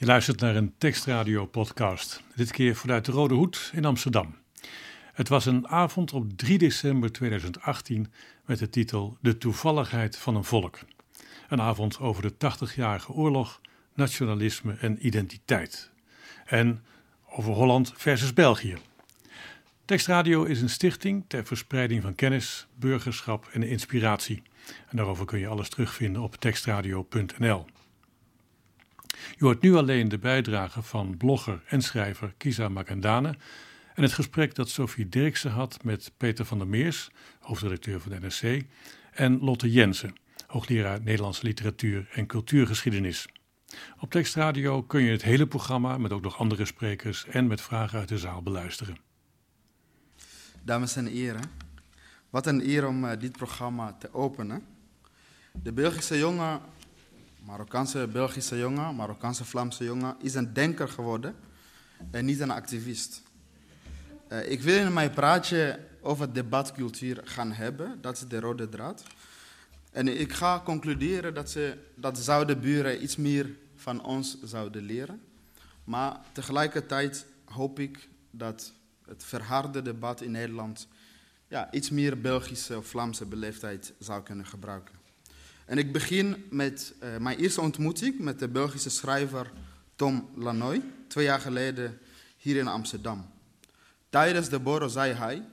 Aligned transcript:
Je 0.00 0.06
luistert 0.06 0.40
naar 0.40 0.56
een 0.56 0.74
tekstradio-podcast, 0.78 2.22
dit 2.34 2.50
keer 2.50 2.76
vanuit 2.76 3.04
de 3.04 3.12
Rode 3.12 3.34
Hoed 3.34 3.70
in 3.74 3.84
Amsterdam. 3.84 4.36
Het 5.12 5.28
was 5.28 5.46
een 5.46 5.68
avond 5.68 6.12
op 6.12 6.36
3 6.36 6.58
december 6.58 7.12
2018 7.12 8.12
met 8.44 8.58
de 8.58 8.70
titel 8.70 9.16
De 9.20 9.38
toevalligheid 9.38 10.18
van 10.18 10.36
een 10.36 10.44
volk. 10.44 10.78
Een 11.48 11.60
avond 11.60 11.98
over 11.98 12.22
de 12.22 12.32
80-jarige 12.32 13.12
oorlog, 13.12 13.60
nationalisme 13.94 14.76
en 14.80 15.06
identiteit. 15.06 15.90
En 16.44 16.84
over 17.30 17.52
Holland 17.52 17.92
versus 17.96 18.32
België. 18.32 18.76
Tekstradio 19.84 20.44
is 20.44 20.60
een 20.60 20.70
stichting 20.70 21.24
ter 21.26 21.46
verspreiding 21.46 22.02
van 22.02 22.14
kennis, 22.14 22.66
burgerschap 22.74 23.48
en 23.52 23.62
inspiratie. 23.62 24.42
En 24.88 24.96
daarover 24.96 25.24
kun 25.24 25.38
je 25.38 25.48
alles 25.48 25.68
terugvinden 25.68 26.22
op 26.22 26.36
tekstradio.nl. 26.36 27.66
Je 29.36 29.44
hoort 29.44 29.62
nu 29.62 29.74
alleen 29.74 30.08
de 30.08 30.18
bijdrage 30.18 30.82
van 30.82 31.16
blogger 31.16 31.62
en 31.66 31.82
schrijver 31.82 32.34
Kisa 32.36 32.68
Makandane 32.68 33.36
en 33.94 34.02
het 34.02 34.12
gesprek 34.12 34.54
dat 34.54 34.68
Sophie 34.68 35.08
Dirksen 35.08 35.50
had 35.50 35.84
met 35.84 36.12
Peter 36.16 36.44
van 36.44 36.58
der 36.58 36.66
Meers, 36.66 37.10
hoofdredacteur 37.40 38.00
van 38.00 38.10
de 38.10 38.18
NRC, 38.18 38.64
en 39.10 39.38
Lotte 39.38 39.70
Jensen, 39.70 40.14
hoogleraar 40.46 41.00
Nederlandse 41.02 41.44
literatuur 41.44 42.08
en 42.12 42.26
cultuurgeschiedenis. 42.26 43.26
Op 43.98 44.10
Tekstradio 44.10 44.82
kun 44.82 45.02
je 45.02 45.10
het 45.10 45.22
hele 45.22 45.46
programma 45.46 45.98
met 45.98 46.12
ook 46.12 46.22
nog 46.22 46.38
andere 46.38 46.64
sprekers 46.64 47.26
en 47.26 47.46
met 47.46 47.60
vragen 47.60 47.98
uit 47.98 48.08
de 48.08 48.18
zaal 48.18 48.42
beluisteren. 48.42 48.96
Dames 50.62 50.96
en 50.96 51.06
heren, 51.06 51.50
wat 52.30 52.46
een 52.46 52.68
eer 52.68 52.86
om 52.86 53.04
uh, 53.04 53.10
dit 53.18 53.32
programma 53.32 53.92
te 53.92 54.14
openen. 54.14 54.62
De 55.62 55.72
Belgische 55.72 56.18
jongen, 56.18 56.60
Marokkaanse 57.44 58.06
Belgische 58.06 58.58
jongen, 58.58 58.94
Marokkaanse 58.94 59.44
Vlaamse 59.44 59.84
jongen, 59.84 60.16
is 60.20 60.34
een 60.34 60.52
denker 60.52 60.88
geworden 60.88 61.34
en 62.10 62.24
niet 62.24 62.40
een 62.40 62.50
activist. 62.50 63.22
Uh, 64.28 64.50
ik 64.50 64.60
wil 64.60 64.86
in 64.86 64.92
mijn 64.92 65.10
praatje 65.10 65.80
over 66.00 66.32
debatcultuur 66.32 67.20
gaan 67.24 67.52
hebben, 67.52 67.98
dat 68.00 68.16
is 68.16 68.28
de 68.28 68.40
rode 68.40 68.68
draad. 68.68 69.02
En 69.92 70.20
ik 70.20 70.32
ga 70.32 70.60
concluderen 70.64 71.34
dat, 71.34 71.50
ze, 71.50 71.78
dat 71.94 72.18
zouden 72.18 72.60
buren 72.60 73.02
iets 73.02 73.16
meer 73.16 73.56
van 73.76 74.04
ons 74.04 74.42
zouden 74.42 74.82
leren. 74.82 75.22
Maar 75.84 76.20
tegelijkertijd 76.32 77.26
hoop 77.44 77.78
ik 77.78 78.08
dat 78.30 78.72
het 79.06 79.24
verharde 79.24 79.82
debat 79.82 80.20
in 80.20 80.30
Nederland 80.30 80.88
ja, 81.48 81.72
iets 81.72 81.90
meer 81.90 82.20
Belgische 82.20 82.76
of 82.76 82.86
Vlaamse 82.86 83.26
beleefdheid 83.26 83.92
zou 83.98 84.22
kunnen 84.22 84.46
gebruiken. 84.46 84.99
En 85.70 85.78
ik 85.78 85.92
begin 85.92 86.44
met 86.50 86.94
uh, 87.02 87.16
mijn 87.16 87.38
eerste 87.38 87.60
ontmoeting 87.60 88.18
met 88.18 88.38
de 88.38 88.48
Belgische 88.48 88.90
schrijver 88.90 89.52
Tom 89.94 90.28
Lanoy, 90.34 90.82
twee 91.06 91.24
jaar 91.24 91.40
geleden 91.40 91.98
hier 92.36 92.56
in 92.56 92.66
Amsterdam. 92.66 93.30
Tijdens 94.08 94.48
de 94.48 94.58
borrel 94.58 94.88
zei 94.88 95.12
hij, 95.12 95.46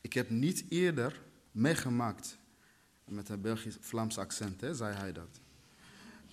ik 0.00 0.12
heb 0.12 0.30
niet 0.30 0.64
eerder 0.68 1.20
meegemaakt, 1.50 2.36
met 3.04 3.28
een 3.28 3.40
Belgisch-Vlaams 3.40 4.18
accent, 4.18 4.60
hè, 4.60 4.74
zei 4.74 4.94
hij 4.94 5.12
dat. 5.12 5.40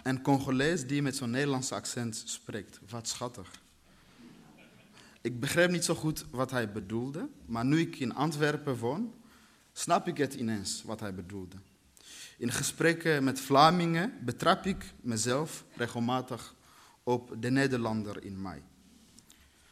Een 0.04 0.22
Congolees 0.22 0.88
die 0.88 1.02
met 1.02 1.16
zo'n 1.16 1.30
Nederlands 1.30 1.72
accent 1.72 2.24
spreekt, 2.26 2.80
wat 2.90 3.08
schattig. 3.08 3.52
Ik 5.22 5.40
begreep 5.40 5.70
niet 5.70 5.86
zo 5.86 5.96
goed 5.96 6.26
wat 6.32 6.52
hij 6.52 6.72
bedoelde, 6.72 7.30
maar 7.46 7.66
nu 7.66 7.80
ik 7.80 8.00
in 8.00 8.14
Antwerpen 8.16 8.78
woon, 8.78 9.14
snap 9.74 10.08
ik 10.08 10.18
het 10.18 10.34
ineens 10.34 10.84
wat 10.84 11.00
hij 11.00 11.14
bedoelde. 11.14 11.56
In 12.38 12.52
gesprekken 12.52 13.24
met 13.24 13.40
Vlamingen 13.40 14.14
betrap 14.22 14.66
ik 14.66 14.94
mezelf 15.02 15.66
regelmatig 15.76 16.56
op 17.04 17.36
de 17.40 17.50
Nederlander 17.50 18.24
in 18.24 18.42
mij. 18.42 18.64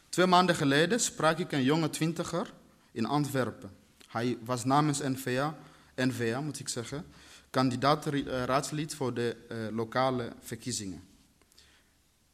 Twee 0.08 0.26
maanden 0.26 0.54
geleden 0.54 1.00
sprak 1.00 1.38
ik 1.38 1.52
een 1.52 1.62
jonge 1.62 1.90
twintiger 1.90 2.52
in 2.92 3.06
Antwerpen. 3.06 3.70
Hij 4.08 4.38
was 4.44 4.64
namens 4.64 4.98
NVA, 4.98 5.56
NVA 5.96 6.40
moet 6.40 6.60
ik 6.60 6.68
zeggen, 6.68 7.06
kandidaat 7.50 8.06
eh, 8.06 8.44
raadslid 8.44 8.94
voor 8.94 9.14
de 9.14 9.36
uh, 9.48 9.76
lokale 9.76 10.32
verkiezingen. 10.40 11.04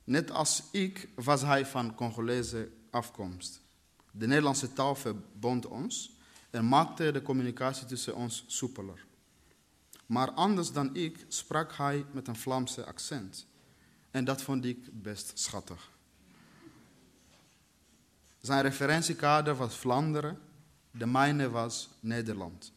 Net 0.05 0.31
als 0.31 0.63
ik 0.73 1.09
was 1.15 1.43
hij 1.43 1.67
van 1.67 1.95
Congolese 1.95 2.71
afkomst. 2.91 3.61
De 4.11 4.27
Nederlandse 4.27 4.73
taal 4.73 4.95
verbond 4.95 5.67
ons 5.67 6.17
en 6.51 6.69
maakte 6.69 7.13
de 7.13 7.23
communicatie 7.23 7.87
tussen 7.87 8.15
ons 8.15 8.45
soepeler. 8.47 9.09
Maar 10.11 10.31
anders 10.31 10.73
dan 10.73 10.95
ik 10.95 11.25
sprak 11.29 11.73
hij 11.77 12.05
met 12.13 12.29
een 12.29 12.37
Vlaamse 12.37 12.85
accent. 12.85 13.47
En 14.11 14.25
dat 14.25 14.43
vond 14.43 14.65
ik 14.65 15.03
best 15.03 15.31
schattig. 15.35 15.91
Zijn 18.41 18.63
referentiekader 18.63 19.57
was 19.57 19.77
Vlaanderen, 19.77 20.39
de 20.91 21.07
mijne 21.07 21.51
was 21.51 21.89
Nederland. 22.01 22.73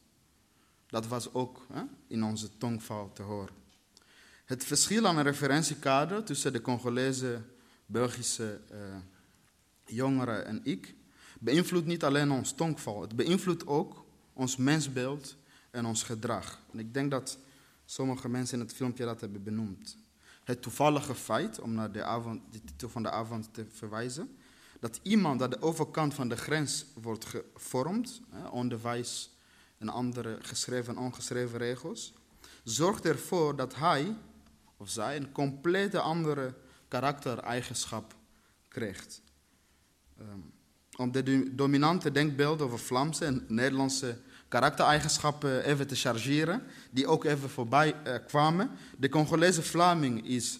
Dat 0.87 1.07
was 1.07 1.33
ook 1.33 1.65
hè, 1.71 1.81
in 2.07 2.23
onze 2.23 2.57
tongval 2.57 3.11
te 3.13 3.21
horen. 3.21 3.55
Het 4.45 4.63
verschil 4.63 5.07
aan 5.07 5.17
een 5.17 5.23
referentiekader 5.23 6.23
tussen 6.23 6.53
de 6.53 6.61
Congolese, 6.61 7.41
Belgische 7.85 8.59
uh, 8.71 8.77
jongeren 9.85 10.45
en 10.45 10.59
ik 10.63 10.95
beïnvloedt 11.39 11.85
niet 11.85 12.03
alleen 12.03 12.31
ons 12.31 12.53
tongval, 12.53 13.01
het 13.01 13.15
beïnvloedt 13.15 13.67
ook 13.67 14.05
ons 14.33 14.57
mensbeeld 14.57 15.35
en 15.73 15.85
ons 15.85 16.03
gedrag. 16.03 16.59
En 16.71 16.79
ik 16.79 16.93
denk 16.93 17.11
dat 17.11 17.37
sommige 17.85 18.29
mensen 18.29 18.59
in 18.59 18.65
het 18.65 18.75
filmpje 18.75 19.05
dat 19.05 19.21
hebben 19.21 19.43
benoemd. 19.43 19.97
Het 20.43 20.61
toevallige 20.61 21.15
feit, 21.15 21.59
om 21.59 21.73
naar 21.73 21.91
de, 21.91 22.03
avond, 22.03 22.41
de 22.51 22.63
titel 22.63 22.89
van 22.89 23.03
de 23.03 23.11
avond 23.11 23.53
te 23.53 23.65
verwijzen, 23.71 24.37
dat 24.79 24.99
iemand 25.01 25.41
aan 25.41 25.49
de 25.49 25.61
overkant 25.61 26.13
van 26.13 26.29
de 26.29 26.37
grens 26.37 26.85
wordt 26.93 27.25
gevormd, 27.25 28.21
onderwijs 28.51 29.31
en 29.77 29.89
andere 29.89 30.37
geschreven 30.41 30.95
en 30.95 31.01
ongeschreven 31.01 31.57
regels, 31.57 32.13
zorgt 32.63 33.05
ervoor 33.05 33.55
dat 33.55 33.75
hij 33.75 34.15
of 34.77 34.89
zij 34.89 35.15
een 35.15 35.31
complete 35.31 35.99
andere 35.99 36.55
karaktereigenschap 36.87 38.15
krijgt. 38.67 39.21
Um, 40.19 40.53
om 40.97 41.11
de 41.11 41.55
dominante 41.55 42.11
denkbeelden 42.11 42.65
over 42.65 42.79
Vlaamse 42.79 43.25
en 43.25 43.45
Nederlandse 43.47 44.17
karaktereigenschappen 44.53 45.63
even 45.63 45.87
te 45.87 45.95
chargeren, 45.95 46.63
die 46.91 47.07
ook 47.07 47.23
even 47.23 47.49
voorbij 47.49 47.95
uh, 48.07 48.15
kwamen. 48.27 48.69
De 48.97 49.09
Congolese 49.09 49.61
Vlaming 49.61 50.27
is 50.27 50.59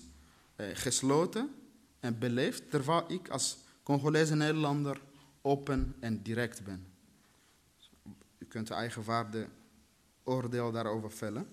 uh, 0.56 0.66
gesloten 0.74 1.56
en 2.00 2.20
beleefd, 2.20 2.70
terwijl 2.70 3.06
ik 3.08 3.30
als 3.30 3.58
Congolese 3.84 4.36
Nederlander 4.36 5.02
open 5.42 5.96
en 6.00 6.22
direct 6.22 6.64
ben. 6.64 6.86
U 8.38 8.46
kunt 8.46 8.68
de 8.68 8.74
eigen 8.74 9.04
waarde 9.04 9.48
oordeel 10.24 10.72
daarover 10.72 11.12
vellen. 11.12 11.48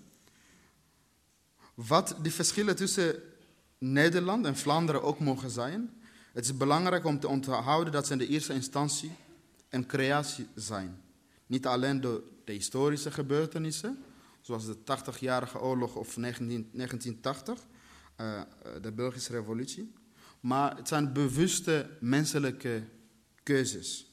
Wat 1.73 2.15
de 2.21 2.31
verschillen 2.31 2.75
tussen 2.75 3.15
Nederland 3.77 4.45
en 4.45 4.55
Vlaanderen 4.55 5.03
ook 5.03 5.19
mogen 5.19 5.49
zijn, 5.49 6.01
het 6.33 6.45
is 6.45 6.57
belangrijk 6.57 7.05
om 7.05 7.19
te 7.19 7.27
onthouden 7.27 7.93
dat 7.93 8.05
ze 8.05 8.11
in 8.11 8.17
de 8.17 8.27
eerste 8.27 8.53
instantie 8.53 9.11
een 9.69 9.85
creatie 9.85 10.47
zijn. 10.55 11.01
Niet 11.45 11.65
alleen 11.67 12.01
door 12.01 12.21
de 12.43 12.51
historische 12.51 13.11
gebeurtenissen, 13.11 14.03
zoals 14.41 14.65
de 14.65 14.77
80-jarige 14.77 15.59
oorlog 15.59 15.95
of 15.95 16.17
19, 16.17 16.69
1980, 16.73 17.67
uh, 18.21 18.41
de 18.81 18.91
Belgische 18.91 19.31
revolutie, 19.31 19.93
maar 20.39 20.77
het 20.77 20.87
zijn 20.87 21.13
bewuste 21.13 21.89
menselijke 21.99 22.83
keuzes. 23.43 24.05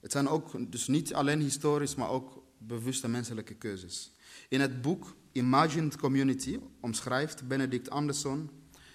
Het 0.00 0.12
zijn 0.12 0.28
ook 0.28 0.72
dus 0.72 0.86
niet 0.86 1.14
alleen 1.14 1.40
historisch, 1.40 1.94
maar 1.94 2.08
ook 2.08 2.42
bewuste 2.58 3.08
menselijke 3.08 3.54
keuzes. 3.54 4.12
In 4.48 4.60
het 4.60 4.82
boek 4.82 5.16
Imagined 5.32 5.96
Community 5.96 6.60
omschrijft 6.80 7.48
Benedict 7.48 7.90
Anderson 7.90 8.50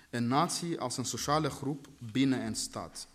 een 0.10 0.28
natie 0.28 0.80
als 0.80 0.98
een 0.98 1.06
sociale 1.06 1.50
groep 1.50 1.88
binnen 2.00 2.46
een 2.46 2.56
stad. 2.56 3.08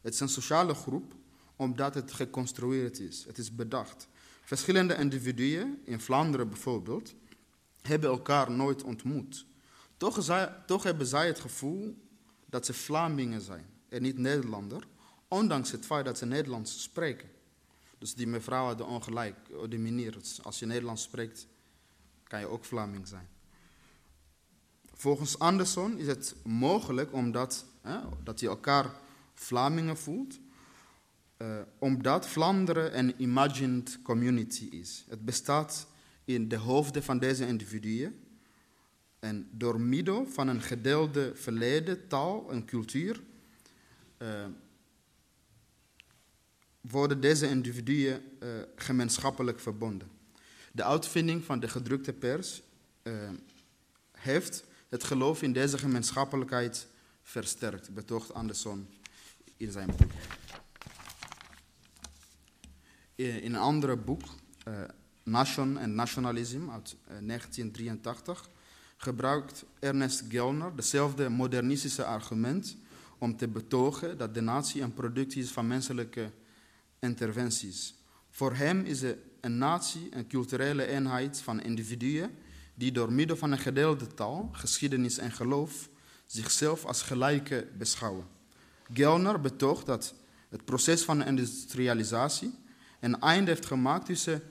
Het 0.00 0.14
is 0.14 0.20
een 0.20 0.28
sociale 0.28 0.74
groep 0.74 1.14
omdat 1.56 1.94
het 1.94 2.12
geconstrueerd 2.12 3.00
is, 3.00 3.24
het 3.26 3.38
is 3.38 3.54
bedacht. 3.54 4.08
Verschillende 4.48 4.94
individuen, 4.94 5.80
in 5.84 6.00
Vlaanderen 6.00 6.48
bijvoorbeeld, 6.48 7.14
hebben 7.82 8.10
elkaar 8.10 8.50
nooit 8.50 8.82
ontmoet. 8.82 9.46
Toch, 9.96 10.24
toch 10.66 10.82
hebben 10.82 11.06
zij 11.06 11.26
het 11.26 11.40
gevoel 11.40 11.96
dat 12.46 12.66
ze 12.66 12.74
Vlamingen 12.74 13.40
zijn 13.40 13.66
en 13.88 14.02
niet 14.02 14.18
Nederlander, 14.18 14.86
ondanks 15.28 15.70
het 15.70 15.86
feit 15.86 16.04
dat 16.04 16.18
ze 16.18 16.26
Nederlands 16.26 16.82
spreken. 16.82 17.28
Dus 17.98 18.14
die 18.14 18.26
mevrouw 18.26 18.64
had 18.64 18.80
ongelijk, 18.80 19.36
op 19.52 19.70
die 19.70 19.78
manier. 19.78 20.16
Als 20.42 20.58
je 20.58 20.66
Nederlands 20.66 21.02
spreekt, 21.02 21.46
kan 22.22 22.40
je 22.40 22.46
ook 22.46 22.64
Vlaming 22.64 23.08
zijn. 23.08 23.28
Volgens 24.94 25.38
Anderson 25.38 25.98
is 25.98 26.06
het 26.06 26.34
mogelijk 26.44 27.12
omdat 27.12 27.64
hè, 27.80 27.98
dat 28.22 28.40
hij 28.40 28.48
elkaar 28.48 28.90
Vlamingen 29.34 29.96
voelt, 29.96 30.38
uh, 31.38 31.60
omdat 31.78 32.28
Vlaanderen 32.28 32.98
een 32.98 33.14
imagined 33.16 33.98
community 34.02 34.64
is. 34.70 35.04
Het 35.08 35.24
bestaat 35.24 35.86
in 36.24 36.48
de 36.48 36.56
hoofden 36.56 37.02
van 37.02 37.18
deze 37.18 37.46
individuen 37.46 38.26
En 39.18 39.48
door 39.52 39.80
middel 39.80 40.26
van 40.26 40.48
een 40.48 40.62
gedeelde 40.62 41.32
verleden, 41.34 42.08
taal 42.08 42.50
en 42.50 42.64
cultuur 42.64 43.20
uh, 44.18 44.44
worden 46.80 47.20
deze 47.20 47.48
individuen 47.48 48.22
uh, 48.42 48.48
gemeenschappelijk 48.76 49.60
verbonden. 49.60 50.08
De 50.72 50.84
uitvinding 50.84 51.44
van 51.44 51.60
de 51.60 51.68
gedrukte 51.68 52.12
pers 52.12 52.62
heeft 54.12 54.64
het 54.88 55.04
geloof 55.04 55.42
in 55.42 55.52
deze 55.52 55.78
gemeenschappelijkheid 55.78 56.86
versterkt, 57.22 57.94
betoogt 57.94 58.34
Anderson 58.34 58.88
in 59.56 59.72
zijn 59.72 59.86
boek. 59.96 60.10
In 63.18 63.44
een 63.44 63.56
ander 63.56 64.00
boek, 64.00 64.22
uh, 64.68 64.74
Nation 65.22 65.78
en 65.78 65.94
Nationalism 65.94 66.70
uit 66.70 66.96
1983, 67.06 68.48
gebruikt 68.96 69.64
Ernest 69.78 70.24
Gellner 70.28 70.76
dezelfde 70.76 71.28
modernistische 71.28 72.04
argument 72.04 72.76
om 73.18 73.36
te 73.36 73.48
betogen 73.48 74.18
dat 74.18 74.34
de 74.34 74.40
natie 74.40 74.82
een 74.82 74.94
productie 74.94 75.42
is 75.42 75.50
van 75.50 75.66
menselijke 75.66 76.30
interventies. 76.98 77.94
Voor 78.30 78.54
hem 78.54 78.84
is 78.84 79.02
een 79.40 79.58
natie 79.58 80.08
een 80.10 80.28
culturele 80.28 80.86
eenheid 80.86 81.40
van 81.40 81.60
individuen 81.60 82.30
die 82.74 82.92
door 82.92 83.12
middel 83.12 83.36
van 83.36 83.52
een 83.52 83.58
gedeelde 83.58 84.06
taal, 84.06 84.48
geschiedenis 84.52 85.18
en 85.18 85.32
geloof 85.32 85.88
zichzelf 86.26 86.84
als 86.84 87.02
gelijke 87.02 87.68
beschouwen. 87.78 88.26
Gellner 88.92 89.40
betoogt 89.40 89.86
dat 89.86 90.14
het 90.48 90.64
proces 90.64 91.02
van 91.02 91.24
industrialisatie 91.24 92.66
een 93.00 93.20
einde 93.20 93.50
heeft 93.50 93.66
gemaakt 93.66 94.06
tussen 94.06 94.42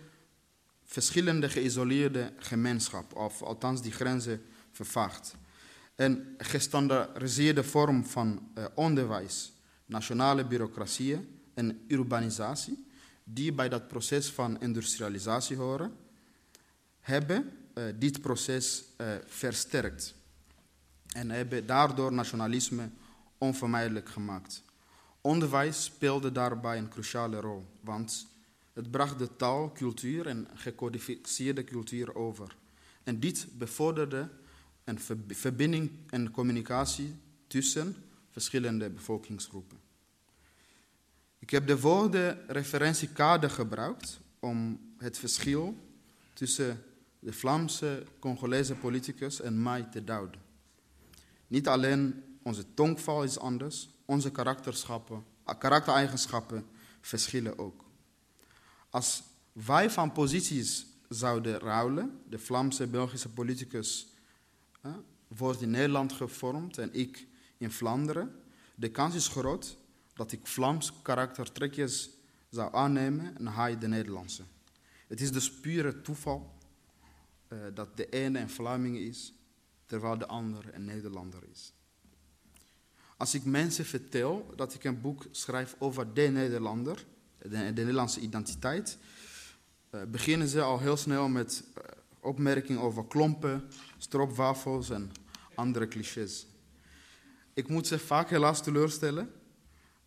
verschillende 0.84 1.50
geïsoleerde 1.50 2.34
gemeenschappen, 2.38 3.18
of 3.18 3.42
althans 3.42 3.82
die 3.82 3.92
grenzen 3.92 4.42
vervaagd. 4.72 5.36
Een 5.96 6.36
gestandaardiseerde 6.38 7.64
vorm 7.64 8.06
van 8.06 8.50
uh, 8.58 8.66
onderwijs, 8.74 9.54
nationale 9.86 10.46
bureaucratieën 10.46 11.40
en 11.54 11.84
urbanisatie, 11.88 12.86
die 13.24 13.54
bij 13.54 13.70
dat 13.70 13.88
proces 13.88 14.32
van 14.32 14.62
industrialisatie 14.62 15.58
horen, 15.58 15.96
hebben 17.00 17.52
uh, 17.74 17.84
dit 17.96 18.22
proces 18.22 18.84
uh, 18.98 19.08
versterkt 19.26 20.16
en 21.08 21.32
hebben 21.32 21.66
daardoor 21.66 22.14
nationalisme 22.14 22.90
onvermijdelijk 23.38 24.10
gemaakt. 24.10 24.64
Onderwijs 25.22 25.84
speelde 25.84 26.32
daarbij 26.32 26.78
een 26.78 26.90
cruciale 26.90 27.40
rol, 27.40 27.66
want 27.82 28.28
het 28.78 28.92
bracht 28.92 29.20
de 29.20 29.36
taal, 29.36 29.72
cultuur 29.72 30.28
en 30.28 30.48
gecodificeerde 30.54 31.64
cultuur 31.64 32.16
over. 32.16 32.56
En 33.04 33.20
dit 33.20 33.48
bevorderde 33.58 34.30
een 34.84 35.00
verbinding 35.28 35.92
en 36.10 36.32
communicatie 36.32 37.16
tussen 37.48 37.96
verschillende 38.30 38.90
bevolkingsgroepen. 38.90 39.78
Ik 41.40 41.50
heb 41.50 41.68
de 41.68 41.80
woorden 41.80 42.48
referentiekader 42.48 43.50
gebruikt 43.50 44.20
om 44.40 44.80
het 44.98 45.18
verschil 45.18 45.76
tussen 46.34 46.84
de 47.20 47.34
Vlaamse 47.34 48.04
Congolese 48.20 48.76
politicus 48.76 49.42
en 49.42 49.62
mij 49.62 49.84
te 49.84 50.04
duiden. 50.04 50.42
Niet 51.48 51.68
alleen 51.68 52.24
onze 52.42 52.74
tongval 52.74 53.24
is 53.24 53.40
anders, 53.40 53.90
onze 54.06 54.32
karaktereigenschappen 55.58 56.66
verschillen 57.02 57.60
ook. 57.60 57.86
Als 58.90 59.24
wij 59.52 59.90
van 59.90 60.12
posities 60.12 60.86
zouden 61.10 61.60
ruilen, 61.60 62.22
de 62.30 62.40
Vlaamse 62.40 62.88
Belgische 62.88 63.30
politicus 63.30 64.08
hè, 64.82 64.92
wordt 65.28 65.62
in 65.62 65.70
Nederland 65.70 66.14
gevormd 66.14 66.78
en 66.78 66.94
ik 66.94 67.28
in 67.58 67.72
Vlaanderen, 67.72 68.42
de 68.76 68.92
kans 68.92 69.16
is 69.16 69.28
groot 69.28 69.78
dat 70.14 70.32
ik 70.32 70.48
Vlaams 70.48 70.92
karaktertrekjes 71.02 72.10
zou 72.50 72.76
aannemen 72.76 73.38
en 73.38 73.48
hij 73.48 73.78
de 73.78 73.88
Nederlandse. 73.88 74.44
Het 75.08 75.22
is 75.22 75.32
dus 75.32 75.52
pure 75.52 76.02
toeval 76.02 76.56
uh, 77.50 77.60
dat 77.74 77.98
de 77.98 78.10
ene 78.10 78.40
een 78.40 78.50
Vlaming 78.50 78.98
is, 78.98 79.34
terwijl 79.86 80.18
de 80.18 80.28
andere 80.28 80.74
een 80.74 80.86
Nederlander 80.86 81.44
is. 81.52 81.74
Als 83.18 83.34
ik 83.34 83.44
mensen 83.44 83.86
vertel 83.86 84.54
dat 84.56 84.74
ik 84.74 84.84
een 84.84 85.02
boek 85.02 85.26
schrijf 85.32 85.76
over 85.80 86.14
de 86.14 86.22
Nederlander, 86.22 87.06
de, 87.42 87.50
de 87.50 87.58
Nederlandse 87.58 88.20
identiteit, 88.20 88.98
uh, 89.92 90.02
beginnen 90.04 90.48
ze 90.48 90.62
al 90.62 90.80
heel 90.80 90.98
snel 90.98 91.28
met 91.28 91.64
uh, 91.78 91.84
opmerkingen 92.20 92.82
over 92.82 93.08
klompen, 93.08 93.70
stroopwafels 93.98 94.90
en 94.90 95.12
andere 95.56 95.88
clichés. 95.88 96.48
Ik 97.54 97.68
moet 97.68 97.88
ze 97.88 98.00
vaak 98.00 98.30
helaas 98.30 98.64
teleurstellen 98.64 99.32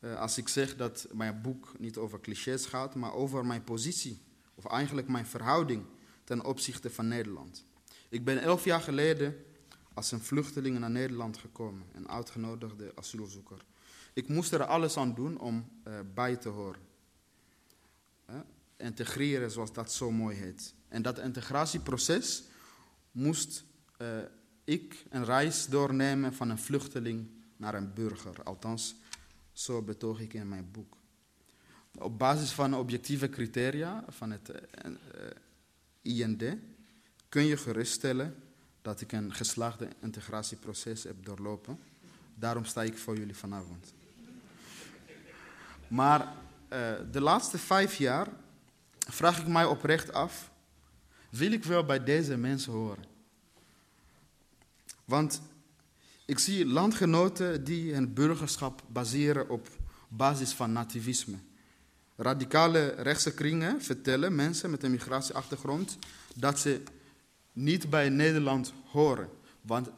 uh, 0.00 0.20
als 0.20 0.38
ik 0.38 0.48
zeg 0.48 0.76
dat 0.76 1.06
mijn 1.12 1.40
boek 1.42 1.72
niet 1.78 1.96
over 1.96 2.20
clichés 2.20 2.66
gaat, 2.66 2.94
maar 2.94 3.12
over 3.12 3.46
mijn 3.46 3.64
positie, 3.64 4.22
of 4.54 4.66
eigenlijk 4.66 5.08
mijn 5.08 5.26
verhouding 5.26 5.84
ten 6.24 6.44
opzichte 6.44 6.90
van 6.90 7.08
Nederland. 7.08 7.64
Ik 8.08 8.24
ben 8.24 8.42
elf 8.42 8.64
jaar 8.64 8.80
geleden 8.80 9.36
als 9.94 10.12
een 10.12 10.20
vluchteling 10.20 10.78
naar 10.78 10.90
Nederland 10.90 11.38
gekomen, 11.38 11.86
een 11.92 12.08
uitgenodigde 12.08 12.92
asielzoeker. 12.94 13.64
Ik 14.12 14.28
moest 14.28 14.52
er 14.52 14.64
alles 14.64 14.96
aan 14.96 15.14
doen 15.14 15.38
om 15.38 15.68
bij 16.14 16.36
te 16.36 16.48
horen. 16.48 16.89
Integreren, 18.80 19.50
zoals 19.50 19.72
dat 19.72 19.92
zo 19.92 20.10
mooi 20.10 20.36
heet. 20.36 20.74
En 20.88 21.02
dat 21.02 21.18
integratieproces 21.18 22.42
moest 23.10 23.64
uh, 23.98 24.08
ik 24.64 25.06
een 25.10 25.24
reis 25.24 25.66
doornemen 25.66 26.34
van 26.34 26.50
een 26.50 26.58
vluchteling 26.58 27.28
naar 27.56 27.74
een 27.74 27.94
burger. 27.94 28.42
Althans, 28.42 28.94
zo 29.52 29.82
betoog 29.82 30.20
ik 30.20 30.34
in 30.34 30.48
mijn 30.48 30.68
boek. 30.72 30.96
Op 31.98 32.18
basis 32.18 32.50
van 32.50 32.74
objectieve 32.74 33.28
criteria 33.28 34.04
van 34.08 34.30
het 34.30 34.50
IND 36.02 36.42
kun 37.28 37.44
je 37.44 37.56
geruststellen 37.56 38.36
dat 38.82 39.00
ik 39.00 39.12
een 39.12 39.34
geslaagde 39.34 39.88
integratieproces 40.00 41.02
heb 41.02 41.24
doorlopen. 41.24 41.78
Daarom 42.34 42.64
sta 42.64 42.82
ik 42.82 42.98
voor 42.98 43.16
jullie 43.16 43.36
vanavond. 43.36 43.92
Maar 45.88 46.32
de 47.10 47.20
laatste 47.20 47.58
vijf 47.58 47.96
jaar 47.96 48.28
vraag 49.12 49.40
ik 49.40 49.46
mij 49.46 49.64
oprecht 49.64 50.12
af: 50.12 50.50
wil 51.30 51.52
ik 51.52 51.64
wel 51.64 51.84
bij 51.84 52.04
deze 52.04 52.36
mensen 52.36 52.72
horen? 52.72 53.04
Want 55.04 55.42
ik 56.26 56.38
zie 56.38 56.66
landgenoten 56.66 57.64
die 57.64 57.94
hun 57.94 58.14
burgerschap 58.14 58.82
baseren 58.86 59.48
op 59.48 59.68
basis 60.08 60.52
van 60.52 60.72
nativisme. 60.72 61.36
Radicale 62.16 62.86
rechtse 62.88 63.34
kringen 63.34 63.82
vertellen 63.82 64.34
mensen 64.34 64.70
met 64.70 64.82
een 64.82 64.90
migratieachtergrond 64.90 65.98
dat 66.34 66.58
ze 66.58 66.82
niet 67.52 67.90
bij 67.90 68.08
Nederland 68.08 68.72
horen. 68.84 69.28
Want 69.60 69.88
uh, 69.88 69.92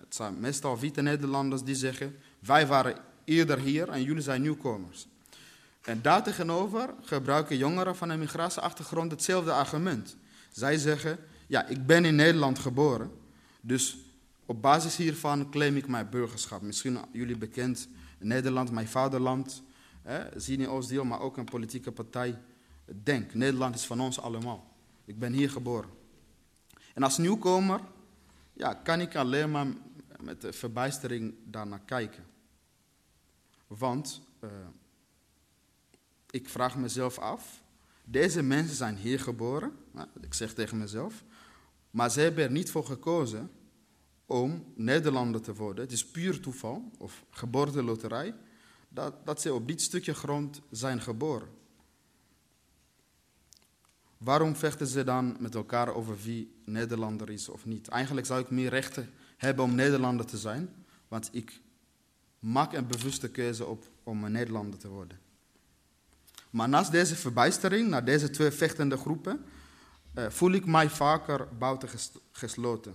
het 0.00 0.14
zijn 0.14 0.40
meestal 0.40 0.78
witte 0.78 1.02
Nederlanders 1.02 1.62
die 1.62 1.74
zeggen: 1.74 2.16
Wij 2.38 2.66
waren 2.66 2.96
eerder 3.24 3.58
hier 3.58 3.88
en 3.88 4.02
jullie 4.02 4.22
zijn 4.22 4.42
nieuwkomers. 4.42 5.06
En 5.88 6.02
daartegenover 6.02 6.94
gebruiken 7.02 7.56
jongeren 7.56 7.96
van 7.96 8.08
een 8.08 8.18
migratieachtergrond 8.18 9.10
hetzelfde 9.10 9.52
argument. 9.52 10.16
Zij 10.50 10.76
zeggen: 10.76 11.18
Ja, 11.46 11.66
ik 11.66 11.86
ben 11.86 12.04
in 12.04 12.14
Nederland 12.14 12.58
geboren, 12.58 13.10
dus 13.60 13.98
op 14.46 14.62
basis 14.62 14.96
hiervan 14.96 15.50
claim 15.50 15.76
ik 15.76 15.86
mijn 15.86 16.10
burgerschap. 16.10 16.62
Misschien 16.62 16.98
jullie 17.12 17.36
bekend, 17.36 17.88
Nederland, 18.18 18.70
mijn 18.70 18.88
vaderland, 18.88 19.62
Zini 20.36 20.66
Oostdeel, 20.66 21.04
maar 21.04 21.20
ook 21.20 21.36
een 21.36 21.44
politieke 21.44 21.92
partij. 21.92 22.38
Denk, 23.02 23.34
Nederland 23.34 23.74
is 23.74 23.86
van 23.86 24.00
ons 24.00 24.20
allemaal. 24.20 24.76
Ik 25.04 25.18
ben 25.18 25.32
hier 25.32 25.50
geboren. 25.50 25.90
En 26.94 27.02
als 27.02 27.18
nieuwkomer 27.18 27.80
ja, 28.52 28.74
kan 28.74 29.00
ik 29.00 29.16
alleen 29.16 29.50
maar 29.50 29.66
met 30.20 30.46
verbijstering 30.50 31.34
daarnaar 31.44 31.82
kijken. 31.84 32.24
Want 33.66 34.20
uh, 34.44 34.50
ik 36.30 36.48
vraag 36.48 36.76
mezelf 36.76 37.18
af, 37.18 37.62
deze 38.04 38.42
mensen 38.42 38.76
zijn 38.76 38.96
hier 38.96 39.20
geboren, 39.20 39.72
ik 40.20 40.34
zeg 40.34 40.54
tegen 40.54 40.78
mezelf, 40.78 41.24
maar 41.90 42.10
ze 42.10 42.20
hebben 42.20 42.44
er 42.44 42.50
niet 42.50 42.70
voor 42.70 42.84
gekozen 42.84 43.50
om 44.26 44.72
Nederlander 44.74 45.40
te 45.40 45.54
worden. 45.54 45.84
Het 45.84 45.92
is 45.92 46.06
puur 46.06 46.40
toeval 46.40 46.90
of 46.98 47.24
geboorteloterij 47.30 48.34
dat, 48.88 49.26
dat 49.26 49.40
ze 49.40 49.54
op 49.54 49.68
dit 49.68 49.82
stukje 49.82 50.14
grond 50.14 50.60
zijn 50.70 51.00
geboren. 51.00 51.48
Waarom 54.18 54.56
vechten 54.56 54.86
ze 54.86 55.04
dan 55.04 55.36
met 55.40 55.54
elkaar 55.54 55.94
over 55.94 56.16
wie 56.22 56.54
Nederlander 56.64 57.30
is 57.30 57.48
of 57.48 57.64
niet? 57.64 57.88
Eigenlijk 57.88 58.26
zou 58.26 58.40
ik 58.40 58.50
meer 58.50 58.70
rechten 58.70 59.10
hebben 59.36 59.64
om 59.64 59.74
Nederlander 59.74 60.26
te 60.26 60.38
zijn, 60.38 60.74
want 61.08 61.28
ik 61.32 61.60
maak 62.38 62.72
een 62.72 62.86
bewuste 62.86 63.30
keuze 63.30 63.66
op 63.66 63.90
om 64.02 64.24
een 64.24 64.32
Nederlander 64.32 64.78
te 64.78 64.88
worden. 64.88 65.18
Maar 66.50 66.68
naast 66.68 66.90
deze 66.90 67.16
verbijstering, 67.16 67.88
naar 67.88 68.04
deze 68.04 68.30
twee 68.30 68.50
vechtende 68.50 68.96
groepen, 68.96 69.44
uh, 70.14 70.26
voel 70.28 70.52
ik 70.52 70.66
mij 70.66 70.90
vaker 70.90 71.48
buiten 71.58 71.88
gesloten. 72.32 72.94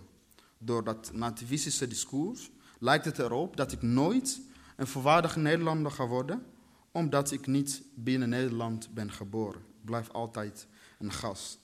door 0.57 0.83
dat 0.83 1.11
nativistische 1.13 1.87
discours 1.87 2.51
lijkt 2.79 3.05
het 3.05 3.19
erop 3.19 3.57
dat 3.57 3.71
ik 3.71 3.81
nooit 3.81 4.41
een 4.75 4.87
volwaardige 4.87 5.39
Nederlander 5.39 5.91
ga 5.91 6.07
worden, 6.07 6.45
omdat 6.91 7.31
ik 7.31 7.47
niet 7.47 7.81
binnen 7.95 8.29
Nederland 8.29 8.93
ben 8.93 9.11
geboren. 9.11 9.61
Ik 9.61 9.85
blijf 9.85 10.09
altijd 10.09 10.67
een 10.99 11.11
gast. 11.11 11.59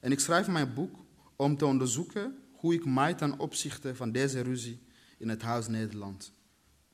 En 0.00 0.12
ik 0.12 0.20
schrijf 0.20 0.48
mijn 0.48 0.74
boek 0.74 0.96
om 1.36 1.56
te 1.56 1.66
onderzoeken 1.66 2.38
hoe 2.52 2.74
ik 2.74 2.84
mij 2.84 3.14
ten 3.14 3.38
opzichte 3.38 3.96
van 3.96 4.12
deze 4.12 4.40
ruzie 4.40 4.82
in 5.18 5.28
het 5.28 5.42
Huis 5.42 5.68
Nederland 5.68 6.32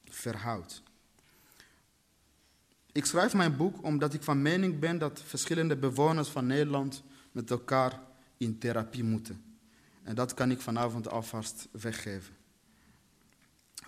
verhoud. 0.04 0.82
Ik 2.96 3.04
schrijf 3.04 3.34
mijn 3.34 3.56
boek 3.56 3.84
omdat 3.84 4.14
ik 4.14 4.22
van 4.22 4.42
mening 4.42 4.78
ben 4.78 4.98
dat 4.98 5.22
verschillende 5.24 5.76
bewoners 5.76 6.28
van 6.28 6.46
Nederland 6.46 7.02
met 7.32 7.50
elkaar 7.50 8.00
in 8.36 8.58
therapie 8.58 9.04
moeten. 9.04 9.58
En 10.02 10.14
dat 10.14 10.34
kan 10.34 10.50
ik 10.50 10.60
vanavond 10.60 11.08
alvast 11.08 11.68
weggeven. 11.70 12.34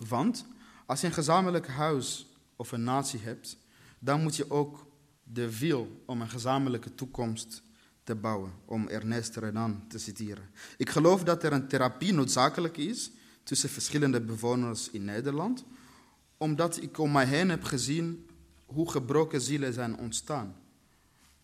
Want 0.09 0.47
als 0.87 1.01
je 1.01 1.07
een 1.07 1.13
gezamenlijk 1.13 1.67
huis 1.67 2.27
of 2.57 2.73
een 2.73 2.83
natie 2.83 3.21
hebt, 3.21 3.57
dan 3.99 4.23
moet 4.23 4.37
je 4.37 4.51
ook 4.51 4.87
de 5.23 5.59
wil 5.59 6.03
om 6.07 6.21
een 6.21 6.31
gezamenlijke 6.31 6.95
toekomst 6.95 7.63
te 8.03 8.15
bouwen, 8.15 8.53
om 8.65 8.89
Ernest 8.89 9.37
Renan 9.37 9.85
te 9.89 9.99
citeren. 9.99 10.51
Ik 10.77 10.91
geloof 10.91 11.25
dat 11.25 11.43
er 11.43 11.53
een 11.53 11.69
therapie 11.69 12.13
noodzakelijk 12.13 12.77
is 12.77 13.11
tussen 13.43 13.69
verschillende 13.69 14.21
bewoners 14.21 14.91
in 14.91 15.05
Nederland, 15.05 15.65
omdat 16.37 16.83
ik 16.83 16.99
om 16.99 17.13
mij 17.13 17.27
heen 17.27 17.49
heb 17.49 17.65
gezien 17.65 18.28
hoe 18.69 18.91
gebroken 18.91 19.41
zielen 19.41 19.73
zijn 19.73 19.99
ontstaan. 19.99 20.57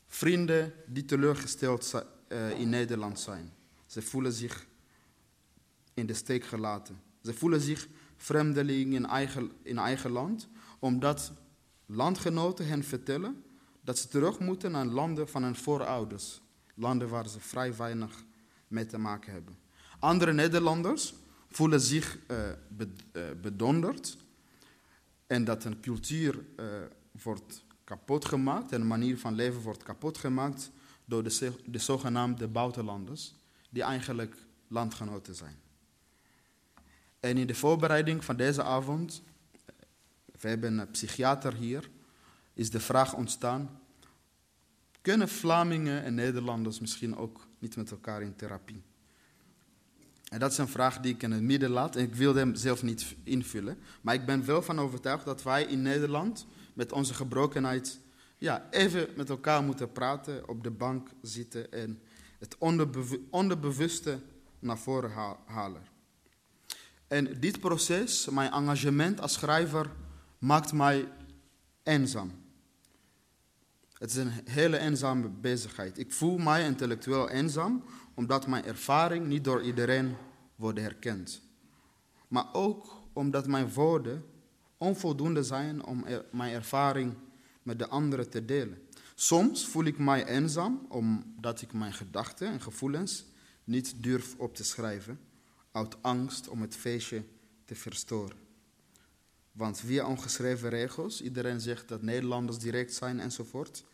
Vrienden 0.06 0.72
die 0.86 1.04
teleurgesteld 1.04 2.04
eh, 2.28 2.60
in 2.60 2.68
Nederland 2.68 3.20
zijn. 3.20 3.52
Ze 3.86 4.02
voelen 4.02 4.32
zich 4.32 4.66
in 5.94 6.06
de 6.06 6.14
steek 6.14 6.44
gelaten. 6.44 7.00
Ze 7.22 7.34
voelen 7.34 7.60
zich 7.60 7.88
vreemdeling 8.16 8.94
in 8.94 9.06
eigen, 9.06 9.52
in 9.62 9.78
eigen 9.78 10.10
land, 10.10 10.48
omdat 10.78 11.32
landgenoten 11.86 12.66
hen 12.66 12.84
vertellen 12.84 13.44
dat 13.80 13.98
ze 13.98 14.08
terug 14.08 14.38
moeten 14.38 14.70
naar 14.70 14.84
landen 14.84 15.28
van 15.28 15.42
hun 15.42 15.56
voorouders. 15.56 16.40
Landen 16.74 17.08
waar 17.08 17.28
ze 17.28 17.40
vrij 17.40 17.76
weinig 17.76 18.24
mee 18.68 18.86
te 18.86 18.98
maken 18.98 19.32
hebben. 19.32 19.58
Andere 19.98 20.32
Nederlanders 20.32 21.14
voelen 21.48 21.80
zich 21.80 22.18
uh, 22.30 22.50
bedonderd 23.42 24.16
en 25.26 25.44
dat 25.44 25.64
een 25.64 25.80
cultuur 25.80 26.44
wordt 27.22 27.64
kapot 27.84 28.24
gemaakt 28.24 28.72
en 28.72 28.80
een 28.80 28.86
manier 28.86 29.18
van 29.18 29.34
leven 29.34 29.60
wordt 29.60 29.82
kapot 29.82 30.18
gemaakt 30.18 30.70
door 31.04 31.22
de, 31.22 31.52
de 31.66 31.78
zogenaamde 31.78 32.48
buitenlanders, 32.48 33.34
die 33.70 33.82
eigenlijk 33.82 34.36
landgenoten 34.68 35.34
zijn. 35.34 35.56
En 37.20 37.36
in 37.36 37.46
de 37.46 37.54
voorbereiding 37.54 38.24
van 38.24 38.36
deze 38.36 38.62
avond, 38.62 39.22
we 40.40 40.48
hebben 40.48 40.78
een 40.78 40.90
psychiater 40.90 41.54
hier, 41.54 41.90
is 42.54 42.70
de 42.70 42.80
vraag 42.80 43.14
ontstaan, 43.14 43.80
kunnen 45.00 45.28
Vlamingen 45.28 46.02
en 46.02 46.14
Nederlanders 46.14 46.80
misschien 46.80 47.16
ook 47.16 47.46
niet 47.58 47.76
met 47.76 47.90
elkaar 47.90 48.22
in 48.22 48.36
therapie? 48.36 48.82
En 50.28 50.38
dat 50.38 50.52
is 50.52 50.58
een 50.58 50.68
vraag 50.68 51.00
die 51.00 51.14
ik 51.14 51.22
in 51.22 51.30
het 51.30 51.42
midden 51.42 51.70
laat 51.70 51.96
en 51.96 52.02
ik 52.02 52.14
wil 52.14 52.34
hem 52.34 52.54
zelf 52.54 52.82
niet 52.82 53.16
invullen. 53.22 53.78
Maar 54.00 54.14
ik 54.14 54.26
ben 54.26 54.44
wel 54.44 54.62
van 54.62 54.78
overtuigd 54.78 55.24
dat 55.24 55.42
wij 55.42 55.64
in 55.64 55.82
Nederland 55.82 56.46
met 56.74 56.92
onze 56.92 57.14
gebrokenheid 57.14 57.98
ja, 58.38 58.66
even 58.70 59.08
met 59.16 59.30
elkaar 59.30 59.62
moeten 59.62 59.92
praten, 59.92 60.48
op 60.48 60.62
de 60.62 60.70
bank 60.70 61.08
zitten 61.22 61.72
en 61.72 62.02
het 62.38 62.56
onderbewuste 63.30 64.20
naar 64.58 64.78
voren 64.78 65.10
halen. 65.46 65.82
En 67.06 67.40
dit 67.40 67.60
proces, 67.60 68.28
mijn 68.28 68.52
engagement 68.52 69.20
als 69.20 69.32
schrijver, 69.32 69.90
maakt 70.38 70.72
mij 70.72 71.08
eenzaam. 71.82 72.32
Het 73.98 74.10
is 74.10 74.16
een 74.16 74.32
hele 74.44 74.78
eenzame 74.78 75.28
bezigheid. 75.28 75.98
Ik 75.98 76.12
voel 76.12 76.38
mij 76.38 76.64
intellectueel 76.64 77.28
eenzaam, 77.28 77.84
omdat 78.14 78.46
mijn 78.46 78.64
ervaring 78.64 79.26
niet 79.26 79.44
door 79.44 79.62
iedereen 79.62 80.16
wordt 80.56 80.78
herkend. 80.80 81.42
Maar 82.28 82.46
ook 82.52 83.02
omdat 83.12 83.46
mijn 83.46 83.72
woorden 83.72 84.24
onvoldoende 84.78 85.42
zijn 85.42 85.84
om 85.84 86.04
mijn 86.30 86.54
ervaring 86.54 87.14
met 87.62 87.78
de 87.78 87.88
anderen 87.88 88.30
te 88.30 88.44
delen. 88.44 88.82
Soms 89.14 89.66
voel 89.66 89.84
ik 89.84 89.98
mij 89.98 90.26
eenzaam 90.26 90.86
omdat 90.88 91.62
ik 91.62 91.72
mijn 91.72 91.92
gedachten 91.92 92.48
en 92.48 92.60
gevoelens 92.60 93.24
niet 93.64 94.02
durf 94.02 94.34
op 94.38 94.54
te 94.54 94.64
schrijven, 94.64 95.20
uit 95.72 96.02
angst 96.02 96.48
om 96.48 96.60
het 96.60 96.76
feestje 96.76 97.24
te 97.64 97.74
verstoren. 97.74 98.36
Want 99.52 99.80
via 99.80 100.06
ongeschreven 100.06 100.68
regels, 100.68 101.22
iedereen 101.22 101.60
zegt 101.60 101.88
dat 101.88 102.02
Nederlanders 102.02 102.58
direct 102.58 102.94
zijn 102.94 103.20
enzovoort. 103.20 103.84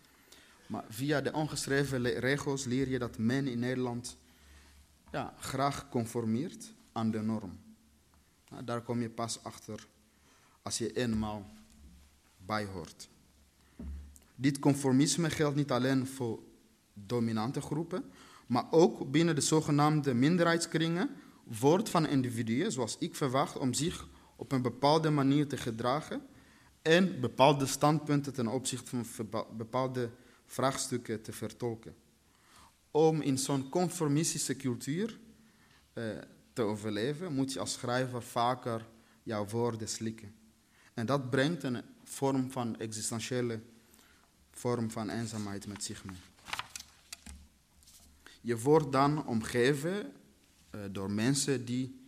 Maar 0.67 0.85
via 0.89 1.21
de 1.21 1.33
ongeschreven 1.33 2.03
regels 2.03 2.65
leer 2.65 2.89
je 2.89 2.99
dat 2.99 3.19
men 3.19 3.47
in 3.47 3.59
Nederland 3.59 4.17
ja, 5.13 5.35
graag 5.39 5.89
conformeert 5.89 6.73
aan 6.93 7.11
de 7.11 7.21
norm. 7.21 7.59
Nou, 8.49 8.65
daar 8.65 8.83
kom 8.83 9.01
je 9.01 9.11
pas 9.11 9.43
achter 9.43 9.87
als 10.63 10.79
je 10.79 10.93
eenmaal 10.93 11.51
bij 12.37 12.65
hoort. 12.65 13.09
Dit 14.35 14.59
conformisme 14.59 15.31
geldt 15.31 15.57
niet 15.57 15.71
alleen 15.71 16.07
voor 16.07 16.43
dominante 16.95 17.61
groepen, 17.61 18.05
maar 18.47 18.67
ook 18.71 19.11
binnen 19.11 19.35
de 19.35 19.41
zogenaamde 19.41 20.15
minderheidskringen 20.15 21.11
wordt 21.45 21.89
van 21.89 22.07
individuen, 22.07 22.73
zoals 22.73 22.97
ik 22.99 23.15
verwacht, 23.15 23.59
om 23.59 23.75
zich 23.75 24.09
op 24.37 24.53
een 24.53 24.63
bepaalde 24.63 25.11
manier 25.11 25.49
te 25.49 25.57
gedragen 25.57 26.23
en 26.83 27.21
bepaalde 27.21 27.67
standpunten 27.67 28.33
ten 28.33 28.47
opzichte 28.47 29.05
van 29.05 29.29
bepaalde 29.57 30.11
vraagstukken 30.47 31.23
te 31.23 31.33
vertolken. 31.33 31.95
Om 32.91 33.21
in 33.21 33.39
zo'n 33.39 33.69
conformistische 33.69 34.57
cultuur 34.57 35.19
eh, 35.93 36.05
te 36.53 36.63
overleven, 36.63 37.33
moet 37.33 37.53
je 37.53 37.61
als 37.61 37.73
schrijver 37.73 38.23
vaker 38.23 38.87
jouw 39.23 39.47
woorden 39.47 39.89
slikken. 39.89 40.35
En 40.95 41.07
dat 41.07 41.31
brengt 41.31 41.63
een 41.63 41.83
vorm 42.05 42.51
van 42.51 42.79
existentiële 42.79 43.61
vorm 44.51 44.91
van 44.91 45.09
eenzaamheid 45.09 45.67
met 45.67 45.85
zich 45.85 46.05
mee. 46.05 46.17
Je 48.41 48.59
wordt 48.59 48.93
dan 48.93 49.27
omgeven 49.27 50.13
uh, 50.75 50.81
door 50.91 51.11
mensen 51.11 51.65
die 51.65 52.01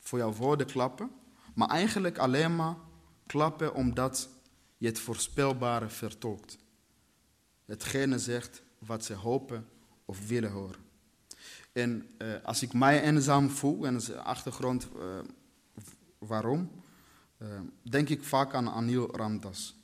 voor 0.00 0.18
jouw 0.18 0.32
woorden 0.32 0.66
klappen, 0.66 1.10
maar 1.54 1.68
eigenlijk 1.68 2.18
alleen 2.18 2.56
maar 2.56 2.76
klappen 3.26 3.74
omdat 3.74 4.28
je 4.76 4.86
het 4.86 4.98
voorspelbare 4.98 5.88
vertolkt. 5.88 6.58
Hetgene 7.64 8.18
zegt 8.18 8.62
wat 8.78 9.04
ze 9.04 9.14
hopen 9.14 9.68
of 10.04 10.28
willen 10.28 10.50
horen. 10.50 10.86
En 11.72 12.10
uh, 12.18 12.34
als 12.42 12.62
ik 12.62 12.72
mij 12.72 13.02
eenzaam 13.02 13.50
voel, 13.50 13.86
en 13.86 13.98
de 13.98 14.22
achtergrond 14.22 14.88
uh, 14.96 15.18
waarom, 16.18 16.70
denk 17.82 18.08
ik 18.08 18.24
vaak 18.24 18.54
aan 18.54 18.68
Anil 18.68 19.16
Ramdas. 19.16 19.76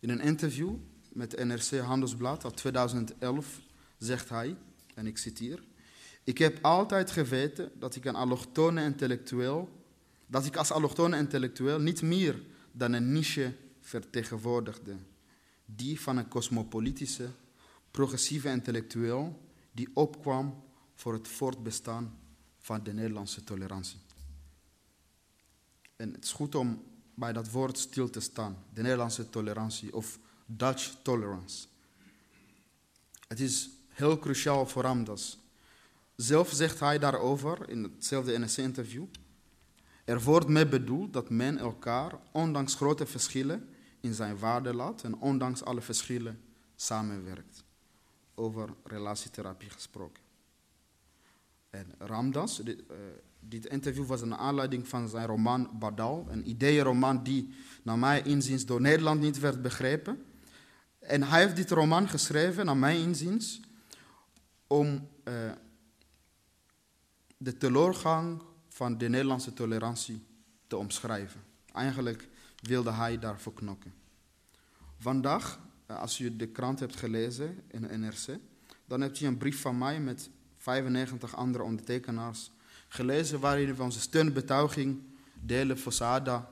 In 0.00 0.10
een 0.10 0.20
interview 0.20 0.74
met 1.12 1.44
NRC 1.44 1.78
Handelsblad 1.80 2.44
uit 2.44 2.56
2011 2.56 3.60
zegt 3.98 4.28
hij, 4.28 4.56
en 4.94 5.06
ik 5.06 5.18
citeer, 5.18 5.62
ik 6.24 6.38
heb 6.38 6.58
altijd 6.62 7.10
geweten 7.10 7.72
dat 7.78 7.94
ik 7.94 8.04
een 8.04 8.14
allochtone 8.14 8.82
intellectueel, 8.82 9.68
dat 10.26 10.46
ik 10.46 10.56
als 10.56 10.70
allochtone 10.70 11.16
intellectueel 11.16 11.80
niet 11.80 12.02
meer 12.02 12.42
dan 12.72 12.92
een 12.92 13.12
niche 13.12 13.54
vertegenwoordigde. 13.80 14.96
Die 15.64 16.00
van 16.00 16.16
een 16.16 16.28
cosmopolitische, 16.28 17.28
progressieve 17.90 18.48
intellectueel 18.48 19.42
die 19.72 19.88
opkwam 19.94 20.62
voor 20.94 21.12
het 21.12 21.28
voortbestaan 21.28 22.18
van 22.58 22.82
de 22.82 22.92
Nederlandse 22.92 23.44
tolerantie. 23.44 24.03
En 25.96 26.12
het 26.12 26.24
is 26.24 26.32
goed 26.32 26.54
om 26.54 26.82
bij 27.14 27.32
dat 27.32 27.50
woord 27.50 27.78
stil 27.78 28.10
te 28.10 28.20
staan, 28.20 28.56
de 28.72 28.82
Nederlandse 28.82 29.30
tolerantie 29.30 29.94
of 29.94 30.18
Dutch 30.46 30.94
tolerance. 31.02 31.66
Het 33.28 33.40
is 33.40 33.70
heel 33.88 34.18
cruciaal 34.18 34.66
voor 34.66 34.82
Ramdas. 34.82 35.38
Zelf 36.16 36.50
zegt 36.52 36.80
hij 36.80 36.98
daarover 36.98 37.68
in 37.68 37.82
hetzelfde 37.82 38.38
NSC-interview. 38.38 39.04
Er 40.04 40.22
wordt 40.22 40.48
mee 40.48 40.66
bedoeld 40.66 41.12
dat 41.12 41.30
men 41.30 41.58
elkaar, 41.58 42.18
ondanks 42.32 42.74
grote 42.74 43.06
verschillen, 43.06 43.68
in 44.00 44.14
zijn 44.14 44.38
waarde 44.38 44.74
laat 44.74 45.02
en 45.02 45.16
ondanks 45.16 45.64
alle 45.64 45.80
verschillen 45.80 46.40
samenwerkt. 46.76 47.64
Over 48.34 48.68
relatietherapie 48.84 49.70
gesproken. 49.70 50.22
En 51.70 51.94
Ramdas, 51.98 52.56
dit, 52.56 52.80
uh, 52.90 52.96
dit 53.48 53.66
interview 53.66 54.06
was 54.06 54.20
een 54.20 54.36
aanleiding 54.36 54.88
van 54.88 55.08
zijn 55.08 55.26
roman 55.26 55.70
Badal, 55.78 56.26
een 56.30 56.48
ideeënroman 56.48 57.22
die 57.22 57.54
naar 57.82 57.98
mijn 57.98 58.24
inziens 58.24 58.66
door 58.66 58.80
Nederland 58.80 59.20
niet 59.20 59.38
werd 59.38 59.62
begrepen. 59.62 60.24
En 60.98 61.22
hij 61.22 61.40
heeft 61.40 61.56
dit 61.56 61.70
roman 61.70 62.08
geschreven, 62.08 62.66
naar 62.66 62.76
mijn 62.76 63.00
inziens, 63.00 63.60
om 64.66 65.08
uh, 65.24 65.34
de 67.36 67.56
teleurgang 67.56 68.42
van 68.68 68.98
de 68.98 69.08
Nederlandse 69.08 69.52
tolerantie 69.52 70.26
te 70.66 70.76
omschrijven. 70.76 71.40
Eigenlijk 71.72 72.28
wilde 72.60 72.92
hij 72.92 73.18
daarvoor 73.18 73.54
knokken. 73.54 73.94
Vandaag, 74.98 75.60
eh, 75.86 75.98
als 75.98 76.18
u 76.18 76.36
de 76.36 76.48
krant 76.48 76.80
hebt 76.80 76.96
gelezen 76.96 77.62
in 77.68 77.82
de 77.82 77.96
NRC, 77.96 78.38
dan 78.86 79.00
hebt 79.00 79.20
u 79.20 79.26
een 79.26 79.38
brief 79.38 79.60
van 79.60 79.78
mij 79.78 80.00
met 80.00 80.30
95 80.56 81.36
andere 81.36 81.64
ondertekenaars 81.64 82.50
gelezen 82.94 83.40
waarin 83.40 83.74
we 83.74 83.82
onze 83.82 84.00
steunbetuiging 84.00 85.02
delen 85.34 85.78
voor 85.78 85.92
Saada 85.92 86.50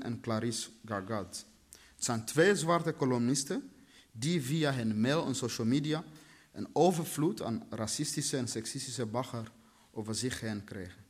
en 0.00 0.20
Clarice 0.20 0.68
Gargad. 0.84 1.46
Het 1.70 2.04
zijn 2.04 2.24
twee 2.24 2.56
zwarte 2.56 2.94
columnisten 2.94 3.70
die 4.12 4.42
via 4.42 4.72
hun 4.72 5.00
mail 5.00 5.26
en 5.26 5.34
social 5.34 5.66
media 5.66 6.04
een 6.52 6.68
overvloed 6.72 7.42
aan 7.42 7.66
racistische 7.70 8.36
en 8.36 8.48
seksistische 8.48 9.06
bagger 9.06 9.52
over 9.90 10.14
zich 10.14 10.40
heen 10.40 10.64
kregen. 10.64 11.04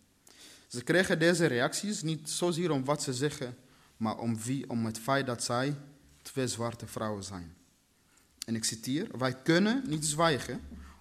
Ze 0.67 0.83
kregen 0.83 1.19
deze 1.19 1.47
reacties 1.47 2.03
niet 2.03 2.31
zozeer 2.31 2.71
om 2.71 2.85
wat 2.85 3.03
ze 3.03 3.15
zeggen, 3.15 3.57
maar 3.97 4.19
om, 4.19 4.41
wie, 4.43 4.71
om 4.71 4.87
het 4.87 4.99
feit 4.99 5.27
dat 5.27 5.43
zij 5.43 5.77
twee 6.23 6.49
zwarte 6.49 6.87
vrouwen 6.87 7.25
zijn. 7.25 7.55
En 8.47 8.55
ik 8.55 8.65
citeer: 8.65 9.19
Wij 9.19 9.35
kunnen 9.35 9.83
niet 9.87 10.07
zwijgen 10.07 10.61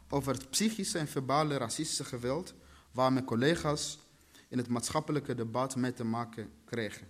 over 0.10 0.34
het 0.34 0.50
psychische 0.50 0.98
en 0.98 1.08
verbale 1.08 1.58
racistische 1.58 2.04
geweld 2.04 2.54
waar 2.96 3.14
mijn 3.14 3.26
collega's 3.26 4.00
in 4.48 4.58
het 4.58 4.68
maatschappelijke 4.68 5.36
debat 5.36 5.76
mee 5.76 5.94
te 5.94 6.04
maken 6.04 6.50
kregen. 6.66 7.08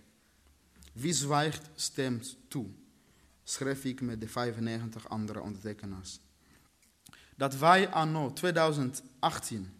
Wie 0.92 1.12
zwijgt, 1.12 1.70
stemt 1.74 2.36
toe, 2.48 2.66
schreef 3.44 3.84
ik 3.84 4.00
met 4.00 4.20
de 4.20 4.28
95 4.28 5.08
andere 5.08 5.40
ondertekenaars. 5.40 6.20
Dat 7.36 7.58
wij 7.58 7.88
anno 7.88 8.32
2018 8.32 9.72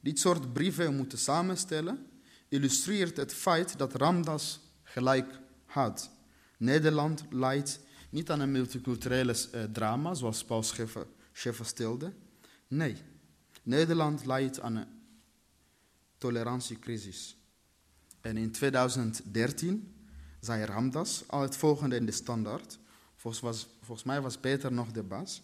dit 0.00 0.18
soort 0.18 0.52
brieven 0.52 0.96
moeten 0.96 1.18
samenstellen, 1.18 2.06
illustreert 2.48 3.16
het 3.16 3.34
feit 3.34 3.78
dat 3.78 3.94
Ramdas 3.94 4.60
gelijk 4.82 5.40
had. 5.64 6.10
Nederland 6.58 7.24
leidt 7.30 7.80
niet 8.10 8.30
aan 8.30 8.40
een 8.40 8.52
multiculturele 8.52 9.34
uh, 9.54 9.64
drama, 9.64 10.14
zoals 10.14 10.44
Paul 10.44 10.62
Scheffer 10.62 11.66
stelde. 11.66 12.12
Nee, 12.68 12.96
Nederland 13.62 14.26
leidt 14.26 14.60
aan 14.60 14.76
een 14.76 14.95
tolerantiecrisis. 16.26 17.36
En 18.20 18.36
in 18.36 18.50
2013 18.50 19.94
zei 20.40 20.64
Ramdas 20.64 21.24
al 21.26 21.40
het 21.40 21.56
volgende 21.56 21.96
in 21.96 22.06
de 22.06 22.12
standaard. 22.12 22.78
Volgens, 23.16 23.42
was, 23.42 23.68
volgens 23.82 24.06
mij 24.06 24.20
was 24.20 24.36
Peter 24.36 24.72
nog 24.72 24.92
de 24.92 25.02
baas. 25.02 25.42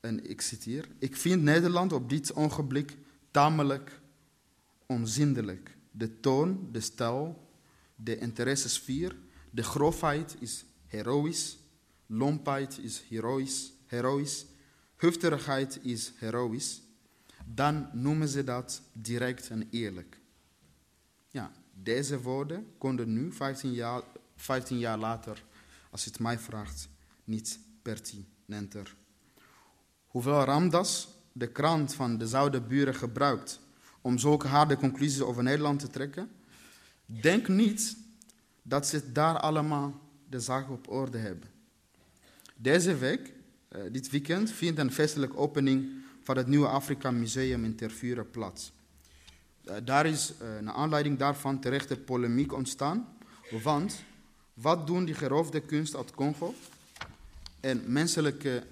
En 0.00 0.30
ik 0.30 0.40
citeer: 0.40 0.88
Ik 0.98 1.16
vind 1.16 1.42
Nederland 1.42 1.92
op 1.92 2.08
dit 2.08 2.34
ogenblik 2.34 2.96
tamelijk 3.30 4.00
onzindelijk. 4.86 5.76
De 5.90 6.20
toon, 6.20 6.68
de 6.72 6.80
stijl, 6.80 7.48
de 7.96 8.18
interessesfeer, 8.18 9.16
de 9.50 9.62
grofheid 9.62 10.36
is 10.38 10.64
heroïs, 10.86 11.58
lompheid 12.06 12.78
is 12.78 13.02
heroïs, 13.08 13.72
heroïs, 13.86 14.46
hufterigheid 14.96 15.78
is 15.82 16.12
heroïs. 16.16 16.82
Dan 17.54 17.88
noemen 17.92 18.28
ze 18.28 18.44
dat 18.44 18.82
direct 18.92 19.48
en 19.48 19.68
eerlijk. 19.70 20.20
Ja, 21.30 21.52
deze 21.72 22.20
woorden 22.20 22.66
konden 22.78 23.12
nu, 23.12 23.32
15 23.32 23.72
jaar, 23.72 24.02
15 24.36 24.78
jaar 24.78 24.98
later, 24.98 25.44
als 25.90 26.04
je 26.04 26.10
het 26.10 26.20
mij 26.20 26.38
vraagt, 26.38 26.88
niet 27.24 27.58
pertinenter. 27.82 28.96
Hoewel 30.06 30.44
Ramdas 30.44 31.08
de 31.32 31.48
krant 31.48 31.94
van 31.94 32.18
de 32.18 32.26
Zuiderburen 32.26 32.94
gebruikt 32.94 33.60
om 34.00 34.18
zulke 34.18 34.46
harde 34.46 34.76
conclusies 34.76 35.20
over 35.20 35.42
Nederland 35.42 35.80
te 35.80 35.88
trekken, 35.88 36.30
denk 37.06 37.48
niet 37.48 37.96
dat 38.62 38.86
ze 38.86 39.12
daar 39.12 39.38
allemaal 39.38 40.00
de 40.28 40.40
zaak 40.40 40.70
op 40.70 40.90
orde 40.90 41.18
hebben. 41.18 41.48
Deze 42.56 42.96
week, 42.96 43.32
eh, 43.68 43.80
dit 43.92 44.10
weekend, 44.10 44.50
vindt 44.50 44.78
een 44.78 44.92
feestelijke 44.92 45.36
opening 45.36 45.97
van 46.28 46.36
het 46.36 46.46
nieuwe 46.46 46.68
Afrika 46.68 47.10
Museum 47.10 47.64
in 47.64 47.76
Tervuren 47.76 48.30
plaats. 48.30 48.72
Eh, 49.64 49.76
daar 49.84 50.06
is 50.06 50.32
uh, 50.32 50.58
naar 50.58 50.74
aanleiding 50.74 51.18
daarvan 51.18 51.60
terecht 51.60 51.88
de 51.88 51.96
polemiek 51.96 52.52
ontstaan, 52.52 53.08
want 53.62 54.04
wat 54.54 54.86
doen 54.86 55.04
die 55.04 55.14
geroofde 55.14 55.60
kunst 55.60 55.96
uit 55.96 56.10
Congo 56.10 56.54
en 57.60 57.82
menselijke, 57.86 58.62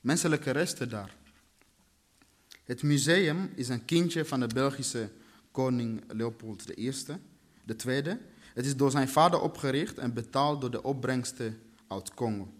menselijke 0.00 0.50
resten 0.50 0.88
daar? 0.88 1.14
Het 2.64 2.82
museum 2.82 3.50
is 3.54 3.68
een 3.68 3.84
kindje 3.84 4.24
van 4.24 4.40
de 4.40 4.46
Belgische 4.46 5.10
koning 5.50 6.02
Leopold 6.08 6.78
I, 6.78 6.92
de 7.64 7.76
tweede. 7.76 8.18
Het 8.54 8.66
is 8.66 8.76
door 8.76 8.90
zijn 8.90 9.08
vader 9.08 9.40
opgericht 9.40 9.98
en 9.98 10.14
betaald 10.14 10.60
door 10.60 10.70
de 10.70 10.82
opbrengsten 10.82 11.60
uit 11.88 12.14
Congo. 12.14 12.52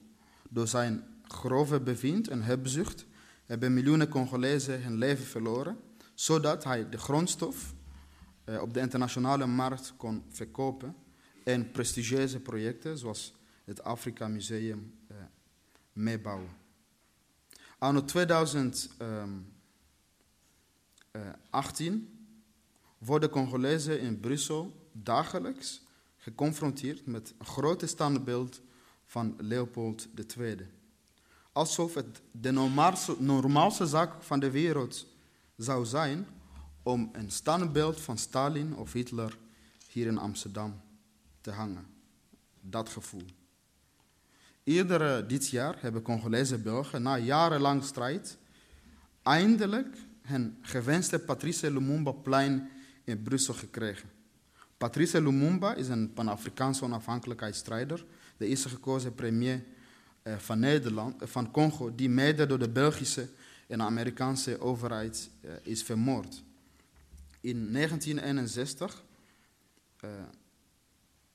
Door 0.49 0.69
zijn 0.69 1.05
grove 1.29 1.81
bevind 1.81 2.29
en 2.29 2.43
hebzucht 2.43 3.09
hebben 3.51 3.75
miljoenen 3.75 4.09
Congolezen 4.09 4.83
hun 4.83 4.99
leven 4.99 5.25
verloren, 5.25 5.79
zodat 6.15 6.65
hij 6.65 6.89
de 6.89 6.99
grondstof 6.99 7.75
eh, 8.45 8.63
op 8.63 8.75
de 8.75 8.81
internationale 8.81 9.47
markt 9.47 9.95
kon 9.97 10.25
verkopen 10.29 10.97
en 11.45 11.71
prestigieuze 11.71 12.41
projecten 12.41 12.99
zoals 12.99 13.35
het 13.65 13.83
Afrika 13.83 14.29
Museum 14.29 14.95
eh, 15.07 15.17
meebouwen. 15.93 16.49
Anno 17.79 18.05
2018 18.05 19.41
ehm, 21.51 21.99
worden 22.99 23.31
Congolezen 23.31 24.01
in 24.01 24.21
Brussel 24.21 24.89
dagelijks 24.93 25.83
geconfronteerd 26.17 27.07
met 27.07 27.35
een 27.39 27.47
grote 27.47 27.87
standbeeld 27.87 28.63
van 29.05 29.35
Leopold 29.39 30.09
II. 30.37 30.57
Alsof 31.53 31.95
het 31.95 32.21
de 32.31 32.51
normaalste, 32.51 33.17
normaalste 33.19 33.87
zaak 33.87 34.23
van 34.23 34.41
de 34.41 34.51
wereld 34.51 35.07
zou 35.57 35.85
zijn 35.85 36.27
om 36.83 37.11
een 37.13 37.31
standbeeld 37.31 38.01
van 38.01 38.19
Stalin 38.19 38.77
of 38.77 38.93
Hitler 38.93 39.39
hier 39.89 40.07
in 40.07 40.19
Amsterdam 40.19 40.81
te 41.41 41.51
hangen. 41.51 41.87
Dat 42.61 42.89
gevoel. 42.89 43.25
Eerder 44.65 45.29
dit 45.29 45.49
jaar 45.49 45.77
hebben 45.81 46.03
Congolese 46.03 46.59
Belgen 46.59 47.03
na 47.03 47.19
jarenlang 47.19 47.85
strijd 47.85 48.39
eindelijk 49.23 49.97
hun 50.23 50.59
gewenste 50.63 51.19
Patrice 51.19 51.73
Lumumba 51.73 52.13
plein 52.13 52.71
in 53.05 53.23
Brussel 53.23 53.55
gekregen. 53.55 54.11
Patrice 54.77 55.23
Lumumba 55.23 55.75
is 55.75 55.89
een 55.89 56.13
Pan-Afrikaanse 56.13 56.85
onafhankelijkheidsstrijder, 56.85 58.05
de 58.37 58.47
eerste 58.47 58.69
gekozen 58.69 59.15
premier 59.15 59.55
eh, 59.55 59.80
van 60.23 60.59
Nederland, 60.59 61.23
eh, 61.23 61.29
van 61.29 61.51
Congo, 61.51 61.95
die 61.95 62.09
mede 62.09 62.47
door 62.47 62.59
de 62.59 62.69
Belgische 62.69 63.29
en 63.67 63.83
Amerikaanse 63.83 64.61
overheid 64.61 65.31
eh, 65.41 65.51
is 65.63 65.83
vermoord. 65.83 66.43
In 67.41 67.73
1961 67.73 69.03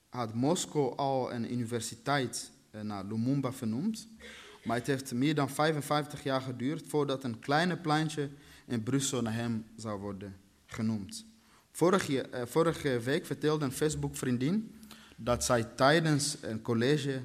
had 0.09 0.33
Moskou 0.33 0.95
al 0.95 1.33
een 1.33 1.51
universiteit 1.51 2.51
naar 2.81 3.05
Lumumba 3.05 3.51
vernoemd, 3.51 4.07
maar 4.63 4.77
het 4.77 4.87
heeft 4.87 5.13
meer 5.13 5.35
dan 5.35 5.49
55 5.49 6.23
jaar 6.23 6.41
geduurd 6.41 6.87
voordat 6.87 7.23
een 7.23 7.39
kleine 7.39 7.77
pleintje 7.77 8.29
in 8.65 8.83
Brussel 8.83 9.21
naar 9.21 9.33
hem 9.33 9.65
zou 9.75 9.99
worden 9.99 10.35
genoemd. 10.65 11.25
Vorige, 11.71 12.29
vorige 12.45 12.99
week 12.99 13.25
vertelde 13.25 13.65
een 13.65 13.71
Facebook-vriendin 13.71 14.75
dat 15.15 15.43
zij 15.43 15.63
tijdens 15.63 16.37
een 16.41 16.61
college 16.61 17.21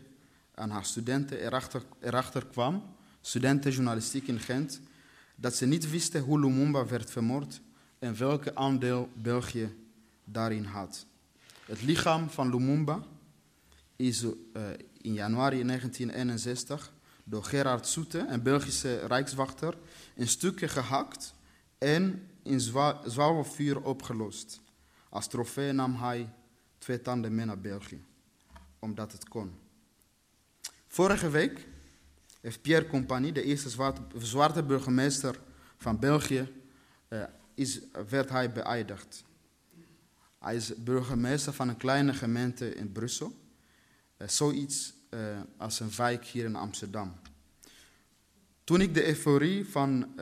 aan 0.60 0.70
haar 0.70 0.84
studenten 0.84 1.40
erachter, 1.40 1.82
erachter 2.00 2.46
kwam, 2.46 2.82
studenten 3.20 3.72
journalistiek 3.72 4.26
in 4.26 4.40
Gent, 4.40 4.80
dat 5.34 5.56
ze 5.56 5.66
niet 5.66 5.90
wisten 5.90 6.22
hoe 6.22 6.40
Lumumba 6.40 6.86
werd 6.86 7.10
vermoord 7.10 7.60
en 7.98 8.18
welke 8.18 8.54
aandeel 8.54 9.08
België 9.14 9.76
daarin 10.24 10.64
had. 10.64 11.06
Het 11.64 11.82
lichaam 11.82 12.30
van 12.30 12.50
Lumumba 12.50 13.02
is 13.96 14.22
uh, 14.22 14.32
in 15.00 15.12
januari 15.12 15.64
1961 15.64 16.92
door 17.24 17.44
Gerard 17.44 17.86
Soete, 17.86 18.26
een 18.28 18.42
Belgische 18.42 19.06
rijkswachter, 19.06 19.74
in 20.14 20.28
stukken 20.28 20.68
gehakt 20.68 21.34
en 21.78 22.28
in 22.42 22.60
zwavelvuur 23.04 23.82
opgelost. 23.82 24.60
Als 25.08 25.26
trofee 25.26 25.72
nam 25.72 25.94
hij 25.94 26.32
twee 26.78 27.02
tanden 27.02 27.34
mee 27.34 27.46
naar 27.46 27.60
België, 27.60 28.04
omdat 28.78 29.12
het 29.12 29.28
kon. 29.28 29.52
Vorige 30.92 31.30
week 31.30 31.66
heeft 32.40 32.62
Pierre 32.62 32.86
Compagnie, 32.86 33.32
de 33.32 33.42
eerste 33.42 33.98
zwarte, 34.18 34.62
burgemeester 34.62 35.40
van 35.76 35.98
België, 35.98 36.52
uh, 37.08 37.22
is, 37.54 37.80
werd 38.08 38.30
hij 38.30 38.52
beëindigd. 38.52 39.24
Hij 40.38 40.56
is 40.56 40.74
burgemeester 40.74 41.52
van 41.52 41.68
een 41.68 41.76
kleine 41.76 42.14
gemeente 42.14 42.74
in 42.74 42.92
Brussel. 42.92 43.34
Uh, 44.18 44.28
zoiets 44.28 44.92
uh, 45.10 45.20
als 45.56 45.80
een 45.80 45.90
wijk 45.96 46.24
hier 46.24 46.44
in 46.44 46.56
Amsterdam. 46.56 47.14
Toen 48.64 48.80
ik 48.80 48.94
de 48.94 49.06
euforie 49.06 49.68
van 49.68 50.14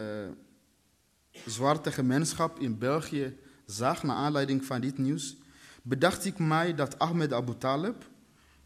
zwarte 1.46 1.92
gemeenschap 1.92 2.58
in 2.58 2.78
België 2.78 3.38
zag 3.66 4.02
naar 4.02 4.16
aanleiding 4.16 4.64
van 4.64 4.80
dit 4.80 4.98
nieuws, 4.98 5.36
bedacht 5.82 6.24
ik 6.24 6.38
mij 6.38 6.74
dat 6.74 6.98
Ahmed 6.98 7.32
Abu 7.32 7.56
Talib, 7.58 8.04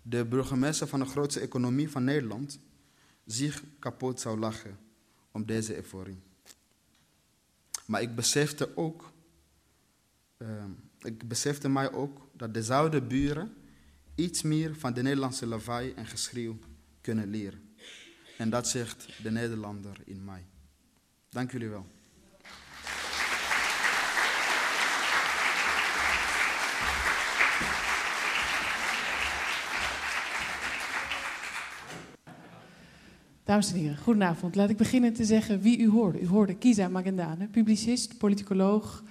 de 0.02 0.24
burgemeester 0.24 0.86
van 0.86 1.00
de 1.00 1.06
grootste 1.06 1.40
economie 1.40 1.90
van 1.90 2.04
Nederland, 2.04 2.58
zich 3.24 3.62
kapot 3.78 4.20
zou 4.20 4.38
lachen 4.38 4.78
om 5.30 5.46
deze 5.46 5.76
euforie. 5.76 6.20
Maar 7.86 8.02
ik 8.02 8.14
besefte 8.14 8.76
ook, 8.76 9.12
uh, 10.38 10.64
ik 11.00 11.28
besefte 11.28 11.68
mij 11.68 11.92
ook 11.92 12.28
dat 12.32 12.54
dezelfde 12.54 13.02
buren 13.02 13.54
iets 14.14 14.42
meer 14.42 14.76
van 14.76 14.92
de 14.92 15.02
Nederlandse 15.02 15.46
lawaai 15.46 15.92
en 15.92 16.06
geschreeuw 16.06 16.58
kunnen 17.00 17.28
leren. 17.30 17.74
En 18.38 18.50
dat 18.50 18.68
zegt 18.68 19.22
de 19.22 19.30
Nederlander 19.30 19.96
in 20.04 20.24
mij. 20.24 20.44
Dank 21.28 21.52
jullie 21.52 21.68
wel. 21.68 21.86
Dames 33.52 33.72
en 33.72 33.78
heren, 33.78 33.96
goedenavond. 33.96 34.54
Laat 34.54 34.70
ik 34.70 34.76
beginnen 34.76 35.12
te 35.12 35.24
zeggen 35.24 35.60
wie 35.60 35.78
u 35.78 35.88
hoorde. 35.88 36.20
U 36.20 36.26
hoorde 36.26 36.54
Kiza 36.54 36.88
Magendane, 36.88 37.46
publicist, 37.46 38.18
politicoloog, 38.18 39.04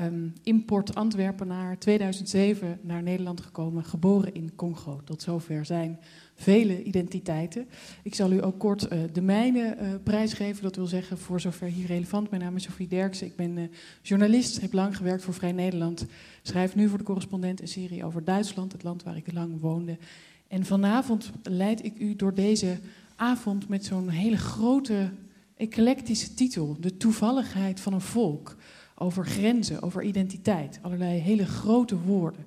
um, 0.00 0.32
import 0.42 0.94
Antwerpenaar, 0.94 1.78
2007 1.78 2.78
naar 2.82 3.02
Nederland 3.02 3.40
gekomen, 3.40 3.84
geboren 3.84 4.34
in 4.34 4.54
Congo. 4.54 5.00
Tot 5.04 5.22
zover 5.22 5.64
zijn 5.64 5.98
vele 6.34 6.82
identiteiten. 6.82 7.68
Ik 8.02 8.14
zal 8.14 8.32
u 8.32 8.44
ook 8.44 8.58
kort 8.58 8.92
uh, 8.92 8.98
de 9.12 9.22
mijne 9.22 9.76
uh, 9.80 9.88
prijsgeven, 10.02 10.62
dat 10.62 10.76
wil 10.76 10.86
zeggen 10.86 11.18
voor 11.18 11.40
zover 11.40 11.68
hier 11.68 11.86
relevant. 11.86 12.30
Mijn 12.30 12.42
naam 12.42 12.56
is 12.56 12.62
Sofie 12.62 12.88
Derksen, 12.88 13.26
ik 13.26 13.36
ben 13.36 13.56
uh, 13.56 13.64
journalist, 14.02 14.60
heb 14.60 14.72
lang 14.72 14.96
gewerkt 14.96 15.22
voor 15.22 15.34
Vrij 15.34 15.52
Nederland. 15.52 16.06
Schrijf 16.42 16.74
nu 16.74 16.88
voor 16.88 16.98
de 16.98 17.04
correspondent 17.04 17.60
een 17.60 17.68
serie 17.68 18.04
over 18.04 18.24
Duitsland, 18.24 18.72
het 18.72 18.82
land 18.82 19.02
waar 19.02 19.16
ik 19.16 19.32
lang 19.32 19.60
woonde. 19.60 19.98
En 20.48 20.64
vanavond 20.64 21.30
leid 21.42 21.84
ik 21.84 21.98
u 21.98 22.16
door 22.16 22.34
deze 22.34 22.78
avond 23.20 23.68
met 23.68 23.84
zo'n 23.84 24.08
hele 24.08 24.36
grote, 24.36 25.10
eclectische 25.56 26.34
titel. 26.34 26.76
De 26.80 26.96
toevalligheid 26.96 27.80
van 27.80 27.92
een 27.92 28.00
volk. 28.00 28.56
Over 28.94 29.26
grenzen, 29.26 29.82
over 29.82 30.02
identiteit. 30.02 30.78
Allerlei 30.82 31.18
hele 31.18 31.46
grote 31.46 31.98
woorden. 31.98 32.44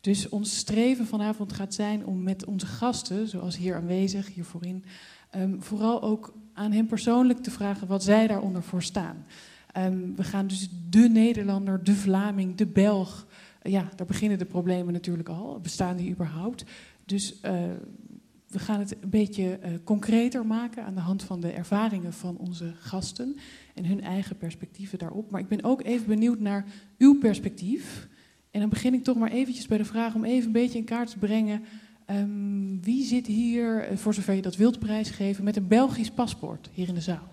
Dus 0.00 0.28
ons 0.28 0.56
streven 0.56 1.06
vanavond 1.06 1.52
gaat 1.52 1.74
zijn 1.74 2.06
om 2.06 2.22
met 2.22 2.44
onze 2.44 2.66
gasten, 2.66 3.28
zoals 3.28 3.56
hier 3.56 3.76
aanwezig, 3.76 4.34
hier 4.34 4.44
voorin, 4.44 4.84
um, 5.36 5.62
vooral 5.62 6.02
ook 6.02 6.34
aan 6.52 6.72
hen 6.72 6.86
persoonlijk 6.86 7.38
te 7.42 7.50
vragen 7.50 7.86
wat 7.86 8.02
zij 8.02 8.26
daaronder 8.26 8.62
voor 8.62 8.82
staan. 8.82 9.26
Um, 9.76 10.16
we 10.16 10.24
gaan 10.24 10.46
dus 10.46 10.68
de 10.90 11.08
Nederlander, 11.08 11.84
de 11.84 11.94
Vlaming, 11.94 12.54
de 12.54 12.66
Belg. 12.66 13.26
ja, 13.62 13.88
daar 13.96 14.06
beginnen 14.06 14.38
de 14.38 14.44
problemen 14.44 14.92
natuurlijk 14.92 15.28
al. 15.28 15.60
Bestaan 15.60 15.96
die 15.96 16.10
überhaupt? 16.10 16.64
Dus 17.04 17.40
uh, 17.44 17.52
we 18.54 18.60
gaan 18.60 18.78
het 18.78 18.96
een 19.02 19.10
beetje 19.10 19.58
uh, 19.64 19.70
concreter 19.84 20.46
maken 20.46 20.84
aan 20.84 20.94
de 20.94 21.00
hand 21.00 21.22
van 21.22 21.40
de 21.40 21.50
ervaringen 21.50 22.12
van 22.12 22.36
onze 22.36 22.72
gasten 22.78 23.36
en 23.74 23.84
hun 23.84 24.00
eigen 24.00 24.36
perspectieven 24.36 24.98
daarop. 24.98 25.30
Maar 25.30 25.40
ik 25.40 25.48
ben 25.48 25.64
ook 25.64 25.82
even 25.82 26.06
benieuwd 26.06 26.40
naar 26.40 26.64
uw 26.98 27.18
perspectief. 27.18 28.08
En 28.50 28.60
dan 28.60 28.68
begin 28.68 28.94
ik 28.94 29.04
toch 29.04 29.16
maar 29.16 29.30
eventjes 29.30 29.66
bij 29.66 29.78
de 29.78 29.84
vraag 29.84 30.14
om 30.14 30.24
even 30.24 30.46
een 30.46 30.52
beetje 30.52 30.78
in 30.78 30.84
kaart 30.84 31.10
te 31.10 31.18
brengen. 31.18 31.62
Um, 32.10 32.82
wie 32.82 33.04
zit 33.04 33.26
hier, 33.26 33.80
eh, 33.80 33.96
voor 33.96 34.14
zover 34.14 34.34
je 34.34 34.42
dat 34.42 34.56
wilt 34.56 34.78
prijsgeven, 34.78 35.44
met 35.44 35.56
een 35.56 35.68
Belgisch 35.68 36.10
paspoort 36.10 36.70
hier 36.72 36.88
in 36.88 36.94
de 36.94 37.00
zaal? 37.00 37.32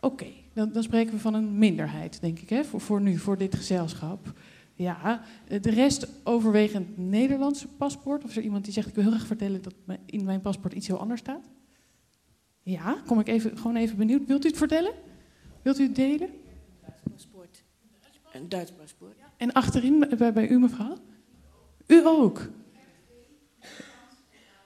Oké, 0.00 0.26
dan, 0.52 0.72
dan, 0.72 0.82
spreken 0.82 1.14
we 1.14 1.20
van 1.20 1.34
een 1.34 1.58
minderheid, 1.58 2.20
denk 2.20 2.38
ik, 2.38 2.48
hè, 2.48 2.64
voor, 2.64 2.80
voor 2.80 3.00
nu, 3.00 3.18
voor 3.18 3.38
dit 3.38 3.54
gezelschap. 3.54 4.32
Ja, 4.74 5.22
de 5.48 5.70
rest 5.70 6.08
overwegend 6.24 6.98
Nederlandse 6.98 7.68
paspoort. 7.68 8.24
Of 8.24 8.30
is 8.30 8.36
er 8.36 8.42
iemand 8.42 8.64
die 8.64 8.72
zegt, 8.72 8.88
ik 8.88 8.94
wil 8.94 9.02
heel 9.02 9.12
graag 9.12 9.26
vertellen 9.26 9.62
dat 9.62 9.74
in 10.06 10.24
mijn 10.24 10.40
paspoort 10.40 10.72
iets 10.72 10.86
heel 10.86 10.98
anders 10.98 11.20
staat? 11.20 11.50
Ja, 12.62 12.96
kom 13.06 13.20
ik 13.20 13.28
even, 13.28 13.58
gewoon 13.58 13.76
even 13.76 13.96
benieuwd. 13.96 14.26
Wilt 14.26 14.44
u 14.44 14.48
het 14.48 14.56
vertellen? 14.56 14.92
Wilt 15.62 15.78
u 15.78 15.82
het 15.82 15.94
delen? 15.94 16.28
Een 16.28 16.38
Duits 16.82 17.02
paspoort. 17.12 17.64
Een 18.32 18.48
Duits 18.48 18.72
paspoort. 18.72 19.16
En 19.36 19.52
achterin, 19.52 20.06
bij, 20.18 20.32
bij 20.32 20.48
u 20.48 20.58
mevrouw? 20.58 20.96
U 21.86 22.06
ook? 22.06 22.50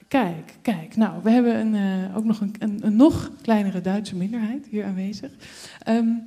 Kijk, 0.08 0.54
kijk. 0.62 0.96
Nou, 0.96 1.22
we 1.22 1.30
hebben 1.30 1.56
een, 1.56 1.74
uh, 1.74 2.16
ook 2.16 2.24
nog 2.24 2.40
een, 2.40 2.54
een, 2.58 2.86
een, 2.86 2.96
nog 2.96 3.30
kleinere 3.42 3.80
Duitse 3.80 4.16
minderheid 4.16 4.66
hier 4.66 4.84
aanwezig. 4.84 5.32
Um, 5.88 6.24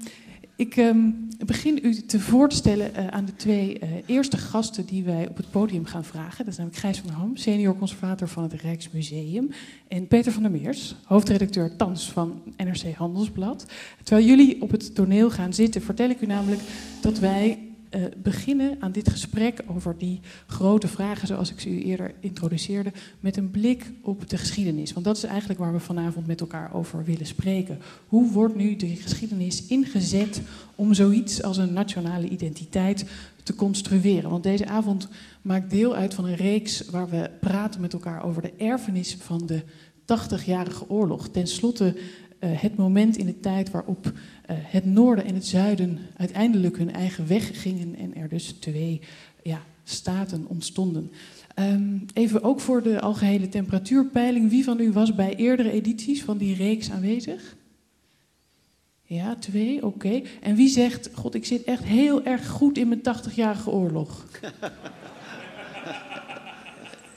ik 0.62 0.78
um, 0.78 1.28
begin 1.46 1.80
u 1.84 1.96
te 1.96 2.20
voorstellen 2.20 2.92
uh, 2.98 3.08
aan 3.08 3.26
de 3.26 3.36
twee 3.36 3.80
uh, 3.84 3.90
eerste 4.06 4.38
gasten 4.38 4.86
die 4.86 5.04
wij 5.04 5.28
op 5.28 5.38
het 5.38 5.52
podium 5.52 5.86
gaan 5.86 6.04
vragen. 6.04 6.38
Dat 6.38 6.48
is 6.48 6.58
namelijk 6.58 6.82
Gijs 6.82 7.00
van 7.00 7.10
Ham, 7.10 7.38
senior 7.38 7.78
conservator 7.78 8.28
van 8.28 8.44
het 8.44 8.54
Rijksmuseum. 8.54 9.50
En 9.88 10.08
Peter 10.08 10.32
van 10.32 10.42
der 10.42 10.52
Meers, 10.52 10.96
hoofdredacteur 11.04 11.76
thans 11.76 12.12
van 12.12 12.42
NRC 12.58 12.94
Handelsblad. 12.96 13.66
Terwijl 14.04 14.28
jullie 14.28 14.62
op 14.62 14.72
het 14.72 14.96
toneel 14.96 15.30
gaan 15.30 15.54
zitten, 15.54 15.82
vertel 15.82 16.10
ik 16.10 16.22
u 16.22 16.26
namelijk 16.26 16.62
dat 17.02 17.20
wij 17.20 17.71
uh, 17.96 18.04
beginnen 18.18 18.78
aan 18.80 18.92
dit 18.92 19.10
gesprek 19.10 19.62
over 19.68 19.96
die 19.98 20.20
grote 20.48 20.88
vragen, 20.88 21.28
zoals 21.28 21.52
ik 21.52 21.60
ze 21.60 21.70
u 21.70 21.84
eerder 21.84 22.14
introduceerde, 22.20 22.92
met 23.20 23.38
een 23.38 23.52
blik 23.52 23.92
op 24.02 24.30
de 24.30 24.38
geschiedenis. 24.38 24.94
Want 24.94 25.06
dat 25.06 25.18
is 25.18 25.24
eigenlijk 25.24 25.60
waar 25.60 25.74
we 25.74 25.80
vanavond 25.80 26.28
met 26.28 26.42
elkaar 26.42 26.74
over 26.74 27.04
willen 27.04 27.26
spreken. 27.26 27.80
Hoe 28.08 28.32
wordt 28.32 28.56
nu 28.56 28.76
de 28.76 28.96
geschiedenis 28.96 29.66
ingezet 29.66 30.42
om 30.76 30.94
zoiets 30.94 31.44
als 31.44 31.58
een 31.58 31.74
nationale 31.74 32.28
identiteit 32.28 33.06
te 33.44 33.56
construeren? 33.56 34.30
Want 34.30 34.44
deze 34.44 34.66
avond 34.66 35.08
maakt 35.42 35.70
deel 35.70 35.96
uit 35.96 36.14
van 36.14 36.26
een 36.26 36.36
reeks 36.36 36.90
waar 36.90 37.10
we 37.10 37.30
praten 37.40 37.82
met 37.82 37.94
elkaar 37.94 38.24
over 38.24 38.42
de 38.42 38.54
erfenis 38.58 39.18
van 39.20 39.46
de 39.46 39.64
80-jarige 40.02 40.90
oorlog. 40.90 41.28
Ten 41.28 41.48
slotte 41.48 41.96
uh, 41.96 42.62
het 42.62 42.76
moment 42.76 43.18
in 43.18 43.26
de 43.26 43.40
tijd 43.40 43.72
waarop 43.72 44.12
het 44.54 44.86
noorden 44.86 45.26
en 45.26 45.34
het 45.34 45.46
zuiden 45.46 46.00
uiteindelijk 46.18 46.78
hun 46.78 46.94
eigen 46.94 47.28
weg 47.28 47.62
gingen 47.62 47.96
en 47.96 48.16
er 48.16 48.30
dus 48.30 48.46
twee 48.46 49.02
ja, 49.44 49.62
staten 49.84 50.46
ontstonden. 50.48 51.12
Um, 51.56 52.06
even 52.14 52.44
ook 52.44 52.60
voor 52.60 52.84
de 52.84 53.02
algehele 53.02 53.50
temperatuurpeiling. 53.50 54.50
Wie 54.50 54.64
van 54.64 54.80
u 54.80 54.92
was 54.92 55.16
bij 55.16 55.36
eerdere 55.36 55.72
edities 55.72 56.24
van 56.24 56.38
die 56.38 56.56
reeks 56.56 56.92
aanwezig? 56.92 57.56
Ja, 59.04 59.36
twee, 59.36 59.86
oké. 59.86 60.22
En 60.42 60.56
wie 60.56 60.70
zegt, 60.70 61.10
god, 61.14 61.36
ik 61.36 61.46
zit 61.46 61.64
echt 61.64 61.84
heel 61.84 62.24
erg 62.24 62.48
goed 62.48 62.78
in 62.78 62.88
mijn 62.88 63.00
80-jarige 63.00 63.70
oorlog? 63.70 64.26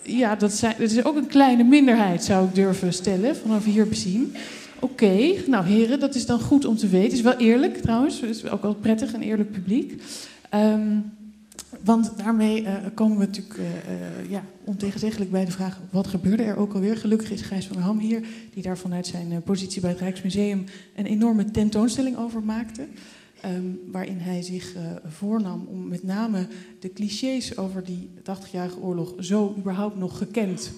ja, 0.03 0.35
dat, 0.35 0.53
zijn, 0.53 0.79
is 0.79 1.05
ook 1.05 1.17
een 1.17 1.27
kleine 1.27 1.65
minderheid, 1.65 2.25
zou 2.25 2.49
ik 2.49 2.55
durven 2.55 2.93
stellen, 2.93 3.37
vanaf 3.37 3.65
hier 3.65 3.89
bezien. 3.89 4.35
Oké, 4.81 5.35
nou 5.47 5.65
heren, 5.65 6.01
dat 6.01 6.15
is 6.15 6.27
dan 6.27 6.41
goed 6.41 6.65
om 6.65 6.77
te 6.77 6.89
weten. 6.89 7.13
Is 7.13 7.21
wel 7.21 7.37
eerlijk 7.37 7.77
trouwens, 7.77 8.21
is 8.21 8.49
ook 8.49 8.63
wel 8.63 8.75
prettig, 8.75 9.13
een 9.13 9.23
eerlijk 9.23 9.53
publiek. 9.53 10.03
Um, 10.55 11.13
want 11.85 12.13
daarmee 12.17 12.63
uh, 12.63 12.77
komen 12.95 13.19
we 13.19 13.25
natuurlijk 13.25 13.59
uh, 13.59 14.31
ja, 14.31 14.45
ontegenzeggelijk 14.65 15.31
bij 15.31 15.45
de 15.45 15.51
vraag: 15.51 15.81
wat 15.91 16.07
gebeurde 16.07 16.43
er 16.43 16.57
ook 16.57 16.75
alweer? 16.75 16.97
Gelukkig 16.97 17.31
is 17.31 17.43
Gijs 17.43 17.67
van 17.67 17.77
der 17.77 17.85
Ham 17.85 17.99
hier, 17.99 18.27
die 18.55 18.63
daar 18.63 18.79
vanuit 18.79 19.07
zijn 19.07 19.43
positie 19.43 19.81
bij 19.81 19.91
het 19.91 20.01
Rijksmuseum 20.01 20.65
een 20.97 21.07
enorme 21.07 21.51
tentoonstelling 21.51 22.17
over 22.17 22.43
maakte. 22.43 22.87
Um, 23.45 23.81
waarin 23.93 24.19
hij 24.19 24.43
zich 24.43 24.75
voornam 25.07 25.67
om 25.71 25.89
met 25.89 26.03
name 26.03 26.47
de 26.81 26.93
clichés 26.93 27.57
over 27.57 27.85
die 27.85 28.11
80-jarige 28.19 28.81
oorlog 28.81 29.15
zo 29.19 29.55
überhaupt 29.59 29.97
nog 29.97 30.19
gekend 30.19 30.73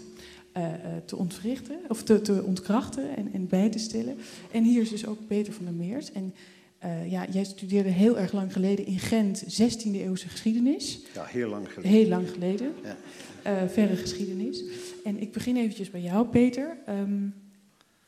te 1.05 1.16
ontwrichten, 1.16 1.79
of 1.88 2.03
te, 2.03 2.21
te 2.21 2.42
ontkrachten 2.42 3.16
en, 3.16 3.29
en, 3.33 3.47
bij 3.47 3.69
te 3.69 3.79
stellen. 3.79 4.16
En 4.51 4.64
hier 4.64 4.83
is 4.83 4.90
dus 4.90 5.07
ook 5.07 5.19
Peter 5.27 5.53
van 5.53 5.64
der 5.64 5.75
Meers. 5.75 6.12
En 6.12 6.35
uh, 6.85 7.11
ja, 7.11 7.27
jij 7.31 7.45
studeerde 7.45 7.88
heel 7.88 8.19
erg 8.19 8.33
lang 8.33 8.53
geleden 8.53 8.87
in 8.87 8.99
Gent 8.99 9.45
16e 9.45 9.90
eeuwse 9.92 10.29
geschiedenis. 10.29 11.01
Ja, 11.14 11.25
heel 11.25 11.49
lang 11.49 11.73
geleden. 11.73 11.90
Heel 11.90 12.09
lang 12.09 12.31
geleden. 12.31 12.73
Ja. 12.83 12.97
Uh, 13.62 13.69
verre 13.69 13.97
geschiedenis. 13.97 14.64
En 15.05 15.21
ik 15.21 15.33
begin 15.33 15.57
eventjes 15.57 15.90
bij 15.90 16.01
jou, 16.01 16.27
Peter. 16.27 16.77
Um, 16.88 17.35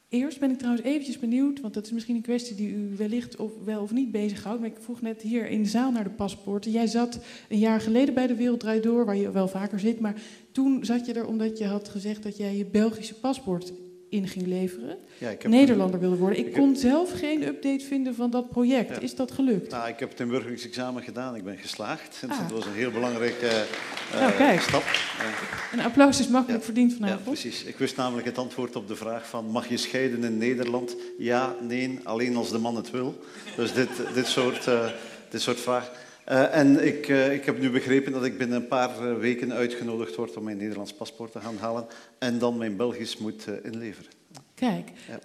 Eerst 0.08 0.40
ben 0.40 0.50
ik 0.50 0.58
trouwens 0.58 0.87
eventjes 0.87 1.18
benieuwd, 1.18 1.61
want 1.61 1.74
dat 1.74 1.84
is 1.84 1.92
misschien 1.92 2.16
een 2.16 2.22
kwestie 2.22 2.56
die 2.56 2.70
u 2.70 2.94
wellicht 2.96 3.37
of 3.37 3.52
wel 3.64 3.82
of 3.82 3.92
niet 3.92 4.11
bezighoudt. 4.11 4.61
Maar 4.61 4.68
ik 4.68 4.76
vroeg 4.80 5.00
net 5.00 5.22
hier 5.22 5.48
in 5.48 5.62
de 5.62 5.68
zaal 5.68 5.90
naar 5.90 6.04
de 6.04 6.11
paspoorten. 6.11 6.70
Jij 6.70 6.87
zat 6.87 7.18
een 7.48 7.58
jaar 7.58 7.80
geleden 7.80 8.14
bij 8.14 8.26
de 8.26 8.34
Wereld 8.34 8.82
Door, 8.82 9.04
waar 9.04 9.16
je 9.16 9.30
wel 9.30 9.48
vaker 9.48 9.80
zit. 9.80 10.00
Maar 10.00 10.14
toen 10.59 10.85
zat 10.85 11.07
je 11.07 11.12
er 11.12 11.27
omdat 11.27 11.59
je 11.59 11.66
had 11.66 11.88
gezegd 11.88 12.23
dat 12.23 12.37
jij 12.37 12.57
je 12.57 12.64
Belgische 12.64 13.14
paspoort 13.14 13.73
in 14.09 14.29
ging 14.29 14.47
leveren. 14.47 14.99
Ja, 15.18 15.31
ik 15.31 15.42
heb 15.42 15.51
Nederlander 15.51 16.01
wilde 16.01 16.16
worden. 16.16 16.38
Ik, 16.38 16.47
ik 16.47 16.53
kon 16.53 16.77
zelf 16.77 17.12
geen 17.18 17.42
update 17.47 17.85
vinden 17.85 18.14
van 18.14 18.31
dat 18.31 18.49
project. 18.51 18.88
Ja. 18.94 19.01
Is 19.01 19.14
dat 19.14 19.33
gelukt? 19.33 19.71
Nou, 19.71 19.88
ik 19.88 19.99
heb 19.99 20.11
het 20.11 20.21
inburgeringsexamen 20.21 21.03
examen 21.03 21.14
gedaan. 21.25 21.35
Ik 21.37 21.44
ben 21.44 21.59
geslaagd. 21.59 22.23
Ah. 22.29 22.38
Dat 22.40 22.51
was 22.51 22.66
een 22.66 22.73
heel 22.73 22.90
belangrijke 22.90 23.47
eh, 23.47 24.21
Nou, 24.21 24.33
kijk. 24.33 24.61
stap. 24.61 24.83
Eh, 24.83 25.73
Een 25.73 25.81
applaus 25.85 26.21
is 26.21 26.29
makkelijk 26.29 26.59
Ja. 26.61 26.64
verdiend 26.64 26.90
ja, 26.90 26.97
vanavond. 26.97 27.25
precies. 27.25 27.64
Ik 27.64 27.77
wist 27.77 27.97
namelijk 27.97 28.27
het 28.27 28.38
antwoord 28.38 28.77
op 28.77 28.88
de 28.88 28.97
vraag 28.97 29.29
van 29.29 29.44
mag 29.47 29.68
je 29.68 29.77
scheiden 29.77 30.25
in 30.25 30.38
Nederland? 30.38 30.97
Ja, 31.18 31.55
nee, 31.61 31.99
alleen 32.03 32.37
als 32.37 32.51
de 32.51 32.59
man 32.59 32.77
het 32.77 32.90
wil. 32.90 33.18
Dus 33.57 33.73
dit, 33.73 33.88
dit, 34.14 34.27
soort, 34.27 34.66
eh, 34.66 34.88
dit 35.31 35.40
soort 35.40 35.61
vragen. 35.61 35.92
Eh, 36.28 36.56
en 36.56 36.86
ik, 36.86 37.08
eh, 37.08 37.32
ik 37.32 37.44
heb 37.44 37.60
nu 37.60 37.70
begrepen 37.70 38.12
dat 38.12 38.24
ik 38.24 38.38
binnen 38.38 38.56
een 38.60 38.68
paar 38.68 39.08
eh, 39.10 39.18
weken 39.18 39.52
uitgenodigd 39.52 40.14
word 40.14 40.36
om 40.36 40.44
mijn 40.44 40.56
Nederlands 40.56 40.92
paspoort 40.92 41.32
te 41.32 41.40
gaan 41.40 41.56
halen 41.56 41.86
en 42.18 42.38
dan 42.38 42.56
mijn 42.56 42.76
Belgisch 42.76 43.18
moet 43.18 43.46
inleveren. 43.62 44.10
Kijk, 44.54 44.90
Ja. 45.08 45.18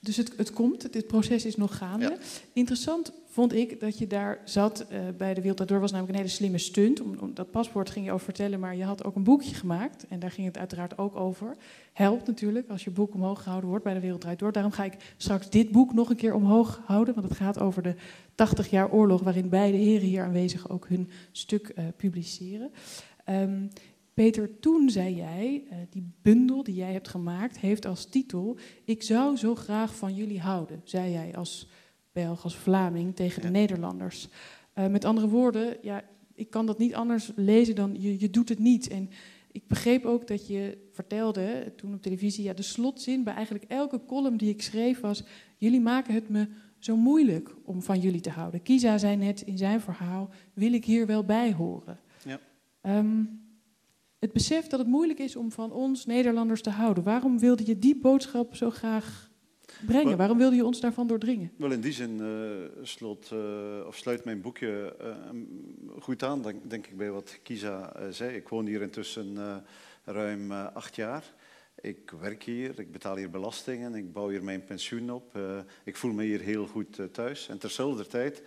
dus 0.00 0.16
het, 0.16 0.32
het 0.36 0.52
komt, 0.52 0.92
dit 0.92 1.06
proces 1.06 1.44
is 1.44 1.56
nog 1.56 1.76
gaande. 1.76 2.04
Ja. 2.04 2.16
Interessant 2.52 3.12
vond 3.36 3.54
ik 3.54 3.80
dat 3.80 3.98
je 3.98 4.06
daar 4.06 4.40
zat 4.44 4.80
eh, 4.80 5.00
bij 5.16 5.34
de 5.34 5.40
Wereld 5.40 5.68
Door 5.68 5.80
was 5.80 5.90
namelijk 5.90 6.14
een 6.14 6.22
hele 6.22 6.36
slimme 6.36 6.58
stunt. 6.58 7.00
Om 7.00 7.34
dat 7.34 7.50
paspoort 7.50 7.90
ging 7.90 8.04
je 8.04 8.12
over 8.12 8.24
vertellen, 8.24 8.60
maar 8.60 8.76
je 8.76 8.84
had 8.84 9.04
ook 9.04 9.16
een 9.16 9.22
boekje 9.22 9.54
gemaakt. 9.54 10.06
En 10.08 10.18
daar 10.18 10.30
ging 10.30 10.46
het 10.46 10.58
uiteraard 10.58 10.98
ook 10.98 11.16
over. 11.16 11.56
Helpt 11.92 12.26
natuurlijk 12.26 12.68
als 12.68 12.84
je 12.84 12.90
boek 12.90 13.14
omhoog 13.14 13.42
gehouden 13.42 13.68
wordt 13.68 13.84
bij 13.84 13.94
de 13.94 14.00
Wereld 14.00 14.20
Draait 14.20 14.38
Door. 14.38 14.52
Daarom 14.52 14.72
ga 14.72 14.84
ik 14.84 15.14
straks 15.16 15.50
dit 15.50 15.70
boek 15.70 15.92
nog 15.92 16.10
een 16.10 16.16
keer 16.16 16.34
omhoog 16.34 16.82
houden. 16.84 17.14
Want 17.14 17.28
het 17.28 17.36
gaat 17.36 17.60
over 17.60 17.82
de 17.82 17.94
80 18.34 18.70
jaar 18.70 18.90
oorlog, 18.92 19.22
waarin 19.22 19.48
beide 19.48 19.76
heren 19.76 20.08
hier 20.08 20.22
aanwezig 20.22 20.68
ook 20.68 20.88
hun 20.88 21.08
stuk 21.32 21.68
eh, 21.68 21.84
publiceren. 21.96 22.70
Ehm, 23.24 23.66
Peter, 24.14 24.58
toen 24.60 24.90
zei 24.90 25.14
jij, 25.14 25.64
eh, 25.70 25.76
die 25.90 26.10
bundel 26.22 26.62
die 26.62 26.74
jij 26.74 26.92
hebt 26.92 27.08
gemaakt, 27.08 27.58
heeft 27.58 27.86
als 27.86 28.06
titel: 28.06 28.56
Ik 28.84 29.02
zou 29.02 29.36
zo 29.36 29.54
graag 29.54 29.96
van 29.96 30.14
jullie 30.14 30.40
houden, 30.40 30.80
zei 30.84 31.10
jij 31.10 31.36
als 31.36 31.68
Belg, 32.22 32.44
als 32.44 32.56
Vlaming 32.56 33.16
tegen 33.16 33.40
de 33.40 33.46
Ja. 33.46 33.52
Nederlanders. 33.52 34.28
Eh, 34.72 34.86
met 34.86 35.04
andere 35.04 35.28
woorden, 35.28 35.76
ja, 35.82 36.02
ik 36.34 36.50
kan 36.50 36.66
dat 36.66 36.78
niet 36.78 36.94
anders 36.94 37.32
lezen 37.34 37.74
dan 37.74 37.96
je, 38.00 38.20
je 38.20 38.30
doet 38.30 38.48
het 38.48 38.58
niet. 38.58 38.88
En 38.88 39.10
ik 39.52 39.66
begreep 39.66 40.04
ook 40.04 40.26
dat 40.26 40.46
je 40.46 40.78
vertelde 40.92 41.72
toen 41.76 41.94
op 41.94 42.02
televisie, 42.02 42.44
ja, 42.44 42.52
de 42.52 42.62
slotzin 42.62 43.24
bij 43.24 43.34
eigenlijk 43.34 43.64
elke 43.68 44.00
column 44.06 44.36
die 44.36 44.48
ik 44.48 44.62
schreef 44.62 45.00
was: 45.00 45.22
Jullie 45.56 45.80
maken 45.80 46.14
het 46.14 46.28
me 46.28 46.48
zo 46.78 46.96
moeilijk 46.96 47.54
om 47.64 47.82
van 47.82 48.00
jullie 48.00 48.20
te 48.20 48.30
houden. 48.30 48.62
Kiza 48.62 48.98
zei 48.98 49.16
net 49.16 49.40
in 49.40 49.58
zijn 49.58 49.80
verhaal: 49.80 50.28
Wil 50.54 50.72
ik 50.72 50.84
hier 50.84 51.06
wel 51.06 51.24
bij 51.24 51.52
horen? 51.52 51.98
Ja. 52.24 52.40
Ehm, 52.80 53.24
het 54.18 54.32
besef 54.32 54.66
dat 54.66 54.78
het 54.78 54.88
moeilijk 54.88 55.18
is 55.18 55.36
om 55.36 55.52
van 55.52 55.72
ons 55.72 56.06
Nederlanders 56.06 56.62
te 56.62 56.70
houden. 56.70 57.04
Waarom 57.04 57.38
wilde 57.38 57.66
je 57.66 57.78
die 57.78 58.00
boodschap 58.00 58.54
zo 58.54 58.70
graag 58.70 59.25
brengen? 59.86 60.06
Wel- 60.06 60.16
Waarom 60.16 60.38
wilde 60.38 60.56
je 60.56 60.64
ons 60.64 60.80
daarvan 60.80 61.06
doordringen? 61.06 61.52
Wel, 61.56 61.70
in 61.72 61.80
die 61.80 61.92
zin 61.92 62.20
eh, 62.20 62.84
sloot, 62.84 63.30
eh, 63.32 63.86
of 63.86 63.96
sluit 63.96 64.24
mijn 64.24 64.40
boekje 64.40 64.96
eh, 65.00 65.08
goed 65.98 66.22
aan, 66.22 66.42
denk, 66.42 66.70
denk 66.70 66.86
ik, 66.86 66.96
bij 66.96 67.10
wat 67.10 67.38
Kisa 67.42 67.92
zei. 68.10 68.36
Ik 68.36 68.48
woon 68.48 68.66
hier 68.66 68.82
intussen 68.82 69.36
ruim 70.04 70.52
acht 70.52 70.96
jaar. 70.96 71.24
Ik 71.80 72.12
werk 72.20 72.42
hier, 72.42 72.78
ik 72.80 72.92
betaal 72.92 73.16
hier 73.16 73.30
belastingen, 73.30 73.94
ik 73.94 74.12
bouw 74.12 74.28
hier 74.28 74.44
mijn 74.44 74.64
pensioen 74.64 75.10
op. 75.10 75.38
Ik 75.84 75.96
voel 75.96 76.12
me 76.12 76.24
hier 76.24 76.40
heel 76.40 76.66
goed 76.66 76.98
thuis. 77.12 77.48
En 77.48 77.58
terzelfde 77.58 78.06
tijd, 78.06 78.42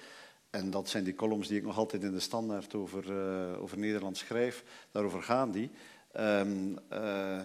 en 0.50 0.70
dat 0.72 0.90
zijn 0.90 1.04
die 1.04 1.16
columns 1.16 1.48
die 1.48 1.58
ik 1.58 1.64
nog 1.64 1.78
altijd 1.78 2.04
in 2.04 2.12
de 2.12 2.20
standaard 2.20 2.76
over, 2.76 3.14
over 3.60 3.78
Nederland 3.78 4.18
schrijf, 4.18 4.64
daarover 4.92 5.24
gaan 5.24 5.52
die. 5.52 5.70
Ehm, 6.12 6.76
eh, 6.90 7.40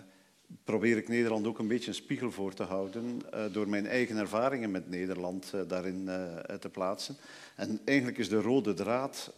probeer 0.65 0.97
ik 0.97 1.09
Nederland 1.09 1.47
ook 1.47 1.59
een 1.59 1.69
beetje 1.69 1.89
een 1.89 1.95
spiegel 1.95 2.31
voor 2.31 2.55
te 2.55 2.63
houden 2.63 3.21
eh, 3.31 3.45
door 3.53 3.69
mijn 3.69 3.87
eigen 3.87 4.17
ervaringen 4.17 4.71
met 4.71 4.91
Nederland 4.91 5.51
eh, 5.55 5.61
daarin 5.69 6.09
eh, 6.09 6.55
te 6.55 6.69
plaatsen. 6.69 7.17
En 7.57 7.81
eigenlijk 7.85 8.19
is 8.19 8.29
de 8.29 8.41
rode 8.41 8.75
draad 8.75 9.33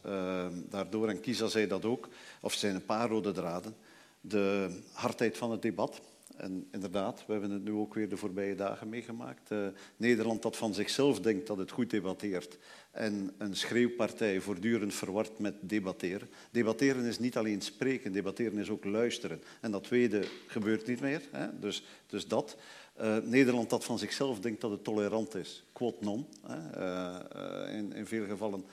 daardoor, 0.71 1.09
en 1.09 1.21
Kisa 1.21 1.47
zei 1.47 1.67
dat 1.67 1.85
ook, 1.85 2.09
of 2.41 2.53
er 2.53 2.59
zijn 2.59 2.75
een 2.75 2.85
paar 2.85 3.09
rode 3.09 3.33
draden, 3.33 3.75
de 4.21 4.69
hardheid 4.93 5.37
van 5.37 5.51
het 5.51 5.63
debat. 5.63 6.01
En 6.37 6.69
inderdaad, 6.73 7.25
we 7.27 7.33
hebben 7.33 7.51
het 7.51 7.65
nu 7.65 7.73
ook 7.73 7.95
weer 7.95 8.09
de 8.09 8.17
voorbije 8.17 8.55
dagen 8.55 8.89
meegemaakt. 8.89 9.51
Nederland 9.97 10.43
dat 10.43 10.57
van 10.57 10.75
zichzelf 10.75 11.21
denkt 11.21 11.47
dat 11.47 11.59
het 11.59 11.71
goed 11.71 11.91
debatteert 11.91 12.59
en 12.97 13.33
een 13.39 13.57
schreeuwpartij 13.57 14.41
voortdurend 14.41 14.95
verward 14.95 15.39
met 15.39 15.55
debatteren. 15.61 16.29
Debatteren 16.51 17.05
is 17.05 17.19
niet 17.19 17.37
alleen 17.37 17.61
spreken, 17.61 18.13
debatteren 18.13 18.59
is 18.59 18.71
ook 18.71 18.85
luisteren. 18.85 19.43
En 19.61 19.71
dat 19.71 19.85
tweede 19.85 20.25
gebeurt 20.47 20.87
niet 20.87 21.01
meer. 21.01 21.23
Hè? 21.31 21.59
Dus, 21.61 21.85
dus 22.07 22.29
dat. 22.29 22.57
Eh, 22.95 23.17
Nederland 23.23 23.71
dat 23.71 23.85
van 23.85 23.99
zichzelf 23.99 24.41
denkt 24.41 24.61
dat 24.61 24.71
het 24.71 24.85
tolerant 24.85 25.35
is, 25.35 25.65
quod 25.73 26.01
non. 26.01 26.27
Hè? 26.47 26.71
Eh, 26.71 27.67
eh, 27.67 27.75
in, 27.77 27.93
in 27.93 28.07
veel 28.07 28.27
gevallen 28.27 28.65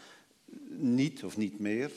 niet 0.70 1.24
of 1.24 1.38
niet 1.38 1.60
meer. 1.60 1.92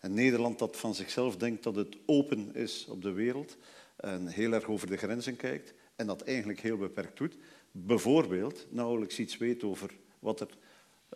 En 0.00 0.14
Nederland 0.14 0.58
dat 0.58 0.76
van 0.76 0.94
zichzelf 0.94 1.36
denkt 1.36 1.62
dat 1.62 1.74
het 1.74 1.96
open 2.06 2.54
is 2.54 2.86
op 2.88 3.02
de 3.02 3.12
wereld 3.12 3.56
en 3.96 4.26
heel 4.26 4.52
erg 4.52 4.64
over 4.64 4.86
de 4.86 4.96
grenzen 4.96 5.36
kijkt 5.36 5.74
en 5.96 6.06
dat 6.06 6.22
eigenlijk 6.22 6.60
heel 6.60 6.76
beperkt 6.76 7.18
doet. 7.18 7.36
Bijvoorbeeld 7.70 8.66
nauwelijks 8.68 9.18
iets 9.18 9.36
weet 9.36 9.64
over 9.64 9.90
wat 10.18 10.40
er 10.40 10.48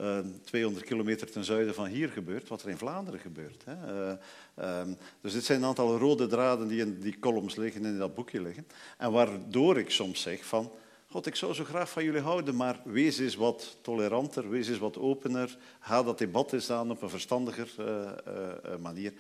eh, 0.00 0.18
200 0.44 0.84
kilometer 0.84 1.30
ten 1.30 1.44
zuiden 1.44 1.74
van 1.74 1.86
hier 1.86 2.08
gebeurt, 2.08 2.48
wat 2.48 2.62
er 2.62 2.68
in 2.68 2.78
Vlaanderen 2.78 3.20
gebeurt. 3.20 3.64
Hè. 3.64 4.08
Eh, 4.08 4.16
ehm, 4.54 4.92
dus 5.20 5.32
dit 5.32 5.44
zijn 5.44 5.62
een 5.62 5.68
aantal 5.68 5.98
rode 5.98 6.26
draden 6.26 6.68
die 6.68 6.80
in 6.80 7.00
die 7.00 7.18
columns 7.18 7.56
liggen 7.56 7.84
en 7.84 7.92
in 7.92 7.98
dat 7.98 8.14
boekje 8.14 8.42
liggen. 8.42 8.66
En 8.98 9.12
waardoor 9.12 9.78
ik 9.78 9.90
soms 9.90 10.20
zeg 10.20 10.44
van, 10.44 10.72
God, 11.06 11.26
ik 11.26 11.36
zou 11.36 11.54
zo 11.54 11.64
graag 11.64 11.90
van 11.90 12.04
jullie 12.04 12.20
houden, 12.20 12.56
maar 12.56 12.80
wees 12.84 13.18
eens 13.18 13.34
wat 13.34 13.76
toleranter, 13.80 14.50
wees 14.50 14.68
eens 14.68 14.78
wat 14.78 14.98
opener, 14.98 15.56
ga 15.80 16.02
dat 16.02 16.18
debat 16.18 16.52
eens 16.52 16.70
aan 16.70 16.90
op 16.90 17.02
een 17.02 17.10
verstandiger 17.10 17.68
eh, 17.78 18.08
eh, 18.08 18.78
manier. 18.80 19.12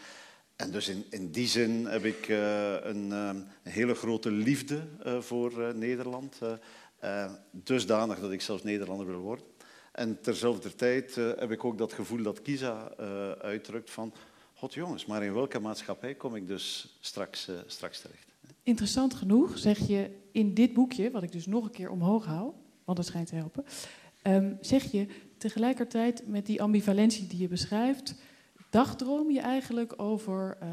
En 0.60 0.70
dus 0.70 0.88
in, 0.88 1.04
in 1.10 1.30
die 1.30 1.48
zin 1.48 1.86
heb 1.86 2.04
ik 2.04 2.28
eh, 2.28 2.72
een, 2.82 3.12
eh, 3.12 3.28
een 3.62 3.72
hele 3.72 3.94
grote 3.94 4.30
liefde 4.30 4.82
eh, 5.02 5.20
voor 5.20 5.62
eh, 5.62 5.74
Nederland. 5.74 6.38
dusdanig 7.50 8.20
dat 8.20 8.32
ik 8.32 8.40
zelfs 8.40 8.62
Nederlander 8.62 9.06
wil 9.06 9.18
worden. 9.18 9.44
En 9.92 10.20
terzelfde 10.20 10.74
tijd 10.74 11.16
eh, 11.16 11.30
heb 11.36 11.50
ik 11.50 11.64
ook 11.64 11.78
dat 11.78 11.92
gevoel 11.92 12.22
dat 12.22 12.42
Kisa 12.42 12.92
eh, 12.98 13.30
uitdrukt 13.30 13.90
van... 13.90 14.12
God 14.54 14.74
jongens, 14.74 15.06
maar 15.06 15.24
in 15.24 15.32
welke 15.34 15.58
maatschappij 15.58 16.14
kom 16.14 16.34
ik 16.34 16.46
dus 16.46 16.96
straks, 17.00 17.48
eh, 17.48 17.54
straks 17.66 18.00
terecht? 18.00 18.26
Interessant 18.62 19.14
genoeg 19.14 19.58
zeg 19.58 19.78
je 19.88 20.10
in 20.32 20.54
dit 20.54 20.72
boekje, 20.72 21.10
wat 21.10 21.22
ik 21.22 21.32
dus 21.32 21.46
nog 21.46 21.64
een 21.64 21.70
keer 21.70 21.90
omhoog 21.90 22.24
hou, 22.24 22.52
want 22.84 22.96
dat 22.96 23.06
schijnt 23.06 23.28
te 23.28 23.34
helpen, 23.34 23.64
ehm, 24.22 24.54
zeg 24.60 24.92
je 24.92 25.06
tegelijkertijd 25.38 26.26
met 26.26 26.46
die 26.46 26.62
ambivalentie 26.62 27.26
die 27.26 27.38
je 27.38 27.48
beschrijft, 27.48 28.14
dagdroom 28.70 29.30
je 29.30 29.40
eigenlijk 29.40 30.02
over 30.02 30.56
eh, 30.60 30.68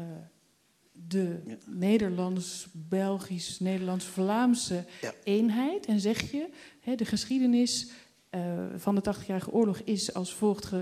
de 0.92 1.42
Ja. 1.46 1.56
Nederlands-Belgisch, 1.66 3.60
Nederlands-Vlaamse 3.60 4.84
Ja. 5.00 5.14
eenheid 5.24 5.86
en 5.86 6.00
zeg 6.00 6.30
je, 6.30 6.48
de 6.96 7.04
geschiedenis 7.04 7.90
eh, 8.30 8.40
van 8.76 8.94
de 8.94 9.14
80-jarige 9.14 9.52
oorlog 9.52 9.78
is 9.78 10.14
als 10.14 10.34
volgt 10.34 10.72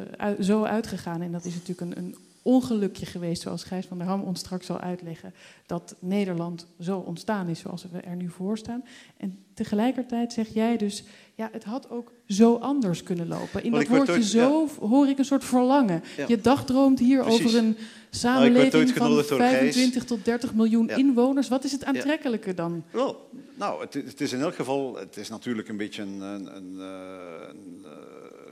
zo 0.41 0.65
uitgegaan. 0.65 1.23
En 1.23 1.33
dat 1.33 1.45
is 1.45 1.55
natuurlijk 1.55 1.81
een, 1.81 2.05
een 2.05 2.17
ongelukje 2.47 3.07
geweest, 3.07 3.43
zoals 3.43 3.65
Gijs 3.65 3.87
van 3.87 3.99
der 3.99 4.07
Ham 4.07 4.23
ons 4.23 4.39
straks 4.39 4.67
zal 4.67 4.81
uitleggen, 4.81 5.35
dat 5.67 5.97
Nederland 5.99 6.67
zo 6.81 6.99
ontstaan 6.99 7.49
is 7.49 7.59
zoals 7.59 7.87
we 7.91 8.01
er 8.01 8.17
nu 8.17 8.29
voor 8.29 8.59
staan. 8.59 8.85
En 9.17 9.39
tegelijkertijd 9.55 10.33
zeg 10.33 10.49
jij 10.49 10.77
dus, 10.77 11.05
ja, 11.37 11.49
het 11.53 11.65
had 11.65 11.91
ook 11.91 12.13
zo 12.27 12.55
anders 12.57 13.03
kunnen 13.03 13.29
lopen. 13.29 13.63
In 13.65 13.71
dat 13.71 13.87
woordje 13.87 14.13
ooit- 14.13 14.25
zo 14.25 14.69
hoor 14.81 15.09
ik 15.09 15.19
een 15.19 15.25
soort 15.25 15.45
verlangen. 15.45 16.03
Ja. 16.17 16.25
Je 16.29 16.41
dagdroomt 16.41 16.99
hier 16.99 17.23
Precies. 17.23 17.39
Nou, 17.41 17.49
over 17.55 17.59
een 17.59 17.77
ooit 17.77 17.87
samenleving 18.11 18.91
van 18.91 19.03
genodigd 19.07 19.29
door 19.29 19.39
Gijs. 19.39 19.53
25 19.53 20.05
tot 20.05 20.25
30 20.25 20.55
miljoen 20.55 20.87
Ja. 20.87 20.97
inwoners. 20.97 21.49
Wat 21.49 21.65
is 21.65 21.73
het 21.73 21.85
aantrekkelijke 21.85 22.55
dan? 22.55 22.85
Wel, 22.91 23.31
nou, 23.55 23.81
het, 23.81 23.95
het 23.95 24.21
is 24.21 24.33
in 24.33 24.41
elk 24.41 24.55
geval, 24.55 24.97
het 24.97 25.17
is 25.17 25.29
natuurlijk 25.29 25.69
een 25.69 25.77
beetje 25.77 26.03
een, 26.03 26.21
een, 26.21 26.57
een, 26.57 26.77
eh, 26.81 27.49
een, 27.49 27.85
eh, 27.85 27.91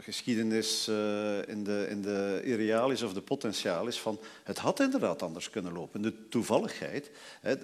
geschiedenis 0.01 0.89
eh, 0.89 1.49
in, 1.49 1.65
de, 1.65 1.87
in 1.91 2.03
de 2.03 2.41
irrealis 2.45 3.03
of 3.03 3.13
de 3.13 3.21
potentialis 3.21 3.99
van 4.01 4.19
het 4.43 4.59
had 4.59 4.81
inderdaad 4.81 5.23
anders 5.23 5.51
kunnen 5.51 5.73
lopen. 5.73 6.03
De 6.03 6.29
toevalligheid, 6.29 7.11
hè, 7.41 7.55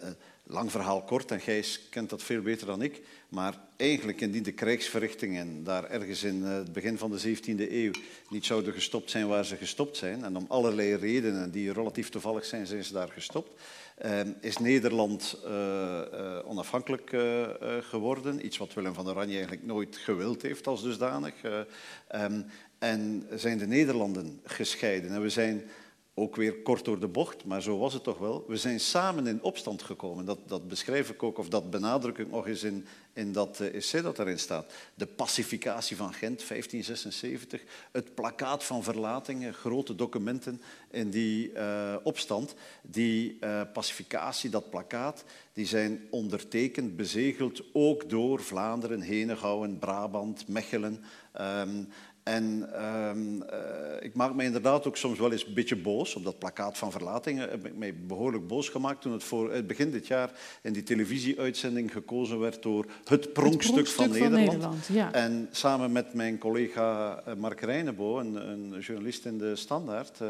lang 0.43 0.71
verhaal 0.71 1.03
kort 1.03 1.31
en 1.31 1.41
Gijs 1.41 1.81
kent 1.91 2.11
dat 2.11 2.23
veel 2.23 2.43
beter 2.43 2.67
dan 2.67 2.83
ik, 2.83 3.03
maar 3.29 3.55
eigenlijk 3.81 4.21
indien 4.21 4.43
de 4.43 4.53
krijgsverrichtingen 4.53 5.65
daar 5.65 5.91
ergens 5.91 6.23
in 6.23 6.45
eh, 6.45 6.55
het 6.55 6.73
begin 6.73 6.99
van 6.99 7.11
de 7.11 7.37
17e 7.37 7.73
eeuw 7.73 7.93
niet 8.29 8.45
zouden 8.45 8.73
gestopt 8.73 9.11
zijn 9.11 9.29
waar 9.29 9.45
ze 9.45 9.57
gestopt 9.57 9.97
zijn, 9.97 10.25
en 10.25 10.37
om 10.37 10.45
allerlei 10.49 10.95
redenen 10.95 11.51
die 11.51 11.73
relatief 11.73 12.09
toevallig 12.09 12.45
zijn, 12.45 12.67
zijn 12.67 12.85
ze 12.85 12.93
daar 12.93 13.09
gestopt, 13.09 13.61
eh, 14.01 14.21
is 14.41 14.59
Nederland 14.59 15.37
eh, 15.45 16.01
onafhankelijk 16.45 17.17
geworden. 17.81 18.47
Iets 18.47 18.57
wat 18.57 18.75
Willem 18.75 18.95
van 18.95 19.09
Oranje 19.09 19.33
eigenlijk 19.33 19.67
nooit 19.67 19.97
gewild 19.97 20.43
heeft 20.43 20.67
als 20.67 20.83
dusdanig. 20.83 21.35
Eh, 21.43 21.61
ehm, 22.09 22.43
en 22.79 23.27
zijn 23.35 23.59
de 23.59 23.67
Nederlanden 23.67 24.41
gescheiden. 24.45 25.11
En 25.11 25.23
we 25.23 25.29
zijn 25.29 25.63
ook 26.21 26.37
weer 26.37 26.63
kort 26.63 26.85
door 26.85 27.01
de 27.01 27.09
bocht, 27.09 27.45
maar 27.45 27.63
zo 27.63 27.79
was 27.79 27.93
het 27.93 28.03
toch 28.03 28.19
wel. 28.19 28.45
We 28.49 28.57
zijn 28.57 28.81
samen 28.81 29.27
in 29.27 29.43
opstand 29.43 29.83
gekomen. 29.83 30.25
Dat, 30.25 30.39
dat 30.47 30.69
beschrijf 30.69 31.11
ik 31.11 31.23
ook, 31.23 31.39
of 31.39 31.49
dat 31.49 31.71
benadruk 31.71 32.19
ik 32.19 32.31
nog 32.31 32.47
eens 32.47 32.63
in, 32.63 32.87
in 33.13 33.33
dat 33.33 33.59
uh, 33.61 33.75
essay 33.75 34.03
dat 34.03 34.17
daarin 34.17 34.39
staat. 34.39 34.73
De 34.95 35.07
pacificatie 35.07 35.97
van 35.97 36.13
Gent, 36.13 36.49
1576. 36.49 37.63
Het 37.93 38.15
plakkaat 38.15 38.65
van 38.65 38.83
verlatingen, 38.83 39.55
grote 39.55 39.95
documenten 39.95 40.61
in 40.91 41.11
die 41.11 41.53
uh, 41.53 41.95
opstand. 42.03 42.55
Die 42.83 43.37
uh, 43.41 43.63
pacificatie, 43.73 44.51
dat 44.51 44.71
plakkaat, 44.71 45.25
die 45.53 45.67
zijn 45.67 46.07
ondertekend, 46.11 46.97
bezegeld 46.97 47.63
ook 47.73 48.11
door 48.11 48.43
Vlaanderen, 48.43 49.01
Henegouwen, 49.01 49.79
Brabant, 49.79 50.49
Mechelen. 50.49 51.05
Um, 51.41 51.89
en 52.23 52.71
um, 52.85 53.43
uh, 53.43 53.49
ik 54.01 54.15
maak 54.15 54.35
me 54.35 54.45
inderdaad 54.45 54.87
ook 54.87 54.97
soms 54.97 55.19
wel 55.19 55.33
eens 55.33 55.47
een 55.47 55.55
beetje 55.55 55.77
boos 55.77 56.15
op 56.15 56.25
dat 56.25 56.39
plakkaat 56.39 56.79
van 56.79 56.93
verlatingen. 56.93 57.49
Heb 57.51 57.67
ik 57.67 57.77
mij 57.77 57.95
behoorlijk 58.07 58.47
boos 58.47 58.69
gemaakt 58.69 59.01
toen 59.01 59.13
het 59.13 59.25
voor 59.25 59.53
het 59.53 59.67
begin 59.67 59.91
dit 59.91 60.07
jaar 60.07 60.31
in 60.63 60.73
die 60.73 60.83
televisieuitzending 60.83 61.93
gekozen 61.93 62.39
werd 62.39 62.63
door 62.63 62.87
het 63.05 63.33
pronkstuk, 63.33 63.33
het 63.33 63.33
pronkstuk 63.33 63.87
van, 63.87 64.05
van, 64.05 64.13
Nederland. 64.13 64.47
Nederland 64.47 64.87
ja. 64.87 65.13
En 65.13 65.49
samen 65.51 65.93
met 65.93 66.15
mijn 66.15 66.39
collega 66.39 67.21
eh, 67.27 67.35
Mark 67.35 67.61
Reinebo, 67.61 68.19
een, 68.19 68.35
een 68.51 68.79
journalist 68.81 69.25
in 69.25 69.39
de 69.39 69.57
Standaard, 69.57 70.19
uh, 70.23 70.29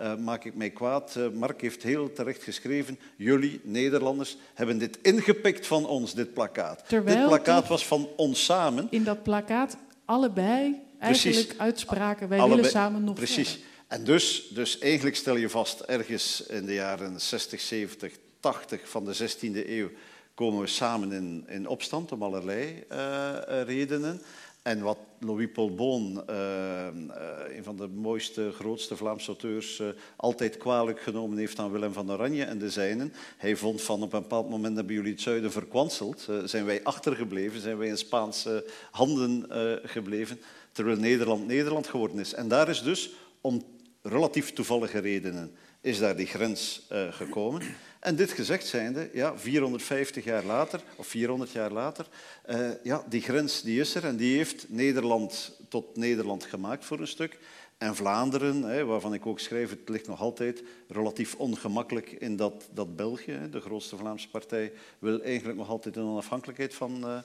uh, 0.00 0.16
maak 0.16 0.44
ik 0.44 0.54
mij 0.54 0.70
kwaad. 0.70 1.18
Mark 1.34 1.60
heeft 1.60 1.82
heel 1.82 2.12
terecht 2.12 2.42
geschreven, 2.42 2.98
jullie 3.16 3.60
Nederlanders 3.62 4.36
hebben 4.54 4.78
dit 4.78 4.98
ingepikt 5.02 5.66
van 5.66 5.86
ons, 5.86 6.14
dit 6.14 6.34
plakkaat. 6.34 6.88
Terwijl 6.88 7.16
dit 7.16 7.26
plakkaat 7.26 7.68
was 7.68 7.86
van 7.86 8.08
ons 8.16 8.44
samen. 8.44 8.86
In 8.90 9.04
dat 9.04 9.22
plakkaat 9.22 9.76
allebei 10.04 10.88
Eigenlijk 11.00 11.36
precies. 11.36 11.58
uitspraken, 11.58 12.28
wij 12.28 12.38
Allebei, 12.38 12.56
willen 12.60 12.76
samen 12.76 13.04
nog 13.04 13.14
Precies. 13.14 13.50
Verder. 13.50 13.68
En 13.88 14.04
dus, 14.04 14.48
dus 14.50 14.78
eigenlijk 14.78 15.16
stel 15.16 15.36
je 15.36 15.48
vast, 15.48 15.80
ergens 15.80 16.42
in 16.46 16.66
de 16.66 16.74
jaren 16.74 17.20
60, 17.20 17.60
70, 17.60 18.12
80 18.40 18.88
van 18.88 19.04
de 19.04 19.16
16e 19.16 19.68
eeuw 19.68 19.90
komen 20.34 20.60
we 20.60 20.66
samen 20.66 21.12
in, 21.12 21.44
in 21.48 21.66
opstand 21.66 22.12
om 22.12 22.22
allerlei 22.22 22.84
uh, 22.92 23.62
redenen. 23.66 24.22
En 24.62 24.80
wat 24.80 24.98
Louis-Paul 25.18 25.74
Boon, 25.74 26.24
uh, 26.30 26.36
uh, 26.36 27.56
een 27.56 27.64
van 27.64 27.76
de 27.76 27.88
mooiste, 27.88 28.52
grootste 28.52 28.96
Vlaamse 28.96 29.26
auteurs, 29.26 29.78
uh, 29.78 29.88
altijd 30.16 30.56
kwalijk 30.56 31.00
genomen 31.00 31.38
heeft 31.38 31.58
aan 31.58 31.70
Willem 31.70 31.92
van 31.92 32.12
Oranje 32.12 32.44
en 32.44 32.58
de 32.58 32.70
zijnen. 32.70 33.12
Hij 33.36 33.56
vond 33.56 33.82
van 33.82 34.02
op 34.02 34.12
een 34.12 34.20
bepaald 34.20 34.50
moment 34.50 34.76
hebben 34.76 34.94
jullie 34.94 35.12
het 35.12 35.20
zuiden 35.20 35.52
verkwanseld. 35.52 36.28
zijn 36.44 36.64
wij 36.64 36.82
achtergebleven, 36.82 37.60
zijn 37.60 37.78
wij 37.78 37.88
in 37.88 37.98
Spaanse 37.98 38.66
handen 38.90 39.46
gebleven 39.84 40.40
terwijl 40.72 40.96
Nederland 40.96 41.46
Nederland 41.46 41.86
geworden 41.86 42.18
is. 42.18 42.34
En 42.34 42.48
daar 42.48 42.68
is 42.68 42.82
dus, 42.82 43.10
om 43.40 43.62
relatief 44.02 44.52
toevallige 44.52 44.98
redenen, 44.98 45.52
is 45.80 45.98
daar 45.98 46.16
die 46.16 46.26
grens 46.26 46.86
uh, 46.92 47.12
gekomen. 47.12 47.62
En 48.00 48.16
dit 48.16 48.30
gezegd 48.30 48.66
zijnde, 48.66 49.10
ja, 49.12 49.38
450 49.38 50.24
jaar 50.24 50.44
later, 50.44 50.80
of 50.96 51.06
400 51.06 51.50
jaar 51.50 51.72
later, 51.72 52.06
uh, 52.50 52.70
ja, 52.82 53.04
die 53.08 53.22
grens 53.22 53.62
die 53.62 53.80
is 53.80 53.94
er 53.94 54.04
en 54.04 54.16
die 54.16 54.36
heeft 54.36 54.66
Nederland 54.68 55.58
tot 55.68 55.96
Nederland 55.96 56.44
gemaakt 56.44 56.84
voor 56.84 57.00
een 57.00 57.06
stuk. 57.06 57.38
En 57.78 57.94
Vlaanderen, 57.94 58.62
hè, 58.62 58.84
waarvan 58.84 59.14
ik 59.14 59.26
ook 59.26 59.40
schrijf, 59.40 59.70
het 59.70 59.88
ligt 59.88 60.06
nog 60.06 60.20
altijd 60.20 60.62
relatief 60.88 61.34
ongemakkelijk 61.34 62.10
in 62.10 62.36
dat, 62.36 62.68
dat 62.72 62.96
België, 62.96 63.38
de 63.50 63.60
grootste 63.60 63.96
Vlaamse 63.96 64.28
partij, 64.28 64.72
wil 64.98 65.22
eigenlijk 65.22 65.58
nog 65.58 65.68
altijd 65.68 65.96
een 65.96 66.04
onafhankelijkheid 66.04 66.74
van, 66.74 67.04
uh, 67.04 67.18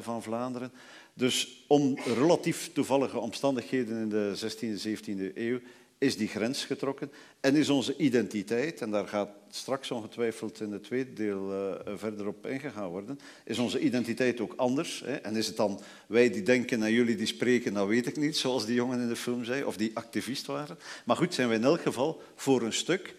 van 0.00 0.22
Vlaanderen. 0.22 0.72
Dus 1.14 1.64
om 1.66 1.98
relatief 2.16 2.70
toevallige 2.72 3.18
omstandigheden 3.18 3.96
in 3.96 4.08
de 4.08 4.32
16e, 4.36 4.88
17e 4.88 5.34
eeuw 5.34 5.58
is 5.98 6.16
die 6.16 6.28
grens 6.28 6.64
getrokken 6.64 7.10
en 7.40 7.56
is 7.56 7.68
onze 7.68 7.96
identiteit, 7.96 8.80
en 8.80 8.90
daar 8.90 9.08
gaat 9.08 9.30
straks 9.50 9.90
ongetwijfeld 9.90 10.60
in 10.60 10.72
het 10.72 10.82
tweede 10.82 11.12
deel 11.12 11.52
uh, 11.52 11.96
verder 11.96 12.26
op 12.26 12.46
ingegaan 12.46 12.88
worden, 12.88 13.18
is 13.44 13.58
onze 13.58 13.78
identiteit 13.78 14.40
ook 14.40 14.52
anders. 14.56 15.02
Hè? 15.04 15.14
En 15.14 15.36
is 15.36 15.46
het 15.46 15.56
dan 15.56 15.80
wij 16.06 16.30
die 16.30 16.42
denken 16.42 16.82
en 16.82 16.92
jullie 16.92 17.16
die 17.16 17.26
spreken, 17.26 17.74
dat 17.74 17.88
weet 17.88 18.06
ik 18.06 18.16
niet, 18.16 18.36
zoals 18.36 18.66
die 18.66 18.74
jongen 18.74 19.00
in 19.00 19.08
de 19.08 19.16
film 19.16 19.44
zei, 19.44 19.64
of 19.64 19.76
die 19.76 19.90
activist 19.94 20.46
waren. 20.46 20.78
Maar 21.04 21.16
goed, 21.16 21.34
zijn 21.34 21.48
we 21.48 21.54
in 21.54 21.64
elk 21.64 21.82
geval 21.82 22.22
voor 22.34 22.62
een 22.62 22.72
stuk 22.72 23.14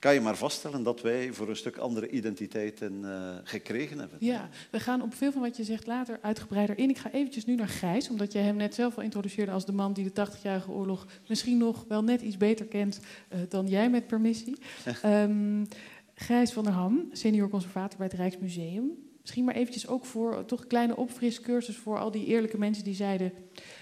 kan 0.00 0.14
je 0.14 0.20
maar 0.20 0.36
vaststellen 0.36 0.82
dat 0.82 1.00
wij 1.00 1.32
voor 1.32 1.48
een 1.48 1.56
stuk 1.56 1.76
andere 1.76 2.10
identiteiten 2.10 3.00
uh, 3.04 3.34
gekregen 3.44 3.98
hebben. 3.98 4.18
Ja, 4.20 4.48
we 4.70 4.80
gaan 4.80 5.02
op 5.02 5.14
veel 5.14 5.32
van 5.32 5.42
wat 5.42 5.56
je 5.56 5.64
zegt 5.64 5.86
later 5.86 6.18
uitgebreider 6.22 6.78
in. 6.78 6.90
Ik 6.90 6.98
ga 6.98 7.10
eventjes 7.12 7.44
nu 7.44 7.54
naar 7.54 7.68
Gijs, 7.68 8.10
omdat 8.10 8.32
jij 8.32 8.42
hem 8.42 8.56
net 8.56 8.74
zelf 8.74 8.96
al 8.96 9.02
introduceerde 9.02 9.52
als 9.52 9.64
de 9.64 9.72
man 9.72 9.92
die 9.92 10.10
de 10.12 10.26
80-jarige 10.26 10.70
oorlog 10.70 11.06
misschien 11.28 11.58
nog 11.58 11.84
wel 11.88 12.02
net 12.02 12.20
iets 12.20 12.36
beter 12.36 12.66
kent 12.66 13.00
uh, 13.32 13.40
dan 13.48 13.66
jij 13.66 13.90
met 13.90 14.06
permissie. 14.06 14.56
um, 15.04 15.66
Gijs 16.14 16.52
van 16.52 16.64
der 16.64 16.72
Ham, 16.72 17.08
senior 17.12 17.48
conservator 17.48 17.98
bij 17.98 18.06
het 18.06 18.16
Rijksmuseum. 18.16 18.90
Misschien 19.20 19.44
maar 19.44 19.54
eventjes 19.54 19.86
ook 19.86 20.04
voor 20.04 20.44
toch 20.44 20.60
een 20.60 20.66
kleine 20.66 20.96
opfriscursus 20.96 21.76
voor 21.76 21.98
al 21.98 22.10
die 22.10 22.26
eerlijke 22.26 22.58
mensen 22.58 22.84
die 22.84 22.94
zeiden... 22.94 23.32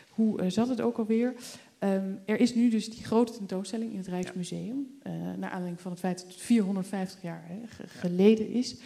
hoe 0.08 0.50
zat 0.50 0.68
het 0.68 0.80
ook 0.80 0.98
alweer? 0.98 1.34
Um, 1.84 2.18
er 2.24 2.40
is 2.40 2.54
nu 2.54 2.70
dus 2.70 2.90
die 2.90 3.04
grote 3.04 3.32
tentoonstelling 3.32 3.90
in 3.92 3.98
het 3.98 4.06
Rijksmuseum, 4.06 4.86
ja. 5.02 5.10
uh, 5.10 5.16
naar 5.36 5.50
aanleiding 5.50 5.80
van 5.80 5.90
het 5.90 6.00
feit 6.00 6.18
dat 6.18 6.26
het 6.26 6.42
450 6.42 7.22
jaar 7.22 7.44
hè, 7.46 7.86
geleden 7.86 8.50
is. 8.50 8.76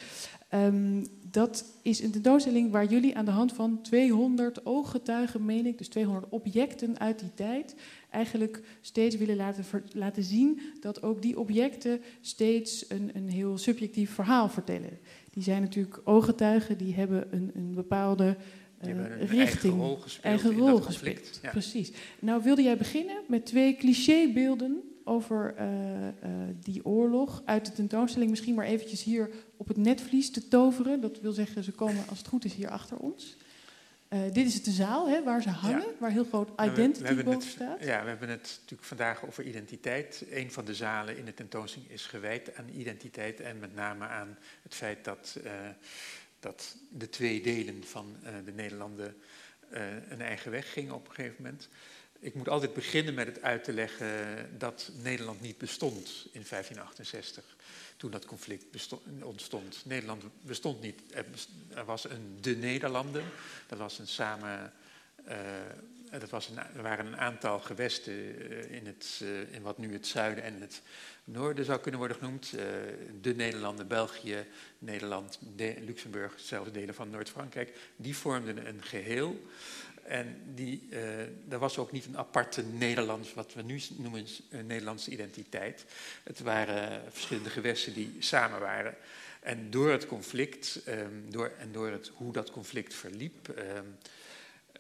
Um, 0.55 1.07
dat 1.31 1.65
is 1.83 2.03
een 2.03 2.11
tentoonstelling 2.11 2.71
waar 2.71 2.85
jullie 2.85 3.17
aan 3.17 3.25
de 3.25 3.31
hand 3.31 3.53
van 3.53 3.81
200 3.83 4.67
ooggetuigen, 4.67 5.45
meen 5.45 5.67
ik, 5.67 5.79
dus 5.79 5.89
200 5.89 6.27
objecten 6.33 6.99
uit 6.99 7.19
die 7.19 7.35
tijd, 7.35 7.75
eigenlijk 8.11 8.63
steeds 8.81 9.17
willen 9.17 9.37
laten, 9.37 9.65
laten 9.93 10.23
zien 10.23 10.61
dat 10.81 11.03
ook 11.03 11.23
die 11.23 11.39
objecten 11.39 12.01
steeds 12.21 12.85
een, 12.91 13.11
een 13.15 13.29
heel 13.29 13.59
subjectief 13.59 14.11
verhaal 14.11 14.49
vertellen. 14.49 14.99
Die 15.31 15.43
zijn 15.43 15.63
natuurlijk 15.63 16.01
ooggetuigen, 16.05 16.79
die 16.79 16.95
hebben 16.95 17.27
een, 17.31 17.51
een 17.55 17.75
bepaalde 17.75 18.37
uh, 18.89 19.19
richting, 19.19 19.41
eigen 19.41 19.71
rol 19.71 19.97
gespeeld. 19.97 20.25
Eigen 20.25 20.57
rol 20.57 20.81
gespeeld. 20.81 21.39
Ja. 21.43 21.51
Precies. 21.51 21.93
Nou 22.19 22.43
wilde 22.43 22.63
jij 22.63 22.77
beginnen 22.77 23.17
met 23.29 23.47
twee 23.47 23.77
clichébeelden 23.77 24.83
over 25.05 25.55
uh, 25.59 25.65
uh, 25.65 26.11
die 26.63 26.85
oorlog 26.85 27.43
uit 27.45 27.67
de 27.67 27.73
tentoonstelling. 27.73 28.31
Misschien 28.31 28.55
maar 28.55 28.67
eventjes 28.67 29.03
hier 29.03 29.31
op 29.57 29.69
het 29.69 29.77
netvlies 29.77 30.31
te 30.31 30.49
toveren. 30.49 31.01
Dat 31.01 31.21
wil 31.21 31.33
zeggen, 31.33 31.65
ze 31.65 31.73
komen 31.73 32.05
als 32.09 32.19
het 32.19 32.27
goed 32.27 32.45
is 32.45 32.55
hier 32.55 32.71
achter 32.71 32.97
ons. 32.97 33.37
dit 34.33 34.47
is 34.47 34.63
de 34.63 34.71
zaal 34.71 35.09
hè, 35.09 35.23
waar 35.23 35.43
ze 35.43 35.51
hangen, 35.51 35.79
ja. 35.79 35.99
waar 35.99 36.11
heel 36.11 36.25
groot 36.25 36.49
identity 36.61 37.09
we, 37.09 37.15
we 37.15 37.23
boven 37.23 37.41
het, 37.41 37.49
staat. 37.49 37.85
Ja, 37.85 38.03
we 38.03 38.09
hebben 38.09 38.29
het 38.29 38.59
natuurlijk 38.61 38.89
vandaag 38.89 39.27
over 39.27 39.45
identiteit. 39.45 40.25
Een 40.31 40.51
van 40.51 40.65
de 40.65 40.75
zalen 40.75 41.19
in 41.19 41.25
de 41.25 41.35
tentoonstelling 41.35 41.91
is 41.91 42.07
gewijd 42.07 42.57
aan 42.57 42.69
identiteit 42.69 43.41
en 43.41 43.59
met 43.59 43.75
name 43.75 44.07
aan 44.07 44.39
het 44.63 44.75
feit 44.75 45.05
dat 45.05 45.37
dat 46.43 46.77
de 46.91 47.09
twee 47.09 47.41
delen 47.43 47.85
van 47.85 48.17
uh, 48.25 48.31
de 48.45 48.53
Nederlanden 48.53 49.17
uh, 49.73 49.81
een 50.09 50.21
eigen 50.21 50.51
weg 50.51 50.73
gingen 50.73 50.95
op 50.95 51.09
een 51.09 51.15
gegeven 51.15 51.43
moment. 51.43 51.69
Ik 52.19 52.35
moet 52.35 52.49
altijd 52.49 52.75
beginnen 52.75 53.15
met 53.15 53.27
het 53.27 53.43
uit 53.43 53.65
te 53.65 53.73
leggen 53.73 54.09
dat 54.59 54.91
Nederland 55.03 55.41
niet 55.41 55.59
bestond 55.59 56.07
in 56.33 56.45
1568, 56.49 57.57
toen 57.97 58.11
dat 58.11 58.25
conflict 58.25 58.65
ontstond. 59.23 59.83
Nederland 59.85 60.25
bestond 60.41 60.81
niet. 60.81 61.01
Er 61.75 61.85
was 61.85 62.11
een 62.11 62.39
de 62.41 62.57
Nederlanden, 62.57 63.25
dat 63.67 63.79
was 63.79 63.99
een 63.99 64.09
samen. 64.09 64.73
Uh, 65.29 65.37
dat 66.19 66.31
was 66.31 66.51
er 66.77 66.83
waren 66.83 67.07
een 67.07 67.17
aantal 67.17 67.61
gewesten 67.61 68.15
in, 68.71 68.87
het, 68.87 69.25
in 69.51 69.63
wat 69.63 69.79
nu 69.79 69.93
het 69.93 70.07
zuiden 70.07 70.45
en 70.45 70.61
het 70.61 70.83
noorden 71.25 71.65
zou 71.65 71.81
kunnen 71.81 72.01
worden 72.01 72.17
genoemd. 72.17 72.51
De 73.21 73.35
Nederlanden, 73.35 73.89
België, 73.89 74.47
Nederland, 74.79 75.39
de, 75.57 75.75
Luxemburg, 75.81 76.35
zelfs 76.37 76.73
delen 76.73 76.95
van 76.95 77.11
Noord-Frankrijk. 77.11 77.79
Die 77.97 78.17
vormden 78.17 78.67
een 78.67 78.83
geheel. 78.83 79.47
En 80.03 80.37
die, 80.55 80.89
er 81.49 81.59
was 81.59 81.79
ook 81.79 81.93
niet 81.93 82.07
een 82.07 82.19
aparte 82.19 82.63
Nederlands, 82.63 83.35
wat 83.35 83.55
we 83.55 83.63
nu 83.63 83.81
noemen 83.97 84.27
Nederlandse 84.51 85.11
identiteit. 85.11 85.85
Het 86.23 86.41
waren 86.41 87.13
verschillende 87.13 87.51
gewesten 87.51 87.93
die 87.93 88.17
samen 88.19 88.61
waren. 88.61 88.95
En 89.43 89.71
door 89.71 89.91
het 89.91 90.07
conflict, 90.07 90.81
um, 90.89 91.31
door, 91.31 91.53
en 91.59 91.73
door 91.73 91.91
het, 91.91 92.11
hoe 92.15 92.33
dat 92.33 92.51
conflict 92.51 92.95
verliep, 92.95 93.49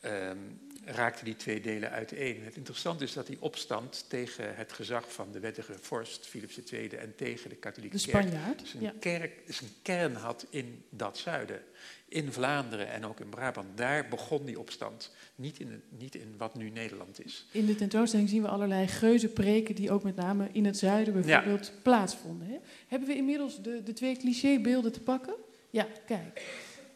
um, 0.04 0.60
raakten 0.84 1.24
die 1.24 1.36
twee 1.36 1.60
delen 1.60 1.90
uiteen. 1.90 2.42
Het 2.44 2.56
interessante 2.56 3.04
is 3.04 3.12
dat 3.12 3.26
die 3.26 3.36
opstand 3.40 4.04
tegen 4.08 4.56
het 4.56 4.72
gezag 4.72 5.12
van 5.12 5.32
de 5.32 5.40
wettige 5.40 5.74
vorst 5.80 6.26
Philips 6.26 6.58
II 6.72 6.88
en 6.88 7.14
tegen 7.16 7.50
de 7.50 7.56
katholieke 7.56 7.96
de 7.96 8.10
kerk, 8.10 8.28
zijn, 8.64 8.82
ja. 8.82 8.92
kerk 9.00 9.32
zijn 9.46 9.70
kern 9.82 10.14
had 10.14 10.46
in 10.50 10.84
dat 10.88 11.18
zuiden. 11.18 11.62
In 12.08 12.32
Vlaanderen 12.32 12.90
en 12.90 13.06
ook 13.06 13.20
in 13.20 13.28
Brabant. 13.28 13.76
Daar 13.76 14.08
begon 14.08 14.44
die 14.44 14.58
opstand. 14.58 15.10
Niet 15.34 15.58
in, 15.58 15.82
niet 15.88 16.14
in 16.14 16.34
wat 16.36 16.54
nu 16.54 16.70
Nederland 16.70 17.24
is. 17.24 17.46
In 17.50 17.66
de 17.66 17.74
tentoonstelling 17.74 18.28
zien 18.28 18.42
we 18.42 18.48
allerlei 18.48 18.88
geuze 18.88 19.28
preken 19.28 19.74
die 19.74 19.90
ook 19.90 20.02
met 20.02 20.16
name 20.16 20.48
in 20.52 20.64
het 20.64 20.78
zuiden 20.78 21.14
bijvoorbeeld 21.14 21.66
ja. 21.66 21.72
plaatsvonden. 21.82 22.46
Hè? 22.46 22.58
Hebben 22.86 23.08
we 23.08 23.14
inmiddels 23.14 23.62
de, 23.62 23.82
de 23.82 23.92
twee 23.92 24.16
clichébeelden 24.16 24.92
te 24.92 25.00
pakken? 25.00 25.34
Ja, 25.70 25.86
kijk. 26.06 26.42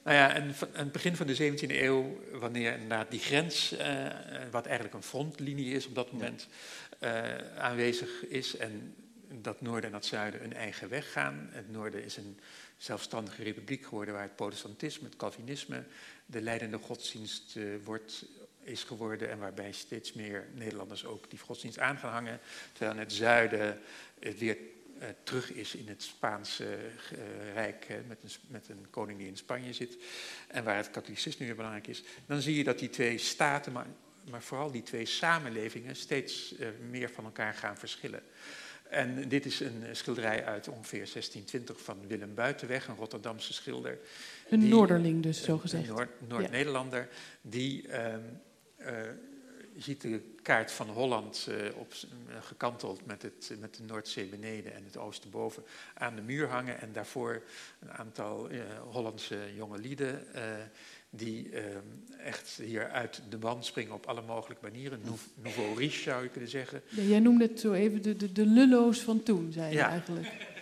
Nou 0.07 0.19
ja, 0.19 0.35
en 0.35 0.55
aan 0.61 0.85
het 0.85 0.93
begin 0.93 1.17
van 1.17 1.27
de 1.27 1.53
17e 1.53 1.71
eeuw, 1.71 2.21
wanneer 2.33 2.73
inderdaad 2.73 3.11
die 3.11 3.21
grens, 3.21 3.73
uh, 3.73 4.07
wat 4.51 4.67
eigenlijk 4.67 4.95
een 4.95 5.03
frontlinie 5.03 5.75
is 5.75 5.87
op 5.87 5.95
dat 5.95 6.13
moment, 6.13 6.49
uh, 7.01 7.39
aanwezig 7.59 8.27
is 8.27 8.57
en 8.57 8.95
dat 9.29 9.61
noorden 9.61 9.85
en 9.85 9.93
dat 9.93 10.07
zuiden 10.07 10.45
een 10.45 10.55
eigen 10.55 10.89
weg 10.89 11.13
gaan. 11.13 11.49
Het 11.51 11.73
noorden 11.73 12.05
is 12.05 12.17
een 12.17 12.39
zelfstandige 12.77 13.43
republiek 13.43 13.85
geworden 13.85 14.15
waar 14.15 14.23
het 14.23 14.37
protestantisme, 14.37 15.07
het 15.09 15.17
Calvinisme, 15.17 15.85
de 16.27 16.41
leidende 16.41 16.79
godsdienst 16.79 17.57
uh, 17.57 17.75
wordt, 17.85 18.25
is 18.63 18.85
geworden 18.85 19.31
en 19.31 19.39
waarbij 19.39 19.73
steeds 19.73 20.13
meer 20.13 20.47
Nederlanders 20.55 21.05
ook 21.05 21.31
die 21.31 21.39
godsdienst 21.39 21.79
aan 21.79 21.99
gaan 21.99 22.13
hangen. 22.13 22.41
Terwijl 22.73 22.93
in 22.93 23.03
het 23.03 23.13
zuiden 23.13 23.81
het 24.19 24.39
weer 24.39 24.57
uh, 24.99 25.09
terug 25.23 25.53
is 25.53 25.75
in 25.75 25.89
het 25.89 26.03
Spaanse 26.03 26.65
uh, 26.65 27.53
Rijk, 27.53 27.87
met, 28.09 28.23
een, 28.23 28.31
met 28.49 28.69
een 28.69 28.87
koning 28.91 29.19
die 29.19 29.29
in 29.29 29.37
Spanje 29.37 29.73
zit, 29.73 29.97
en 30.49 30.65
waar 30.65 30.77
het 30.77 30.91
katholicisme 30.91 31.47
weer 31.47 31.55
belangrijk 31.55 31.87
is, 31.87 32.03
dan 32.27 32.41
zie 32.41 32.57
je 32.57 32.65
dat 32.65 32.79
die 32.79 32.91
twee 32.91 33.19
staten, 33.19 33.73
maar, 33.73 33.87
maar 34.31 34.43
vooral 34.43 34.71
die 34.71 34.83
twee 34.83 35.07
samenlevingen, 35.07 35.97
steeds 35.97 36.55
uh, 36.59 36.69
meer 36.91 37.11
van 37.11 37.25
elkaar 37.25 37.55
gaan 37.55 37.79
verschillen. 37.79 38.23
En 38.91 39.29
dit 39.29 39.47
is 39.47 39.61
een 39.61 39.85
schilderij 39.93 40.45
uit 40.45 40.69
ongeveer 40.69 41.09
1620 41.13 41.81
van 41.81 42.07
Willem 42.07 42.35
Buitenweg, 42.35 42.89
een 42.89 42.97
Rotterdamse 42.97 43.53
schilder. 43.53 43.99
Een 44.49 44.61
die, 44.61 44.69
Noorderling 44.69 45.23
dus, 45.23 45.43
zo 45.43 45.59
gezegd. 45.59 45.89
Een 45.89 45.95
Noord, 45.95 46.29
Noord-Nederlander, 46.29 47.01
ja. 47.01 47.09
die 47.41 48.03
um, 48.13 48.41
je 49.77 49.83
ziet 49.83 50.01
de 50.01 50.21
kaart 50.43 50.73
van 50.73 50.89
Holland 50.89 51.47
uh, 51.49 51.79
op, 51.79 51.93
uh, 51.93 52.37
gekanteld 52.41 53.07
met, 53.07 53.23
het, 53.23 53.57
met 53.61 53.75
de 53.75 53.83
Noordzee 53.83 54.27
beneden 54.27 54.75
en 54.75 54.85
het 54.85 54.97
oosten 54.97 55.31
boven 55.31 55.63
aan 55.95 56.15
de 56.15 56.23
muur 56.23 56.49
hangen. 56.49 56.81
En 56.81 56.93
daarvoor 56.93 57.43
een 57.81 57.93
aantal 57.93 58.51
uh, 58.51 58.61
Hollandse 58.91 59.39
jonge 59.55 59.79
lieden 59.79 60.27
die 61.11 61.51
echt 62.19 62.61
hier 62.63 62.91
uit 62.91 63.23
de 63.29 63.39
band 63.39 63.65
springen 63.65 63.95
op 63.95 64.07
alle 64.07 64.23
mogelijke 64.23 64.63
manieren. 64.63 65.01
Nouveau 65.35 65.79
riche 65.79 66.03
zou 66.03 66.23
je 66.23 66.29
kunnen 66.29 66.51
zeggen. 66.51 66.83
Ja, 66.89 67.03
jij 67.03 67.21
noemde 67.21 67.47
het 67.47 67.61
zo 67.61 67.73
even 67.73 68.03
de, 68.03 68.17
de, 68.17 68.33
de 68.33 68.47
lullo's 68.47 69.01
van 69.01 69.23
toen, 69.23 69.53
zei 69.53 69.71
je 69.71 69.77
ja. 69.77 69.89
eigenlijk. 69.89 70.56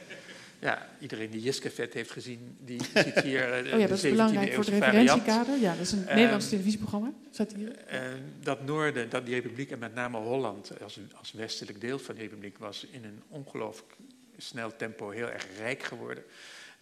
Ja, 0.58 0.88
iedereen 1.00 1.30
die 1.30 1.40
Jiskefet 1.40 1.94
heeft 1.94 2.10
gezien, 2.10 2.56
die 2.60 2.82
ziet 3.04 3.20
hier 3.20 3.66
uh, 3.66 3.72
oh 3.72 3.80
ja, 3.80 3.86
dat 3.86 3.96
is 3.96 4.10
belangrijk 4.10 4.52
voor 4.52 4.64
het 4.64 4.72
referentiekader. 4.72 5.58
Ja, 5.58 5.72
dat 5.72 5.80
is 5.80 5.92
een 5.92 6.08
um, 6.08 6.14
Nederlands 6.14 6.48
televisieprogramma. 6.48 7.12
Staat 7.30 7.52
hier. 7.52 7.68
Uh, 7.92 8.00
dat 8.42 8.64
noorden, 8.64 9.10
dat 9.10 9.26
die 9.26 9.34
republiek 9.34 9.70
en 9.70 9.78
met 9.78 9.94
name 9.94 10.18
Holland 10.18 10.82
als, 10.82 10.98
als 11.14 11.32
westelijk 11.32 11.80
deel 11.80 11.98
van 11.98 12.14
de 12.14 12.20
republiek 12.20 12.58
was 12.58 12.86
in 12.90 13.04
een 13.04 13.22
ongelooflijk 13.28 13.92
snel 14.36 14.76
tempo 14.76 15.10
heel 15.10 15.30
erg 15.30 15.46
rijk 15.58 15.82
geworden. 15.82 16.24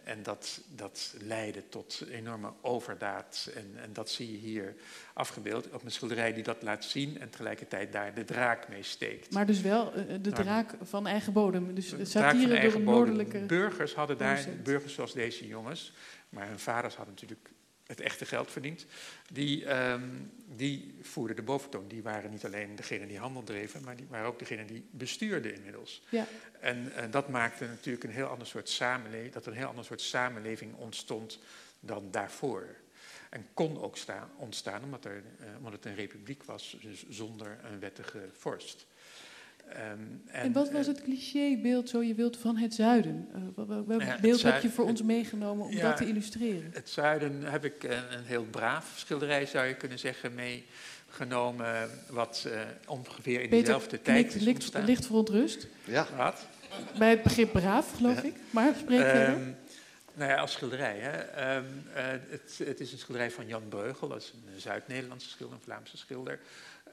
En 0.03 0.23
dat, 0.23 0.61
dat 0.75 1.15
leidde 1.19 1.69
tot 1.69 2.05
enorme 2.11 2.51
overdaad. 2.61 3.51
En, 3.55 3.71
en 3.81 3.93
dat 3.93 4.09
zie 4.09 4.31
je 4.31 4.37
hier 4.37 4.75
afgebeeld 5.13 5.69
op 5.69 5.83
een 5.83 5.91
schilderij 5.91 6.33
die 6.33 6.43
dat 6.43 6.61
laat 6.61 6.85
zien 6.85 7.19
en 7.19 7.29
tegelijkertijd 7.29 7.91
daar 7.91 8.13
de 8.13 8.23
draak 8.23 8.67
mee 8.69 8.83
steekt. 8.83 9.33
Maar 9.33 9.45
dus 9.45 9.61
wel 9.61 9.97
uh, 9.97 10.03
de 10.21 10.31
draak 10.31 10.75
van 10.81 11.07
eigen 11.07 11.33
bodem. 11.33 11.75
Dus 11.75 11.93
satire 12.03 12.61
door 12.61 12.73
een 12.73 12.83
noordelijke... 12.83 13.39
Burgers 13.39 13.93
hadden 13.93 14.17
daar, 14.17 14.45
burgers 14.63 14.93
zoals 14.93 15.13
deze 15.13 15.47
jongens, 15.47 15.93
maar 16.29 16.47
hun 16.47 16.59
vaders 16.59 16.95
hadden 16.95 17.13
natuurlijk 17.13 17.49
het 17.93 18.05
echte 18.05 18.25
geld 18.25 18.51
verdiend. 18.51 18.85
Die, 19.31 19.75
um, 19.89 20.31
die 20.45 20.95
voerden 21.01 21.35
de 21.35 21.41
boventoon. 21.41 21.87
Die 21.87 22.03
waren 22.03 22.31
niet 22.31 22.45
alleen 22.45 22.75
degene 22.75 23.07
die 23.07 23.19
handel 23.19 23.43
dreven, 23.43 23.83
maar 23.83 23.95
die 23.95 24.07
waren 24.09 24.27
ook 24.27 24.39
degene 24.39 24.65
die 24.65 24.85
bestuurden 24.91 25.53
inmiddels. 25.53 26.01
Ja. 26.09 26.27
En 26.59 26.91
uh, 26.97 27.03
dat 27.11 27.29
maakte 27.29 27.65
natuurlijk 27.65 28.03
een 28.03 28.09
heel 28.09 28.27
ander 28.27 28.47
soort 28.47 28.69
samenleving, 28.69 29.33
dat 29.33 29.45
een 29.45 29.53
heel 29.53 29.67
ander 29.67 29.85
soort 29.85 30.01
samenleving 30.01 30.75
ontstond 30.75 31.39
dan 31.79 32.11
daarvoor. 32.11 32.75
En 33.29 33.47
kon 33.53 33.81
ook 33.81 33.97
staan, 33.97 34.29
ontstaan 34.37 34.83
omdat, 34.83 35.05
er, 35.05 35.23
uh, 35.41 35.47
omdat 35.57 35.73
het 35.73 35.85
een 35.85 35.95
republiek 35.95 36.43
was, 36.43 36.77
dus 36.81 37.05
zonder 37.09 37.59
een 37.63 37.79
wettige 37.79 38.29
vorst. 38.33 38.85
Um, 39.69 40.21
en, 40.25 40.41
en, 40.41 40.51
wat 40.51 40.71
was 40.71 40.87
het 40.87 41.01
clichébeeld, 41.01 41.89
zo 41.89 42.01
je 42.01 42.13
wilt, 42.13 42.37
van 42.37 42.57
het 42.57 42.73
zuiden? 42.73 43.27
Uh, 43.57 43.65
welk 43.87 44.01
ja, 44.01 44.17
beeld 44.21 44.41
heb 44.41 44.61
je 44.61 44.69
voor 44.69 44.83
het, 44.83 44.93
ons 44.93 45.03
meegenomen 45.03 45.65
om 45.65 45.71
ja, 45.71 45.81
dat 45.81 45.97
te 45.97 46.07
illustreren? 46.07 46.69
Het 46.73 46.89
zuiden 46.89 47.43
heb 47.43 47.65
ik 47.65 47.83
een, 47.83 47.91
een, 47.91 48.23
heel 48.23 48.43
braaf 48.43 48.93
schilderij, 48.95 49.45
zou 49.45 49.67
je 49.67 49.75
kunnen 49.75 49.99
zeggen, 49.99 50.31
meegenomen. 50.33 51.89
Wat 52.09 52.45
uh, 52.47 52.61
ongeveer 52.87 53.41
in 53.41 53.49
Peter 53.49 53.59
dezelfde 53.59 54.01
tijd 54.01 54.35
is 54.35 54.41
licht, 54.41 54.55
ontstaan. 54.55 54.85
licht 54.85 55.05
verontrust. 55.05 55.67
Ja. 55.83 56.07
Wat? 56.17 56.47
Bij 56.97 57.09
het 57.09 57.23
begrip 57.23 57.51
braaf, 57.51 57.91
geloof 57.95 58.21
ja. 58.21 58.27
ik. 58.27 58.35
Maar 58.49 58.73
spreek 58.79 58.99
verder. 58.99 59.29
Um, 59.29 59.55
nou 60.13 60.31
ja, 60.31 60.37
als 60.37 60.51
schilderij. 60.51 60.97
Hè. 60.99 61.55
Um, 61.57 61.65
uh, 61.95 62.03
het, 62.29 62.59
het, 62.65 62.79
is 62.79 62.91
een 62.91 62.97
schilderij 62.97 63.31
van 63.31 63.47
Jan 63.47 63.67
Breugel, 63.69 64.07
dat 64.07 64.21
is 64.21 64.33
een 64.53 64.61
Zuid-Nederlandse 64.61 65.29
schilder, 65.29 65.55
een 65.55 65.63
Vlaamse 65.63 65.97
schilder. 65.97 66.39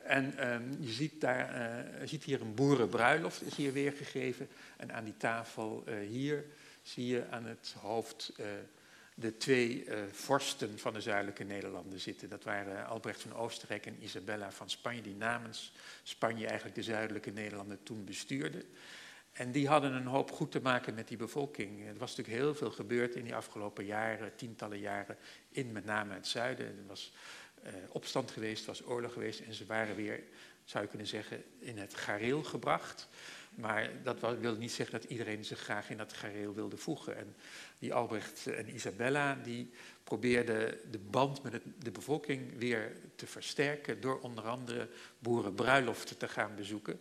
En 0.02 0.52
um, 0.52 0.76
je 0.80 0.92
ziet, 0.92 1.20
daar, 1.20 1.54
je 2.00 2.06
ziet 2.06 2.24
hier 2.24 2.40
een 2.40 2.54
boerenbruiloft 2.54 3.42
is 3.42 3.54
hier 3.54 3.72
weergegeven. 3.72 4.48
En 4.76 4.92
aan 4.92 5.04
die 5.04 5.16
tafel 5.16 5.84
uh, 5.88 6.08
hier 6.08 6.44
zie 6.82 7.06
je 7.06 7.26
aan 7.30 7.44
het 7.44 7.74
hoofd 7.80 8.32
uh, 8.40 8.46
de 9.14 9.36
twee 9.36 9.86
vorsten 10.12 10.78
van 10.78 10.92
de 10.92 11.00
zuidelijke 11.00 11.44
Nederlanden 11.44 12.00
zitten. 12.00 12.28
Dat 12.28 12.44
waren 12.44 12.86
Albrecht 12.86 13.22
van 13.22 13.34
Oostenrijk 13.34 13.86
en 13.86 14.02
Isabella 14.02 14.52
van 14.52 14.70
Spanje, 14.70 15.02
die 15.02 15.16
namens 15.16 15.72
Spanje 16.02 16.46
eigenlijk 16.46 16.74
de 16.74 16.82
zuidelijke 16.82 17.30
Nederlanden 17.30 17.82
toen 17.82 18.04
bestuurden. 18.04 18.62
En 19.32 19.52
die 19.52 19.68
hadden 19.68 19.92
een 19.92 20.06
hoop 20.06 20.30
goed 20.30 20.50
te 20.50 20.60
maken 20.60 20.94
met 20.94 21.08
die 21.08 21.16
bevolking. 21.16 21.86
Er 21.86 21.98
was 21.98 22.16
natuurlijk 22.16 22.44
heel 22.44 22.54
veel 22.54 22.70
gebeurd 22.70 23.14
in 23.14 23.24
die 23.24 23.34
afgelopen 23.34 23.84
jaren, 23.84 24.36
tientallen 24.36 24.78
jaren, 24.78 25.16
in 25.50 25.72
met 25.72 25.84
name 25.84 26.14
het 26.14 26.26
zuiden. 26.26 26.66
Er 26.66 26.86
was 26.86 27.12
uh, 27.64 27.72
opstand 27.88 28.30
geweest, 28.30 28.64
was 28.64 28.86
oorlog 28.86 29.12
geweest 29.12 29.40
en 29.40 29.54
ze 29.54 29.66
waren 29.66 29.96
weer, 29.96 30.22
zou 30.64 30.84
je 30.84 30.90
kunnen 30.90 31.06
zeggen, 31.06 31.44
in 31.58 31.78
het 31.78 31.94
gareel 31.94 32.42
gebracht. 32.42 33.08
Maar 33.54 33.90
dat 34.02 34.20
wilde 34.20 34.58
niet 34.58 34.72
zeggen 34.72 35.00
dat 35.00 35.10
iedereen 35.10 35.44
zich 35.44 35.58
graag 35.58 35.90
in 35.90 35.96
dat 35.96 36.12
gareel 36.12 36.54
wilde 36.54 36.76
voegen. 36.76 37.16
En 37.16 37.36
die 37.78 37.94
Albrecht 37.94 38.46
en 38.46 38.74
Isabella, 38.74 39.34
die 39.34 39.70
probeerden 40.04 40.78
de 40.90 40.98
band 40.98 41.42
met 41.42 41.62
de 41.78 41.90
bevolking 41.90 42.58
weer 42.58 42.96
te 43.14 43.26
versterken 43.26 44.00
door 44.00 44.20
onder 44.20 44.48
andere 44.48 44.88
boerenbruiloften 45.18 46.16
te 46.16 46.28
gaan 46.28 46.54
bezoeken. 46.54 47.00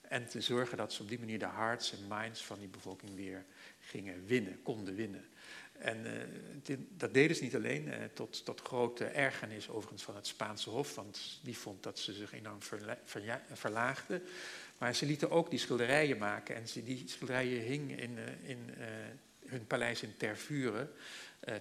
En 0.00 0.26
te 0.26 0.40
zorgen 0.40 0.76
dat 0.76 0.92
ze 0.92 1.02
op 1.02 1.08
die 1.08 1.18
manier 1.18 1.38
de 1.38 1.48
hearts 1.48 1.92
en 1.92 2.06
minds 2.08 2.44
van 2.44 2.58
die 2.58 2.68
bevolking 2.68 3.14
weer 3.14 3.44
gingen 3.80 4.26
winnen, 4.26 4.62
konden 4.62 4.94
winnen. 4.94 5.28
En 5.78 6.06
uh, 6.06 6.12
dit, 6.62 6.78
dat 6.96 7.14
deden 7.14 7.36
ze 7.36 7.42
niet 7.42 7.54
alleen, 7.54 7.86
uh, 7.86 7.94
tot, 8.14 8.44
tot 8.44 8.60
grote 8.60 9.04
ergernis 9.04 9.68
overigens 9.68 10.02
van 10.02 10.16
het 10.16 10.26
Spaanse 10.26 10.70
Hof, 10.70 10.94
want 10.94 11.40
die 11.42 11.58
vond 11.58 11.82
dat 11.82 11.98
ze 11.98 12.12
zich 12.12 12.32
enorm 12.32 12.62
verla 13.04 13.40
verlaagden. 13.52 14.22
Maar 14.78 14.94
ze 14.94 15.06
lieten 15.06 15.30
ook 15.30 15.50
die 15.50 15.58
schilderijen 15.58 16.18
maken 16.18 16.54
en 16.54 16.68
ze, 16.68 16.84
die 16.84 17.02
schilderijen 17.06 17.62
hingen 17.62 17.98
in, 17.98 18.18
uh, 18.18 18.50
in 18.50 18.58
hun 19.46 19.66
paleis 19.66 20.02
in 20.02 20.14
Tervuren. 20.16 20.90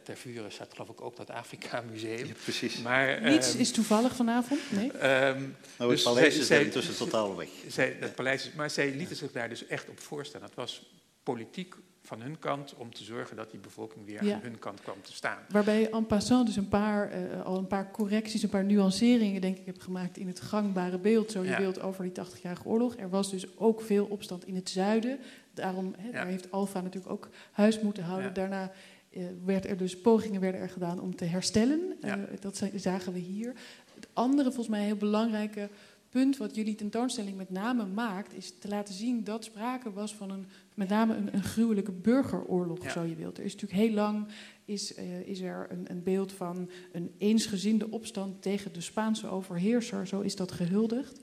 Tervuren 0.03 0.51
staat 0.51 0.73
geloof 0.73 0.89
ik 0.89 1.01
ook 1.01 1.15
dat 1.15 1.29
Afrika 1.29 1.81
Museum. 1.81 2.27
Ja, 2.27 2.33
precies. 2.43 2.77
Maar, 2.77 3.21
Niets 3.21 3.55
is 3.55 3.71
toevallig 3.71 4.15
vanavond, 4.15 4.61
nee? 4.71 4.85
Um, 4.85 5.55
nou, 5.77 5.91
het 5.91 6.03
paleis 6.03 6.33
dus 6.33 6.41
is 6.41 6.47
zij, 6.47 6.63
intussen 6.63 6.95
totaal 6.95 7.35
weg. 7.35 7.49
Zij, 7.67 7.97
het 7.99 8.15
paleis, 8.15 8.51
maar 8.55 8.69
zij 8.69 8.91
lieten 8.91 9.15
zich 9.15 9.31
daar 9.31 9.49
dus 9.49 9.67
echt 9.67 9.89
op 9.89 9.99
voorstaan. 9.99 10.41
Het 10.41 10.53
was 10.53 10.91
politiek 11.23 11.75
van 12.07 12.21
hun 12.21 12.39
kant 12.39 12.73
om 12.75 12.93
te 12.93 13.03
zorgen 13.03 13.35
dat 13.35 13.51
die 13.51 13.59
bevolking 13.59 14.05
weer 14.05 14.23
ja. 14.23 14.35
aan 14.35 14.41
hun 14.41 14.59
kant 14.59 14.81
kwam 14.81 15.01
te 15.01 15.13
staan. 15.13 15.37
Waarbij 15.49 15.89
en 15.89 16.05
passant 16.05 16.45
dus 16.45 16.55
een 16.55 16.67
paar, 16.67 17.19
uh, 17.19 17.41
al 17.41 17.57
een 17.57 17.67
paar 17.67 17.91
correcties, 17.91 18.43
een 18.43 18.49
paar 18.49 18.63
nuanceringen 18.63 19.41
denk 19.41 19.57
ik 19.57 19.65
hebt 19.65 19.83
gemaakt 19.83 20.17
in 20.17 20.27
het 20.27 20.39
gangbare 20.39 20.97
beeld, 20.97 21.31
zo 21.31 21.43
je 21.43 21.49
ja. 21.49 21.57
beeld 21.57 21.81
over 21.81 22.03
die 22.03 22.25
80-jarige 22.25 22.65
oorlog. 22.65 22.95
Er 22.95 23.09
was 23.09 23.31
dus 23.31 23.57
ook 23.57 23.81
veel 23.81 24.05
opstand 24.05 24.45
in 24.45 24.55
het 24.55 24.69
zuiden. 24.69 25.19
Daarom 25.53 25.95
he, 25.97 26.11
daar 26.11 26.27
heeft 26.27 26.51
Alfa 26.51 26.81
natuurlijk 26.81 27.13
ook 27.13 27.29
huis 27.51 27.79
moeten 27.81 28.03
houden. 28.03 28.33
Daarna 28.33 28.71
uh, 29.09 29.23
werd 29.45 29.65
er 29.65 29.77
dus 29.77 30.01
pogingen 30.01 30.41
werden 30.41 30.61
er 30.61 30.69
gedaan 30.69 30.99
om 30.99 31.15
te 31.15 31.25
herstellen. 31.25 31.97
Uh, 32.03 32.13
dat 32.39 32.63
zagen 32.75 33.13
we 33.13 33.19
hier. 33.19 33.53
Het 33.95 34.07
andere 34.13 34.47
volgens 34.47 34.67
mij 34.67 34.83
heel 34.83 34.95
belangrijke 34.95 35.69
punt 36.17 36.37
wat 36.37 36.55
jullie 36.55 36.75
tentoonstelling 36.75 37.37
met 37.37 37.49
name 37.49 37.85
maakt, 37.85 38.33
is 38.33 38.53
te 38.59 38.67
laten 38.67 38.93
zien 38.93 39.23
dat 39.23 39.43
sprake 39.43 39.91
was 39.91 40.15
van 40.15 40.31
een, 40.31 40.45
met 40.73 40.89
name 40.89 41.15
een, 41.15 41.33
een 41.33 41.43
gruwelijke 41.43 41.91
burgeroorlog, 41.91 42.83
ja. 42.83 42.91
zo 42.91 43.03
je 43.03 43.15
wilt. 43.15 43.37
Er 43.37 43.43
is 43.43 43.53
natuurlijk 43.53 43.81
heel 43.81 43.93
lang 43.93 44.27
is, 44.65 44.97
uh, 44.97 45.19
is 45.19 45.41
er 45.41 45.67
een, 45.69 45.85
een, 45.91 46.03
beeld 46.03 46.31
van 46.31 46.69
een 46.91 47.11
eensgezinde 47.17 47.91
opstand 47.91 48.41
tegen 48.41 48.73
de 48.73 48.81
Spaanse 48.81 49.27
overheerser, 49.27 50.07
zo 50.07 50.19
is 50.19 50.35
dat 50.35 50.51
gehuldigd. 50.51 51.19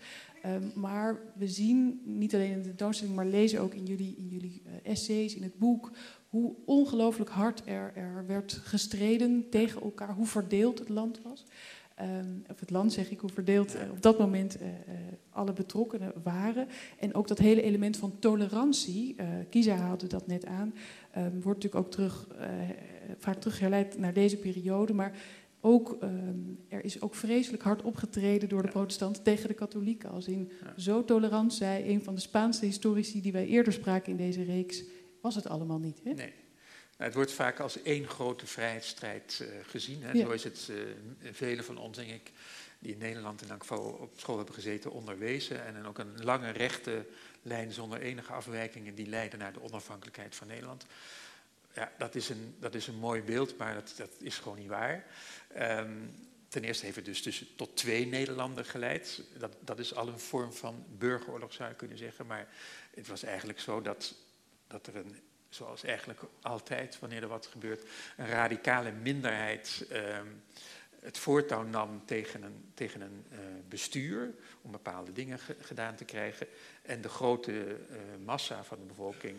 Um, 0.47 0.73
maar 0.75 1.21
we 1.37 1.49
zien 1.49 2.01
niet 2.05 2.35
alleen 2.35 2.51
in 2.51 2.63
de 2.63 2.69
tentoonstelling, 2.69 3.17
maar 3.17 3.27
lezen 3.27 3.61
ook 3.61 3.75
in 3.75 3.85
jullie, 3.85 4.15
in 4.17 4.29
jullie 4.29 4.63
uh, 4.67 4.73
essays, 4.83 5.35
in 5.35 5.43
het 5.43 5.59
boek, 5.59 5.91
hoe 6.29 6.55
ongelooflijk 6.65 7.31
hard 7.31 7.63
er, 7.65 7.93
er 7.95 8.25
werd 8.27 8.53
gestreden 8.53 9.47
tegen 9.51 9.83
elkaar, 9.83 10.15
hoe 10.15 10.27
verdeeld 10.27 10.79
het 10.79 10.89
land 10.89 11.23
was. 11.23 11.45
Um, 12.01 12.43
of 12.51 12.61
het 12.61 12.71
land 12.71 12.93
zeg 12.93 13.11
ik, 13.11 13.21
hoe 13.21 13.31
verdeeld 13.31 13.75
uh, 13.75 13.81
op 13.91 14.03
dat 14.03 14.19
moment 14.19 14.61
uh, 14.61 14.67
uh, 14.67 14.75
alle 15.31 15.53
betrokkenen 15.53 16.13
waren. 16.23 16.67
En 16.99 17.15
ook 17.15 17.29
dat 17.29 17.39
hele 17.39 17.63
element 17.63 17.97
van 17.97 18.19
tolerantie, 18.19 19.17
Kiza 19.51 19.75
haalde 19.75 20.07
dat 20.07 20.27
net 20.27 20.47
aan, 20.47 20.75
um, 21.17 21.43
wordt 21.43 21.63
natuurlijk 21.63 21.75
ook 21.75 21.91
terug, 21.91 22.29
vaak 23.19 23.41
terugherleid 23.41 23.99
naar 23.99 24.13
deze 24.13 24.37
periode. 24.37 24.93
Maar 24.93 25.13
ook, 25.61 25.97
ehm, 26.01 26.39
er 26.69 26.85
is 26.85 27.01
ook 27.01 27.15
vreselijk 27.15 27.63
hard 27.63 27.83
opgetreden 27.83 28.49
door 28.49 28.63
de 28.63 28.69
protestanten 28.69 29.23
tegen 29.23 29.49
de 29.49 29.55
katholieken. 29.55 30.11
Als 30.11 30.29
in 30.29 30.51
zo 30.77 31.05
tolerant, 31.05 31.55
zei 31.55 31.89
een 31.89 32.03
van 32.03 32.15
de 32.15 32.21
Spaanse 32.21 32.65
historici 32.65 33.21
die 33.21 33.33
wij 33.33 33.47
eerder 33.47 33.73
spraken 33.73 34.11
in 34.11 34.19
deze 34.19 34.43
reeks, 34.43 34.85
was 35.21 35.35
het 35.35 35.49
allemaal 35.49 35.79
niet. 35.79 36.01
Hè? 36.05 36.13
Nee. 36.13 36.33
Nou, 36.97 37.11
het 37.11 37.15
wordt 37.15 37.33
vaak 37.33 37.61
als 37.61 37.83
één 37.83 38.09
grote 38.09 38.47
vrijheidsstrijd 38.47 39.39
uh, 39.43 39.49
gezien. 39.67 40.03
Hè. 40.03 40.13
Ja. 40.13 40.25
Zo 40.25 40.31
is 40.31 40.45
het 40.45 40.69
uh, 40.71 40.79
velen 41.33 41.65
van 41.65 41.79
ons, 41.79 41.97
denk 41.97 42.11
ik, 42.11 42.31
die 42.79 42.93
in 42.93 42.99
Nederland 42.99 43.43
in 43.43 43.51
elk 43.51 43.61
geval 43.61 43.83
op 43.83 44.13
school 44.17 44.37
hebben 44.37 44.55
gezeten, 44.55 44.91
onderwezen. 44.91 45.65
En 45.65 45.75
dan 45.75 45.87
ook 45.87 45.99
een 45.99 46.25
lange 46.25 46.51
rechte 46.51 47.07
lijn 47.43 47.73
zonder 47.73 48.01
enige 48.01 48.33
afwijkingen 48.33 48.95
die 48.95 49.07
leiden 49.07 49.39
naar 49.39 49.53
de 49.53 49.63
onafhankelijkheid 49.63 50.35
van 50.35 50.47
Nederland. 50.47 50.85
Ja, 51.75 51.93
dat 51.99 52.15
is 52.15 52.29
een, 52.29 52.55
dat 52.59 52.75
is 52.75 52.87
een 52.87 52.99
mooi 52.99 53.23
beeld, 53.23 53.57
maar 53.57 53.75
dat, 53.75 53.95
dat 53.97 54.11
is 54.19 54.39
gewoon 54.39 54.59
niet 54.59 54.69
waar. 54.69 55.07
Um, 55.59 56.11
ten 56.49 56.65
eerste 56.65 56.85
heeft 56.85 56.97
het 56.97 57.05
dus, 57.05 57.23
dus 57.23 57.45
tot 57.57 57.77
twee 57.77 58.07
Nederlanden 58.07 58.65
geleid. 58.65 59.23
Dat, 59.39 59.57
dat 59.61 59.79
is 59.79 59.95
al 59.95 60.09
een 60.09 60.19
vorm 60.19 60.53
van 60.53 60.85
burgeroorlog, 60.89 61.53
zou 61.53 61.69
je 61.69 61.75
kunnen 61.75 61.99
zeggen. 61.99 62.27
Maar 62.27 62.49
het 62.95 63.07
was 63.07 63.23
eigenlijk 63.23 63.61
zo 63.61 63.81
dat, 63.81 64.15
dat 64.67 64.87
er 64.87 64.97
een, 64.97 65.17
zoals 65.55 65.85
eigenlijk 65.85 66.21
altijd 66.43 66.99
wanneer 66.99 67.23
er 67.23 67.29
wat 67.29 67.47
gebeurt, 67.47 67.89
een 68.17 68.29
radicale 68.29 68.93
minderheid 68.93 69.87
um, 69.93 70.43
het 71.05 71.19
voortouw 71.19 71.63
nam 71.63 72.03
tegen 72.05 72.43
een, 72.43 72.65
tegen 72.75 73.01
een 73.01 73.25
uh, 73.33 73.39
bestuur 73.69 74.35
om 74.63 74.71
bepaalde 74.71 75.13
dingen 75.13 75.39
ge, 75.39 75.57
gedaan 75.61 75.95
te 75.95 76.05
krijgen. 76.05 76.47
En 76.83 77.01
de 77.01 77.09
grote 77.09 77.53
uh, 77.53 77.99
massa 78.25 78.65
van 78.65 78.79
de 78.79 78.85
bevolking 78.85 79.37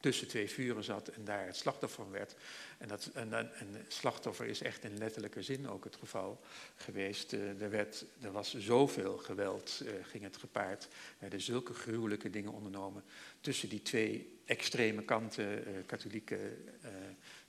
tussen 0.00 0.28
twee 0.28 0.50
vuren 0.50 0.84
zat 0.84 1.08
en 1.08 1.24
daar 1.24 1.46
het 1.46 1.56
slachtoffer 1.56 2.02
van 2.02 2.12
werd. 2.12 2.36
En, 2.78 2.88
dat, 2.88 3.10
en, 3.14 3.32
en 3.32 3.84
slachtoffer 3.88 4.46
is 4.46 4.62
echt 4.62 4.84
in 4.84 4.98
letterlijke 4.98 5.42
zin 5.42 5.68
ook 5.68 5.84
het 5.84 5.96
geval 5.96 6.40
geweest. 6.76 7.32
Uh, 7.32 7.62
er, 7.62 7.70
werd, 7.70 8.04
er 8.20 8.32
was 8.32 8.54
zoveel 8.56 9.16
geweld, 9.18 9.82
ging 10.02 10.24
het 10.24 10.36
gepaard. 10.36 10.84
Er 10.84 10.90
werden 11.18 11.40
zulke 11.40 11.74
gruwelijke 11.74 12.30
dingen 12.30 12.52
ondernomen 12.52 13.04
tussen 13.40 13.68
die 13.68 13.82
twee 13.82 14.33
extreme 14.44 15.02
kanten, 15.02 15.68
uh, 15.68 15.86
katholieken 15.86 16.64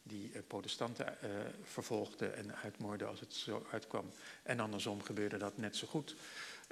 die 0.03 0.31
protestanten 0.47 1.17
vervolgden 1.63 2.35
en 2.35 2.55
uitmoorden 2.55 3.07
als 3.07 3.19
het 3.19 3.33
zo 3.33 3.65
uitkwam. 3.71 4.05
En 4.43 4.59
andersom 4.59 5.01
gebeurde 5.01 5.37
dat 5.37 5.57
net 5.57 5.75
zo 5.75 5.87
goed. 5.87 6.15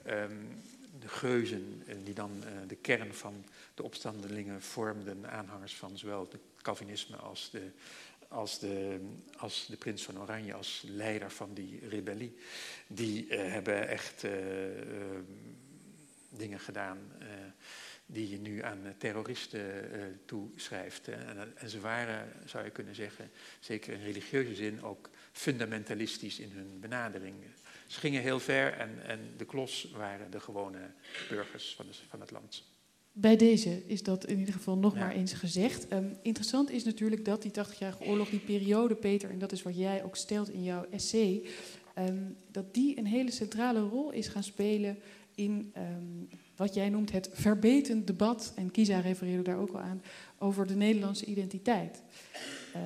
Um, 0.08 0.62
de 1.00 1.08
geuzen 1.08 1.84
die 2.04 2.14
dan 2.14 2.44
de 2.68 2.76
kern 2.76 3.14
van 3.14 3.46
de 3.74 3.84
opstandelingen 3.84 4.62
vormden, 4.62 5.30
aanhangers 5.30 5.76
van 5.76 5.98
zowel 5.98 6.28
het 6.32 6.42
Calvinisme 6.62 7.16
als 7.16 7.50
de, 7.52 7.70
als, 8.28 8.60
de, 8.60 9.00
als 9.38 9.66
de 9.66 9.78
prins 9.78 10.04
van 10.04 10.20
Oranje, 10.20 10.54
als 10.54 10.84
leider 10.88 11.32
van 11.32 11.54
die 11.54 11.88
rebellie, 11.90 12.38
die 12.88 13.34
hebben 13.34 13.88
echt 13.88 14.26
dingen 16.30 16.60
gedaan 16.60 17.12
die 18.06 18.30
je 18.30 18.40
nu 18.40 18.62
aan 18.62 18.96
terroristen 18.98 19.62
toeschrijft. 20.26 21.08
En, 21.08 21.58
en 21.58 21.70
ze 21.70 21.80
waren, 21.80 22.32
zou 22.46 22.64
je 22.64 22.70
kunnen 22.72 22.96
zeggen, 22.96 23.30
zeker 23.60 23.94
in 23.94 24.04
religieuze 24.04 24.56
zin, 24.56 24.84
ook 24.84 25.10
fundamentalistisch 25.32 26.40
in 26.40 26.52
hun 26.52 26.80
benadering. 26.80 27.36
Ze 27.88 28.00
gingen 28.00 28.22
heel 28.22 28.40
ver 28.40 28.74
en, 28.74 29.06
en 29.08 29.20
de 29.38 29.46
klos 29.46 29.92
waren 29.96 30.32
de 30.32 30.40
gewone 30.40 30.92
burgers 31.30 31.76
van, 31.76 31.86
de, 31.88 31.94
van 32.10 32.20
het 32.20 32.32
land. 32.32 32.64
Bij 33.16 33.36
deze 33.36 33.84
is 33.88 34.04
dat 34.04 34.26
in 34.26 34.40
ieder 34.40 34.54
geval 34.54 34.78
nog 34.78 34.94
Ja. 34.94 35.00
maar 35.00 35.12
eens 35.12 35.34
gezegd. 35.34 35.94
Um, 35.94 36.18
interessant 36.22 36.70
is 36.72 36.84
natuurlijk 36.84 37.26
dat 37.26 37.42
die 37.42 37.52
80-jarige 37.52 38.04
oorlog, 38.04 38.30
die 38.30 38.40
periode, 38.40 38.96
Peter, 38.96 39.30
en 39.30 39.40
dat 39.40 39.52
is 39.52 39.62
wat 39.62 39.78
jij 39.78 40.04
ook 40.04 40.16
stelt 40.16 40.50
in 40.50 40.64
jouw 40.64 40.86
essay, 40.92 41.42
um, 41.98 42.36
dat 42.52 42.74
die 42.74 42.98
een 42.98 43.06
hele 43.06 43.32
centrale 43.32 43.80
rol 43.80 44.12
is 44.12 44.28
gaan 44.28 44.44
spelen 44.44 44.98
in 45.36 45.74
um, 45.78 46.30
wat 46.64 46.74
jij 46.74 46.90
noemt 46.90 47.12
het 47.12 47.30
verbetend 47.34 48.08
debat, 48.08 48.54
en 48.56 48.72
Kisa 48.72 49.00
refereerde 49.00 49.44
daar 49.44 49.58
ook 49.58 49.74
al 49.74 49.80
aan, 49.80 50.02
over 50.38 50.68
de 50.68 50.76
Nederlandse 50.76 51.26
identiteit. 51.26 52.02
Uh, 52.76 52.82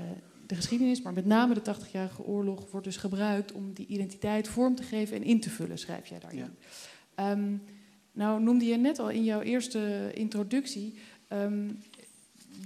de 0.48 0.56
geschiedenis, 0.56 1.02
maar 1.02 1.14
met 1.14 1.26
name 1.26 1.54
de 1.54 1.76
80-jarige 1.76 2.24
oorlog, 2.24 2.72
wordt 2.72 2.86
dus 2.86 2.98
gebruikt 2.98 3.52
om 3.52 3.74
die 3.74 3.86
identiteit 3.88 4.48
vorm 4.48 4.76
te 4.76 4.84
geven 4.84 5.16
en 5.16 5.24
in 5.24 5.40
te 5.40 5.50
vullen, 5.50 5.78
schrijf 5.78 6.08
jij 6.08 6.20
daarin. 6.20 6.56
Ja. 7.16 7.32
Um, 7.32 7.62
nou 8.12 8.42
noemde 8.42 8.66
je 8.66 8.78
net 8.78 9.00
al 9.00 9.10
in 9.10 9.24
jouw 9.24 9.42
eerste 9.42 10.12
introductie 10.14 11.00
um, 11.34 11.80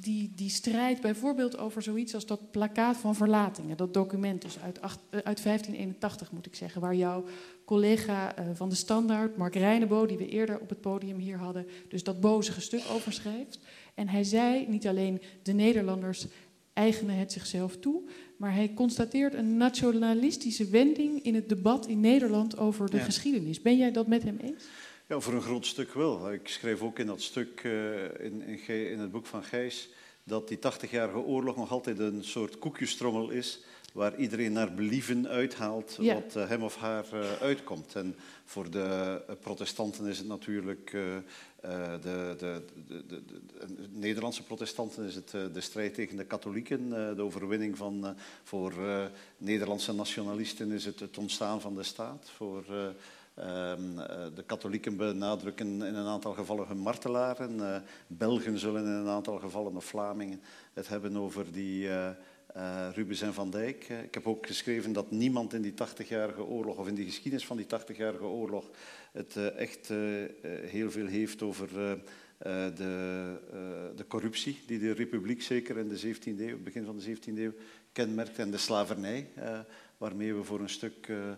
die, 0.01 0.32
die 0.36 0.49
strijd 0.49 1.01
bijvoorbeeld 1.01 1.57
over 1.57 1.82
zoiets 1.82 2.14
als 2.14 2.26
dat 2.26 2.51
plakkaat 2.51 2.97
van 2.97 3.16
verlatingen, 3.16 3.78
dat 3.78 3.93
document 3.93 4.41
dus 4.41 4.59
uit, 4.59 4.78
uh, 4.78 4.84
uit 5.09 5.43
1581 5.43 6.32
moet 6.32 6.45
ik 6.45 6.55
zeggen, 6.55 6.82
waar 6.82 6.95
jouw 6.95 7.24
collega 7.66 8.39
uh, 8.39 8.45
van 8.53 8.70
de 8.70 8.76
Standaard, 8.76 9.38
Mark 9.38 9.55
Reinebo, 9.55 10.05
die 10.05 10.18
we 10.18 10.28
eerder 10.28 10.59
op 10.59 10.70
het 10.70 10.82
podium 10.82 11.18
hier 11.18 11.38
hadden, 11.38 11.68
dus 11.88 12.03
dat 12.03 12.20
bozige 12.20 12.62
stuk 12.62 12.82
over 12.91 13.14
schrijft. 13.14 13.59
En 13.95 14.07
hij 14.07 14.24
zei 14.24 14.66
niet 14.68 14.88
alleen 14.88 15.22
de 15.43 15.53
Nederlanders 15.53 16.28
eigenen 16.74 17.16
het 17.16 17.32
zichzelf 17.32 17.78
toe. 17.78 18.01
Maar 18.38 18.53
hij 18.53 18.74
constateert 18.74 19.34
een 19.34 19.57
nationalistische 19.57 20.70
wending 20.70 21.24
in 21.24 21.36
het 21.36 21.49
debat 21.49 21.88
in 21.88 21.99
Nederland 21.99 22.57
over 22.57 22.89
de 22.89 22.97
Ja. 22.97 23.03
geschiedenis. 23.03 23.62
Ben 23.62 23.78
jij 23.78 23.91
dat 23.91 24.07
met 24.07 24.24
hem 24.24 24.38
eens? 24.41 24.64
Ja, 25.07 25.20
voor 25.20 25.34
een 25.34 25.41
groot 25.41 25.66
stuk 25.66 25.93
wel. 25.93 26.34
Ik 26.34 26.47
schreef 26.47 26.82
ook 26.82 26.99
in 26.99 27.05
dat 27.05 27.22
stuk 27.22 27.64
uh, 27.64 28.03
in, 28.20 28.41
in, 28.41 28.91
in 28.91 28.99
het 28.99 29.12
boek 29.12 29.26
van 29.26 29.43
Gijs 29.43 29.89
dat 30.24 30.47
die 30.47 30.57
80-jarige 30.57 31.18
oorlog 31.18 31.55
nog 31.55 31.72
altijd 31.72 31.99
een 31.99 32.24
soort 32.24 32.59
koekjestrommel 32.59 33.30
is 33.30 33.59
waar 33.91 34.15
iedereen 34.15 34.51
naar 34.51 34.73
believen 34.73 35.27
uithaalt 35.27 35.97
Ja. 35.99 36.13
wat 36.13 36.35
uh, 36.35 36.47
hem 36.47 36.63
of 36.63 36.75
haar 36.75 37.05
uh, 37.13 37.31
uitkomt. 37.41 37.95
En 37.95 38.15
voor 38.45 38.69
de 38.69 39.21
uh, 39.29 39.35
protestanten 39.39 40.05
is 40.05 40.17
het 40.17 40.27
natuurlijk, 40.27 40.91
de, 40.91 41.97
de, 42.01 42.35
de, 42.37 42.61
de, 42.87 43.05
de, 43.07 43.21
Nederlandse 43.91 44.43
protestanten 44.43 45.05
is 45.05 45.15
het 45.15 45.29
de 45.29 45.61
strijd 45.61 45.93
tegen 45.93 46.17
de 46.17 46.25
katholieken, 46.25 46.89
de 47.15 47.21
overwinning 47.21 47.77
van, 47.77 48.15
voor 48.43 48.73
Nederlandse 49.37 49.93
nationalisten 49.93 50.71
is 50.71 50.85
het 50.85 50.99
het 50.99 51.17
ontstaan 51.17 51.61
van 51.61 51.75
de 51.75 51.83
staat, 51.83 52.29
voor... 52.35 52.63
Uh, 53.39 53.45
de 54.35 54.43
katholieken 54.45 54.97
benadrukken 54.97 55.67
in 55.67 55.95
een 55.95 56.07
aantal 56.07 56.33
gevallen 56.33 56.67
hun 56.67 56.77
martelaren. 56.77 57.83
Belgen 58.07 58.59
zullen 58.59 58.85
in 58.85 58.91
een 58.91 59.07
aantal 59.07 59.37
gevallen, 59.37 59.75
of 59.75 59.85
Vlamingen, 59.85 60.41
het 60.73 60.87
hebben 60.87 61.17
over 61.17 61.51
die 61.51 61.89
uh, 62.57 62.87
Rubens 62.93 63.21
en 63.21 63.33
Van 63.33 63.49
Dijk. 63.49 63.87
Uh, 63.89 64.03
ik 64.03 64.13
heb 64.13 64.27
ook 64.27 64.47
geschreven 64.47 64.93
dat 64.93 65.11
niemand 65.11 65.53
in 65.53 65.61
die 65.61 65.73
80-jarige 65.73 66.43
oorlog, 66.43 66.77
of 66.77 66.87
in 66.87 66.95
die 66.95 67.05
geschiedenis 67.05 67.45
van 67.45 67.57
die 67.57 67.65
80-jarige 67.65 68.23
oorlog, 68.23 68.69
het 69.11 69.35
uh, 69.37 69.59
echt 69.59 69.87
heel 70.65 70.91
veel 70.91 71.05
heeft 71.05 71.41
over 71.41 71.67
de, 72.75 73.37
de, 73.95 74.05
corruptie 74.07 74.59
die 74.65 74.79
de 74.79 74.91
republiek 74.91 75.41
zeker 75.41 75.77
in 75.77 75.87
de 75.87 75.99
17e 75.99 76.39
eeuw, 76.39 76.57
begin 76.63 76.85
van 76.85 76.97
de 76.97 77.15
17e 77.15 77.37
eeuw, 77.37 77.53
kenmerkt 77.91 78.39
en 78.39 78.51
de 78.51 78.57
slavernij, 78.57 79.27
waarmee 79.97 80.33
we 80.33 80.43
voor 80.43 80.59
een 80.59 80.69
stuk... 80.69 81.05
De, 81.05 81.37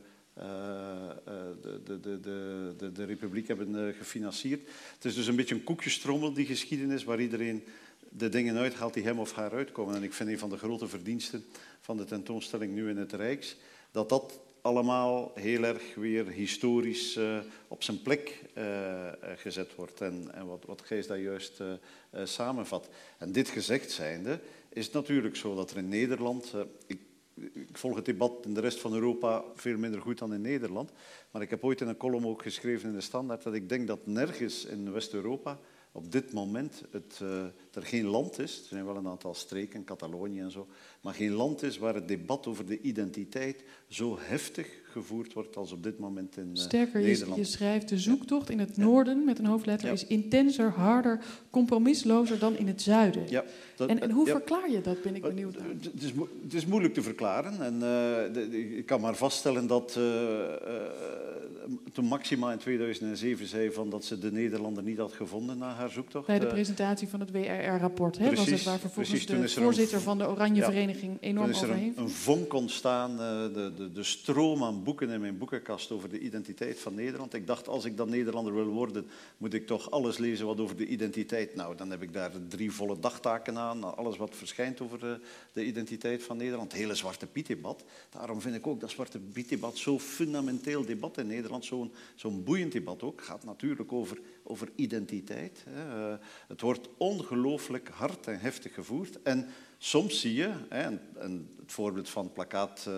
de, 1.84 2.00
de, 2.00 2.74
de, 2.78 2.92
de 2.92 3.04
republiek 3.04 3.48
hebben 3.48 3.94
gefinancierd. 3.94 4.62
Het 4.94 5.06
is 5.06 5.16
dus 5.16 5.28
een 5.28 5.36
beetje 5.36 5.56
een 5.56 5.64
koekjestrommel, 5.64 6.34
die 6.34 6.46
geschiedenis, 6.46 7.04
waar 7.04 7.22
iedereen 7.22 7.64
de 8.18 8.30
dingen 8.30 8.58
uithaalt 8.58 8.94
die 8.94 9.04
hem 9.04 9.20
of 9.20 9.34
haar 9.34 9.52
uitkomen. 9.52 9.96
En 9.96 10.04
ik 10.04 10.14
vind 10.14 10.30
een 10.30 10.40
van 10.40 10.50
de 10.50 10.58
grote 10.58 10.88
verdiensten 10.88 11.46
van 11.80 11.98
de 11.98 12.06
tentoonstelling 12.06 12.74
nu 12.74 12.90
in 12.90 12.98
het 12.98 13.14
Rijks, 13.14 13.56
dat 13.92 14.10
dat 14.10 14.40
allemaal 14.62 15.32
heel 15.36 15.64
erg 15.64 15.96
weer 15.96 16.28
historisch 16.28 17.18
uh, 17.18 17.38
op 17.68 17.84
zijn 17.84 18.02
plek 18.02 18.44
uh, 18.58 19.08
gezet 19.36 19.76
wordt. 19.76 20.02
En, 20.02 20.34
en 20.34 20.46
wat, 20.46 20.64
wat 20.66 20.82
Gijs 20.82 21.08
daar 21.08 21.20
juist 21.20 21.62
samenvat. 22.24 22.90
En 23.18 23.32
dit 23.32 23.50
gezegd 23.50 23.92
zijnde, 23.92 24.40
is 24.70 24.86
het 24.86 24.94
natuurlijk 24.94 25.36
zo 25.36 25.56
dat 25.56 25.72
er 25.72 25.78
in 25.78 25.90
Nederland... 25.90 26.54
Ik, 26.88 27.00
ik 27.54 27.78
volg 27.78 27.96
het 27.96 28.06
debat 28.06 28.46
in 28.46 28.54
de 28.54 28.62
rest 28.62 28.80
van 28.80 28.94
Europa 28.94 29.44
veel 29.56 29.78
minder 29.78 30.02
goed 30.02 30.18
dan 30.18 30.34
in 30.34 30.42
Nederland. 30.42 30.92
Maar 31.32 31.42
ik 31.42 31.50
heb 31.50 31.64
ooit 31.64 31.82
in 31.82 31.88
een 31.88 31.98
column 31.98 32.26
ook 32.26 32.42
geschreven 32.42 32.90
in 32.90 32.96
de 32.96 33.02
Standaard 33.02 33.44
dat 33.44 33.54
ik 33.54 33.70
denk 33.70 33.88
dat 33.88 34.08
nergens 34.08 34.66
in 34.66 34.92
West-Europa 34.92 35.60
op 35.96 36.12
dit 36.12 36.34
moment 36.34 36.84
het, 36.92 37.20
uh, 37.24 37.44
er 37.72 37.84
geen 37.84 38.06
land 38.06 38.40
is. 38.40 38.60
Er 38.60 38.68
zijn 38.68 38.86
wel 38.86 38.96
een 38.96 39.08
aantal 39.08 39.34
streken, 39.34 39.84
Catalonië 39.84 40.40
en 40.40 40.52
zo. 40.52 40.68
Maar 41.02 41.14
geen 41.14 41.32
land 41.32 41.64
is 41.64 41.78
waar 41.78 41.96
het 41.96 42.08
debat 42.08 42.48
over 42.48 42.66
de 42.66 42.82
identiteit 42.82 43.64
zo 43.88 44.18
heftig 44.20 44.82
gevoerd 44.94 45.34
wordt 45.34 45.56
als 45.56 45.72
op 45.72 45.84
dit 45.84 46.00
moment 46.00 46.38
in 46.38 46.44
uh, 46.56 46.62
Sterker, 46.62 47.02
Nederland. 47.02 47.36
je, 47.36 47.42
je 47.42 47.48
schrijft 47.48 47.90
de 47.90 47.98
zoektocht 48.00 48.50
in 48.50 48.60
het 48.60 48.78
noorden 48.78 49.26
met 49.26 49.40
een 49.40 49.46
hoofdletter 49.46 49.92
is 49.92 50.06
intenser, 50.08 50.70
harder, 50.70 51.20
compromislozer 51.50 52.40
dan 52.40 52.58
in 52.58 52.68
het 52.68 52.82
zuiden. 52.82 53.24
Ja, 53.30 53.44
dat- 53.76 53.90
En, 53.90 54.02
en 54.02 54.12
hoe 54.12 54.28
verklaar 54.28 54.72
je 54.72 54.82
dat, 54.82 55.02
ben 55.02 55.16
ik 55.16 55.22
Maar 55.22 55.30
benieuwd 55.34 55.58
naar. 55.58 55.68
Het 55.94 56.04
is, 56.04 56.12
het 56.44 56.54
is 56.54 56.66
moeilijk 56.66 56.94
te 56.94 57.02
verklaren. 57.02 57.62
En, 57.62 57.74
uh, 57.74 57.82
de, 58.34 58.76
ik 58.78 58.86
kan 58.86 59.02
maar 59.02 59.16
vaststellen 59.16 59.68
dat 59.68 59.96
uh, 59.98 60.04
uh, 60.04 60.12
toen 61.94 62.06
Maxima 62.06 62.52
in 62.52 62.58
2007 62.58 63.48
zei 63.48 63.72
van 63.72 63.90
dat 63.90 64.06
ze 64.06 64.20
de 64.20 64.32
Nederlander 64.32 64.84
niet 64.84 64.98
had 64.98 65.14
gevonden 65.14 65.58
na 65.58 65.74
haar 65.74 65.90
zoektocht. 65.90 66.28
Bij 66.28 66.40
de 66.40 66.46
eh, 66.46 66.52
presentatie 66.52 67.08
van 67.08 67.20
het 67.20 67.32
WRR 67.32 67.40
OER-rapport, 67.40 68.18
hè, 68.18 68.36
was 68.36 68.50
het, 68.50 68.64
waar 68.64 68.80
vervolgens 68.80 69.10
precies. 69.10 69.26
De 69.26 69.34
er 69.34 69.40
een 69.44 69.50
voorzitter 69.50 70.02
van 70.02 70.18
de 70.18 70.28
Oranje 70.28 70.60
Ja. 70.62 70.66
Vereniging 70.66 71.18
enorm 71.20 71.50
er 71.50 71.56
overheen. 71.56 71.94
een, 71.96 72.04
een 72.04 72.10
vonk 72.10 72.54
ontstaan, 72.54 73.12
eh, 73.12 73.54
de, 73.54 73.72
de, 73.78 73.92
de 73.92 74.04
stroom 74.04 74.64
aan 74.64 74.83
boeken 74.84 75.10
in 75.10 75.22
mijn 75.22 75.38
boekenkast 75.38 75.92
over 75.92 76.10
de 76.10 76.20
identiteit 76.20 76.80
van 76.80 76.94
Nederland. 76.96 77.34
Ik 77.34 77.48
dacht, 77.48 77.68
als 77.68 77.86
ik 77.86 77.98
dan 77.98 78.10
Nederlander 78.10 78.54
wil 78.54 78.66
worden, 78.66 79.08
moet 79.38 79.54
ik 79.54 79.68
toch 79.68 79.92
alles 79.92 80.18
lezen 80.18 80.46
wat 80.46 80.60
over 80.60 80.76
de 80.76 80.88
identiteit. 80.88 81.56
Nou, 81.56 81.76
dan 81.76 81.90
heb 81.90 82.02
ik 82.02 82.14
daar 82.14 82.32
drie 82.48 82.72
volle 82.72 83.00
dagtaken 83.00 83.58
aan, 83.58 83.98
alles 83.98 84.18
wat 84.18 84.36
verschijnt 84.36 84.82
over 84.82 85.12
eh, 85.12 85.16
de 85.54 85.66
identiteit 85.66 86.24
van 86.24 86.38
Nederland. 86.38 86.74
Hele 86.74 86.96
Zwarte 86.96 87.28
Piet-debat. 87.28 87.84
Daarom 88.10 88.42
vind 88.42 88.56
ik 88.56 88.68
ook 88.68 88.80
dat 88.80 88.90
Zwarte 88.90 89.20
Piet-debat 89.20 89.78
zo'n 89.78 90.00
fundamenteel 90.00 90.86
debat 90.86 91.18
in 91.18 91.28
Nederland, 91.28 91.66
zo'n 91.66 91.92
zo'n 92.16 92.44
boeiend 92.44 92.72
debat 92.72 93.04
ook. 93.04 93.22
Gaat 93.22 93.44
natuurlijk 93.44 93.92
over, 93.92 94.20
over 94.44 94.70
identiteit. 94.76 95.64
Eh, 95.76 96.14
het 96.48 96.62
wordt 96.62 96.90
ongelooflijk 96.98 97.90
hard 97.90 98.28
en 98.28 98.40
heftig 98.40 98.74
gevoerd. 98.74 99.22
En 99.22 99.48
soms 99.84 100.20
zie 100.20 100.34
je, 100.34 100.52
hè, 100.70 100.82
en, 101.14 101.50
het 101.60 101.72
voorbeeld 101.72 102.10
van 102.10 102.24
het 102.24 102.34
plakkaat 102.34 102.80
eh, 102.80 102.94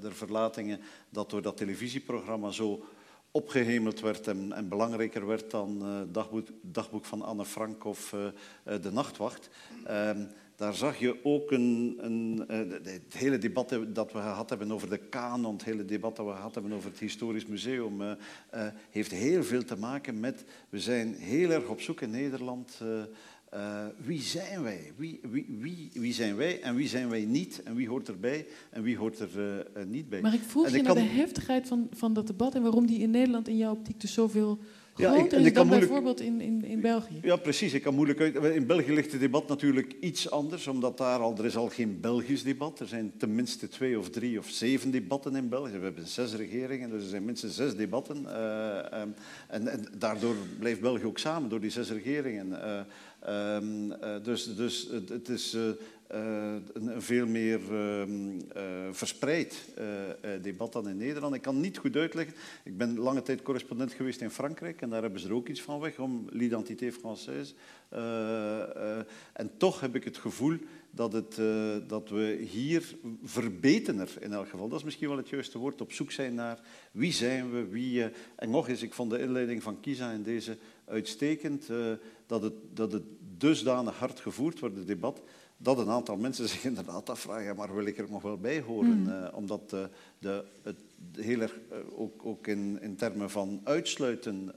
der 0.00 0.14
verlatingen, 0.14 0.80
dat 1.08 1.30
door 1.30 1.42
dat 1.42 1.56
televisieprogramma 1.56 2.50
zo 2.50 2.84
opgehemeld 3.30 4.00
werd 4.00 4.26
en, 4.26 4.52
en 4.52 4.68
belangrijker 4.68 5.26
werd 5.26 5.50
dan 5.50 5.82
eh, 5.82 6.00
dagboek, 6.12 6.48
dagboek 6.60 7.04
van 7.04 7.22
Anne 7.22 7.44
Frank 7.44 7.84
of 7.84 8.12
eh, 8.12 8.74
De 8.80 8.92
Nachtwacht. 8.92 9.48
Ehm, 9.84 10.24
daar 10.56 10.74
zag 10.74 10.98
je 10.98 11.24
ook 11.24 11.50
een, 11.50 11.96
een, 12.00 12.44
het 12.82 13.14
hele 13.16 13.38
debat 13.38 13.78
dat 13.88 14.12
we 14.12 14.18
gehad 14.18 14.48
hebben 14.48 14.72
over 14.72 14.90
de 14.90 14.98
kanon, 14.98 15.52
het 15.52 15.64
hele 15.64 15.84
debat 15.84 16.16
dat 16.16 16.26
we 16.26 16.32
gehad 16.32 16.54
hebben 16.54 16.72
over 16.72 16.90
het 16.90 16.98
historisch 16.98 17.46
museum, 17.46 18.16
heeft 18.90 19.10
heel 19.10 19.44
veel 19.44 19.64
te 19.64 19.76
maken 19.76 20.20
met, 20.20 20.44
we 20.68 20.80
zijn 20.80 21.14
heel 21.14 21.50
erg 21.50 21.68
op 21.68 21.80
zoek 21.80 22.00
in 22.00 22.10
Nederland, 22.10 22.80
eh, 23.50 23.84
wie 24.04 24.20
zijn 24.20 24.62
wij? 24.62 24.92
Wie, 24.96 25.20
wie, 25.30 25.46
wie, 25.60 25.90
wie 25.92 26.12
zijn 26.12 26.36
wij 26.36 26.60
en 26.60 26.74
wie 26.74 26.88
zijn 26.88 27.08
wij 27.08 27.24
niet? 27.24 27.62
En 27.64 27.74
wie 27.74 27.88
hoort 27.88 28.08
erbij 28.08 28.46
en 28.70 28.82
wie 28.82 28.96
hoort 28.96 29.18
er 29.18 29.28
eh, 29.36 29.58
eh, 29.82 29.88
niet 29.88 30.08
bij? 30.08 30.20
Maar 30.20 30.34
ik 30.34 30.40
vroeg 30.46 30.64
En 30.66 30.72
je 30.72 30.76
ik 30.78 30.82
naar 30.84 30.94
kan- 30.94 31.02
de 31.04 31.08
heftigheid 31.10 31.68
van, 31.68 31.88
van 31.92 32.12
dat 32.12 32.26
debat 32.26 32.54
en 32.54 32.62
waarom 32.62 32.86
die 32.86 32.98
in 33.00 33.10
Nederland 33.10 33.48
in 33.48 33.56
jouw 33.56 33.72
optiek 33.72 34.00
dus 34.00 34.12
zoveel 34.12 34.58
Ja, 34.96 35.10
ik- 35.12 35.16
groter 35.18 35.32
en 35.38 35.40
is 35.42 35.48
ik 35.48 35.54
dan 35.54 35.66
moeilijk- 35.66 35.88
bijvoorbeeld 35.90 36.20
in, 36.20 36.40
in, 36.40 36.64
in 36.64 36.80
België. 36.80 37.18
Ja, 37.22 37.36
precies. 37.36 37.72
Ik 37.72 37.82
kan 37.82 37.94
moeilijk 37.94 38.20
uit. 38.20 38.34
In 38.54 38.66
België 38.66 38.92
ligt 38.92 39.12
het 39.12 39.20
debat 39.20 39.48
natuurlijk 39.48 39.96
iets 40.00 40.30
anders, 40.30 40.66
omdat 40.66 40.98
daar 40.98 41.18
al, 41.18 41.36
er 41.38 41.44
is 41.44 41.56
al 41.56 41.68
geen 41.68 42.00
Belgisch 42.00 42.42
debat. 42.42 42.80
Er 42.80 42.86
zijn 42.88 43.12
tenminste 43.16 43.68
twee 43.68 43.98
of 43.98 44.10
drie 44.10 44.38
of 44.38 44.48
zeven 44.48 44.90
debatten 44.90 45.36
in 45.36 45.48
België. 45.48 45.78
We 45.78 45.84
hebben 45.84 46.06
zes 46.06 46.34
regeringen, 46.34 46.90
dus 46.90 47.02
er 47.02 47.08
zijn 47.08 47.24
minstens 47.24 47.54
zes 47.56 47.76
debatten. 47.76 48.26
Eh, 48.26 48.92
ehm, 48.92 49.08
en, 49.48 49.68
en 49.68 49.84
daardoor 49.98 50.34
blijft 50.58 50.80
België 50.80 51.04
ook 51.04 51.18
samen, 51.18 51.48
door 51.50 51.60
die 51.60 51.70
zes 51.70 51.90
regeringen. 51.90 52.52
Eh, 53.26 53.56
ehm, 53.56 53.92
eh, 53.92 54.22
dus 54.22 54.56
dus 54.56 54.88
het, 54.90 55.08
het 55.08 55.28
is 55.28 55.54
eh, 55.54 55.68
eh, 56.08 56.54
een, 56.72 57.02
veel 57.02 57.26
meer 57.26 57.60
ehm, 57.74 58.40
eh, 58.54 58.62
verspreid 58.90 59.64
debat 60.42 60.72
dan 60.72 60.88
in 60.88 60.96
Nederland. 60.96 61.34
Ik 61.34 61.42
kan 61.42 61.60
niet 61.60 61.78
goed 61.78 61.96
uitleggen. 61.96 62.34
Ik 62.64 62.76
ben 62.76 62.98
lange 62.98 63.22
tijd 63.22 63.42
correspondent 63.42 63.92
geweest 63.92 64.20
in 64.20 64.30
Frankrijk 64.30 64.82
en 64.82 64.90
daar 64.90 65.02
hebben 65.02 65.20
ze 65.20 65.28
er 65.28 65.34
ook 65.34 65.48
iets 65.48 65.62
van 65.62 65.80
weg 65.80 65.98
om 65.98 66.26
l'identité 66.30 66.92
française. 66.92 67.54
En 69.32 69.50
toch 69.56 69.80
heb 69.80 69.94
ik 69.94 70.04
het 70.04 70.16
gevoel 70.16 70.58
dat, 70.96 71.12
het, 71.12 71.38
eh, 71.38 71.76
dat 71.86 72.08
we 72.08 72.46
hier 72.50 72.96
verbetener 73.22 74.08
in 74.20 74.32
elk 74.32 74.48
geval, 74.48 74.68
dat 74.68 74.78
is 74.78 74.84
misschien 74.84 75.08
wel 75.08 75.16
het 75.16 75.28
juiste 75.28 75.58
woord, 75.58 75.80
op 75.80 75.92
zoek 75.92 76.12
zijn 76.12 76.34
naar 76.34 76.60
wie 76.92 77.12
zijn 77.12 77.50
we, 77.52 77.66
wie... 77.66 78.02
eh, 78.02 78.10
en 78.36 78.50
nog 78.50 78.68
eens, 78.68 78.82
ik 78.82 78.92
vond 78.92 79.10
de 79.10 79.20
inleiding 79.20 79.62
van 79.62 79.80
Kisa 79.80 80.12
in 80.12 80.22
deze 80.22 80.56
uitstekend, 80.84 81.70
eh, 81.70 81.92
dat, 82.26 82.42
het, 82.42 82.54
dat 82.72 82.92
het 82.92 83.02
dusdanig 83.38 83.98
hard 83.98 84.20
gevoerd 84.20 84.58
wordt, 84.58 84.76
het 84.76 84.86
debat, 84.86 85.22
dat 85.56 85.78
een 85.78 85.90
aantal 85.90 86.16
mensen 86.16 86.48
zich 86.54 86.64
inderdaad 86.64 87.10
afvragen, 87.10 87.56
maar 87.56 87.74
wil 87.74 87.86
ik 87.86 87.98
er 87.98 88.10
nog 88.10 88.22
wel 88.22 88.38
bij 88.38 88.60
horen? 88.60 89.24
eh, 89.24 89.36
omdat 89.36 89.72
eh, 89.72 89.84
de, 90.18 90.44
het 90.62 90.76
heel 91.12 91.40
erg 91.40 91.58
eh, 91.70 91.78
ook, 92.00 92.26
ook 92.26 92.46
in, 92.46 92.78
in 92.82 92.96
termen 92.96 93.30
van 93.30 93.60
uitsluiten 93.64 94.52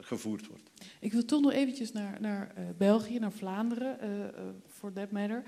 gevoerd 0.00 0.46
wordt. 0.46 0.70
Ik 1.00 1.12
wil 1.12 1.24
toch 1.24 1.40
nog 1.40 1.52
eventjes 1.52 1.92
naar, 1.92 2.18
naar 2.20 2.54
België, 2.76 3.18
naar 3.18 3.32
Vlaanderen, 3.32 3.98
for 4.68 4.92
that 4.92 5.10
matter. 5.10 5.42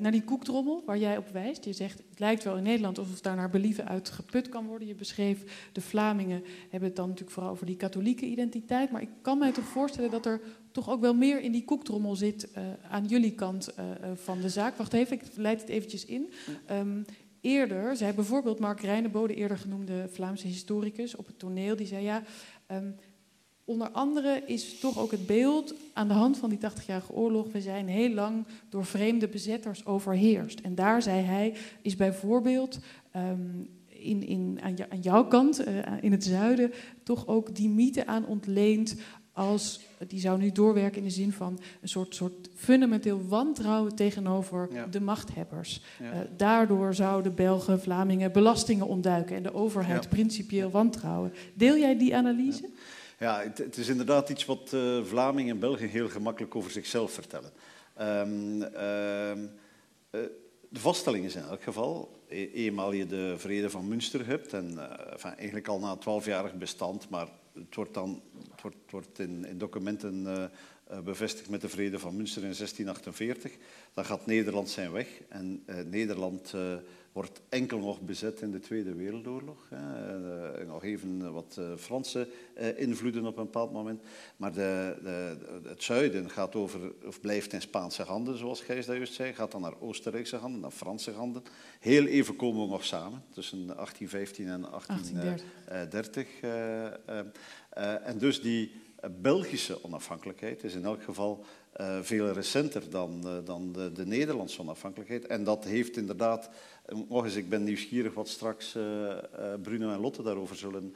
Naar 0.00 0.10
die 0.10 0.24
koekdrommel 0.24 0.82
waar 0.86 0.98
jij 0.98 1.16
op 1.16 1.28
wijst. 1.28 1.64
Je 1.64 1.72
zegt, 1.72 2.02
het 2.10 2.18
lijkt 2.18 2.44
wel 2.44 2.56
in 2.56 2.62
Nederland 2.62 2.98
alsof 2.98 3.20
daar 3.20 3.36
naar 3.36 3.50
believen 3.50 3.88
uit 3.88 4.10
geput 4.10 4.48
kan 4.48 4.66
worden. 4.66 4.88
Je 4.88 4.94
beschreef, 4.94 5.68
de 5.72 5.80
Vlamingen 5.80 6.44
hebben 6.70 6.88
het 6.88 6.96
dan 6.96 7.08
natuurlijk 7.08 7.34
vooral 7.34 7.52
over 7.52 7.66
die 7.66 7.76
katholieke 7.76 8.26
identiteit. 8.26 8.90
Maar 8.90 9.02
ik 9.02 9.10
kan 9.22 9.38
mij 9.38 9.52
toch 9.52 9.64
voorstellen 9.64 10.10
dat 10.10 10.26
er 10.26 10.40
toch 10.72 10.90
ook 10.90 11.00
wel 11.00 11.14
meer 11.14 11.40
in 11.40 11.52
die 11.52 11.64
koekdrommel 11.64 12.16
zit 12.16 12.50
eh, 12.52 12.62
aan 12.90 13.04
jullie 13.06 13.32
kant 13.34 13.68
eh, 13.68 13.90
eh, 13.90 14.16
van 14.16 14.40
de 14.40 14.48
zaak. 14.48 14.76
Wacht 14.76 14.92
even, 14.92 15.16
ik 15.16 15.22
leid 15.36 15.60
het 15.60 15.70
eventjes 15.70 16.04
in. 16.04 16.30
Ehm, 16.66 17.02
eerder 17.40 17.96
zei 17.96 18.12
bijvoorbeeld 18.12 18.58
Mark 18.58 18.80
Reinebo, 18.80 19.26
de 19.26 19.34
eerder 19.34 19.58
genoemde 19.58 20.08
Vlaamse 20.12 20.46
historicus, 20.46 21.16
op 21.16 21.26
het 21.26 21.38
toneel, 21.38 21.76
die 21.76 21.86
zei 21.86 22.04
ja... 22.04 22.22
ehm, 22.66 22.90
Onder 23.64 23.90
andere 23.90 24.42
is 24.46 24.78
toch 24.78 24.98
ook 24.98 25.10
het 25.10 25.26
beeld 25.26 25.74
aan 25.92 26.08
de 26.08 26.14
hand 26.14 26.36
van 26.36 26.50
die 26.50 26.58
80-jarige 26.58 27.12
oorlog. 27.12 27.52
We 27.52 27.60
zijn 27.60 27.88
heel 27.88 28.10
lang 28.10 28.46
door 28.68 28.84
vreemde 28.84 29.28
bezetters 29.28 29.86
overheerst. 29.86 30.60
En 30.60 30.74
daar, 30.74 31.02
zei 31.02 31.20
hij, 31.20 31.54
is 31.82 31.96
bijvoorbeeld 31.96 32.78
ehm, 33.10 33.40
in, 33.88 34.26
in, 34.26 34.58
aan, 34.62 34.74
jou- 34.74 34.90
aan 34.90 35.00
jouw 35.00 35.26
kant, 35.26 35.64
in 36.00 36.12
het 36.12 36.24
zuiden, 36.24 36.72
toch 37.02 37.26
ook 37.26 37.54
die 37.54 37.68
mythe 37.68 38.06
aan 38.06 38.26
ontleend. 38.26 38.96
Als, 39.32 39.80
die 40.08 40.20
zou 40.20 40.38
nu 40.38 40.52
doorwerken 40.52 40.98
in 40.98 41.04
de 41.04 41.10
zin 41.10 41.32
van 41.32 41.60
een 41.80 41.88
soort, 41.88 42.14
soort 42.14 42.48
fundamenteel 42.54 43.26
wantrouwen 43.28 43.94
tegenover 43.94 44.68
Ja. 44.72 44.86
de 44.86 45.00
machthebbers. 45.00 45.82
Ja. 46.02 46.12
Eh, 46.12 46.18
daardoor 46.36 46.94
zouden 46.94 47.34
Belgen, 47.34 47.80
Vlamingen 47.80 48.32
belastingen 48.32 48.86
ontduiken 48.86 49.36
en 49.36 49.42
de 49.42 49.54
overheid 49.54 50.02
Ja. 50.02 50.08
principieel 50.08 50.70
wantrouwen. 50.70 51.32
Deel 51.54 51.76
jij 51.76 51.98
die 51.98 52.16
analyse? 52.16 52.68
Ja, 53.18 53.40
het, 53.40 53.58
het 53.58 53.76
is 53.76 53.88
inderdaad 53.88 54.28
iets 54.28 54.44
wat 54.44 54.72
eh, 54.72 55.02
Vlamingen 55.04 55.54
en 55.54 55.60
Belgen 55.60 55.88
heel 55.88 56.08
gemakkelijk 56.08 56.54
over 56.56 56.70
zichzelf 56.70 57.12
vertellen. 57.12 57.50
Ehm, 57.96 58.62
ehm, 58.62 59.38
eh, 60.10 60.20
de 60.68 60.80
vaststelling 60.80 61.24
is 61.24 61.34
in 61.36 61.42
elk 61.42 61.62
geval, 61.62 62.20
e- 62.28 62.50
eenmaal 62.52 62.92
je 62.92 63.06
de 63.06 63.34
vrede 63.36 63.70
van 63.70 63.88
Münster 63.88 64.26
hebt, 64.26 64.52
en 64.52 64.78
enfin, 65.12 65.34
eigenlijk 65.36 65.68
al 65.68 65.78
na 65.78 65.90
een 65.90 65.98
twaalfjarig 65.98 66.54
bestand, 66.54 67.08
maar 67.08 67.28
het 67.54 67.74
wordt, 67.74 67.94
dan, 67.94 68.22
het 68.50 68.62
wordt, 68.62 68.90
wordt 68.90 69.18
in, 69.18 69.44
in 69.44 69.58
documenten 69.58 70.26
eh, 70.26 70.44
eh, 70.84 71.00
bevestigd 71.00 71.50
met 71.50 71.60
de 71.60 71.68
vrede 71.68 71.98
van 71.98 72.16
Münster 72.16 72.42
in 72.42 72.54
1648, 72.54 73.52
dan 73.94 74.04
gaat 74.04 74.26
Nederland 74.26 74.70
zijn 74.70 74.92
weg 74.92 75.08
en 75.28 75.62
eh, 75.66 75.76
Nederland... 75.84 76.54
eh, 77.12 77.18
wordt 77.18 77.40
enkel 77.48 77.78
nog 77.78 78.00
bezet 78.00 78.40
in 78.40 78.50
de 78.50 78.60
Tweede 78.60 78.94
Wereldoorlog. 78.94 79.66
Hè. 79.68 79.76
Eh, 80.60 80.66
nog 80.66 80.84
even 80.84 81.32
wat 81.32 81.56
eh, 81.58 81.64
Franse 81.76 82.28
eh, 82.54 82.78
invloeden 82.80 83.26
op 83.26 83.36
een 83.36 83.44
bepaald 83.44 83.72
moment. 83.72 84.02
Maar 84.36 84.52
de, 84.52 84.96
de, 85.02 85.36
het 85.68 85.82
zuiden 85.82 86.30
gaat 86.30 86.54
over, 86.54 86.92
of 87.06 87.20
blijft 87.20 87.52
in 87.52 87.60
Spaanse 87.60 88.02
handen, 88.02 88.38
zoals 88.38 88.60
Gijs 88.60 88.86
dat 88.86 88.96
juist 88.96 89.14
zei. 89.14 89.32
Gaat 89.32 89.52
dan 89.52 89.60
naar 89.60 89.80
Oostenrijkse 89.80 90.36
handen, 90.36 90.60
naar 90.60 90.70
Franse 90.70 91.10
handen. 91.10 91.42
Heel 91.80 92.06
even 92.06 92.36
komen 92.36 92.62
we 92.62 92.68
nog 92.70 92.84
samen, 92.84 93.24
tussen 93.34 93.66
1815 93.66 94.48
en 94.48 94.60
1830. 94.60 96.40
eh, 96.40 96.86
eh, 96.86 97.26
eh, 97.70 98.08
en 98.08 98.18
dus 98.18 98.40
die 98.42 98.70
eh, 98.70 98.80
Belgische 99.10 99.84
onafhankelijkheid 99.84 100.64
is 100.64 100.74
in 100.74 100.84
elk 100.84 101.02
geval 101.02 101.44
eh, 101.72 101.98
veel 102.02 102.32
recenter 102.32 102.90
dan, 102.90 103.20
eh, 103.24 103.36
dan 103.44 103.72
de, 103.72 103.92
de 103.92 104.06
Nederlandse 104.06 104.60
onafhankelijkheid. 104.60 105.26
En 105.26 105.44
dat 105.44 105.64
heeft 105.64 105.96
inderdaad, 105.96 106.50
eh, 106.84 106.98
nog 107.08 107.24
eens, 107.24 107.34
ik 107.34 107.48
ben 107.48 107.64
nieuwsgierig 107.64 108.14
wat 108.14 108.28
straks 108.28 108.76
Bruno 109.62 109.92
en 109.92 110.00
Lotte 110.00 110.22
daarover 110.22 110.56
zullen 110.56 110.94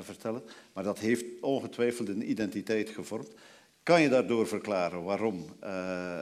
vertellen, 0.00 0.42
maar 0.72 0.84
dat 0.84 0.98
heeft 0.98 1.24
ongetwijfeld 1.40 2.08
een 2.08 2.30
identiteit 2.30 2.90
gevormd. 2.90 3.34
Kan 3.82 4.02
je 4.02 4.08
daardoor 4.08 4.46
verklaren 4.46 5.02
waarom 5.02 5.44
eh, 5.60 6.20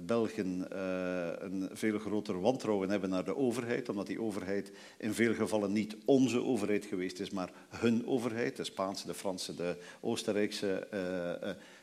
Belgen 0.00 0.70
eh, 0.70 1.32
een 1.38 1.70
veel 1.72 1.98
groter 1.98 2.40
wantrouwen 2.40 2.90
hebben 2.90 3.10
naar 3.10 3.24
de 3.24 3.36
overheid? 3.36 3.88
Omdat 3.88 4.06
die 4.06 4.20
overheid 4.20 4.72
in 4.98 5.14
veel 5.14 5.34
gevallen 5.34 5.72
niet 5.72 5.96
onze 6.04 6.42
overheid 6.42 6.84
geweest 6.84 7.20
is, 7.20 7.30
maar 7.30 7.52
hun 7.68 8.06
overheid. 8.06 8.56
De 8.56 8.64
Spaanse, 8.64 9.06
de 9.06 9.14
Franse, 9.14 9.54
de 9.54 9.76
Oostenrijkse, 10.00 10.88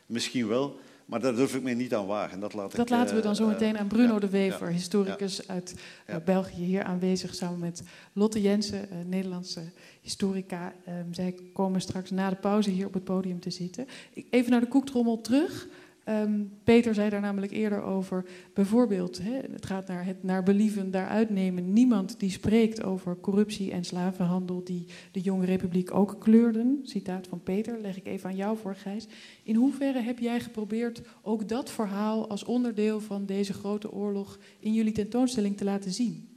misschien 0.06 0.48
wel. 0.48 0.78
Maar 1.10 1.20
daar 1.20 1.34
durf 1.34 1.54
ik 1.54 1.62
mij 1.62 1.74
niet 1.74 1.94
aan 1.94 2.06
wagen. 2.06 2.40
Dat, 2.40 2.52
laat 2.54 2.76
Dat 2.76 2.86
ik, 2.86 2.88
laten 2.88 3.14
we 3.14 3.20
eh, 3.20 3.26
dan 3.26 3.36
zo 3.36 3.42
eh, 3.42 3.48
meteen 3.48 3.78
aan 3.78 3.86
Bruno 3.86 4.14
ja, 4.14 4.18
de 4.20 4.28
Wever, 4.28 4.66
ja, 4.66 4.72
historicus 4.72 5.48
uit 5.48 5.74
eh. 6.06 6.16
België, 6.24 6.64
hier 6.64 6.82
aanwezig 6.82 7.34
samen 7.34 7.58
met 7.58 7.82
Lotte 8.12 8.40
Jensen, 8.40 8.90
eh, 8.90 8.96
Nederlandse 9.06 9.60
historica. 10.00 10.72
Ehm, 10.84 11.12
zij 11.12 11.34
komen 11.52 11.80
straks 11.80 12.10
na 12.10 12.30
de 12.30 12.36
pauze 12.36 12.70
hier 12.70 12.86
op 12.86 12.94
het 12.94 13.04
podium 13.04 13.40
te 13.40 13.50
zitten. 13.50 13.86
Even 14.30 14.50
naar 14.50 14.60
de 14.60 14.68
koektrommel 14.68 15.20
terug. 15.20 15.68
Ehm, 16.04 16.40
Peter 16.64 16.94
zei 16.94 17.10
daar 17.10 17.20
namelijk 17.20 17.52
eerder 17.52 17.82
over, 17.82 18.24
bijvoorbeeld, 18.54 19.20
het 19.52 19.66
gaat 19.66 19.86
naar 19.86 20.04
het 20.04 20.22
naar 20.22 20.42
believen 20.42 20.90
daaruit 20.90 21.30
nemen. 21.30 21.72
Niemand 21.72 22.20
die 22.20 22.30
spreekt 22.30 22.82
over 22.82 23.20
corruptie 23.20 23.70
en 23.72 23.84
slavenhandel 23.84 24.64
die 24.64 24.86
de 25.12 25.20
jonge 25.20 25.44
republiek 25.44 25.94
ook 25.94 26.16
kleurden. 26.20 26.80
Citaat 26.82 27.26
van 27.26 27.42
Peter, 27.42 27.78
leg 27.80 27.96
ik 27.96 28.06
even 28.06 28.28
aan 28.30 28.36
jou 28.36 28.56
voor, 28.58 28.74
Gijs. 28.74 29.06
In 29.42 29.54
hoeverre 29.54 30.00
heb 30.00 30.18
jij 30.18 30.40
geprobeerd 30.40 31.02
ook 31.22 31.48
dat 31.48 31.70
verhaal 31.70 32.28
als 32.28 32.44
onderdeel 32.44 33.00
van 33.00 33.26
deze 33.26 33.52
grote 33.52 33.92
oorlog 33.92 34.38
in 34.58 34.74
jullie 34.74 34.92
tentoonstelling 34.92 35.56
te 35.56 35.64
laten 35.64 35.92
zien? 35.92 36.28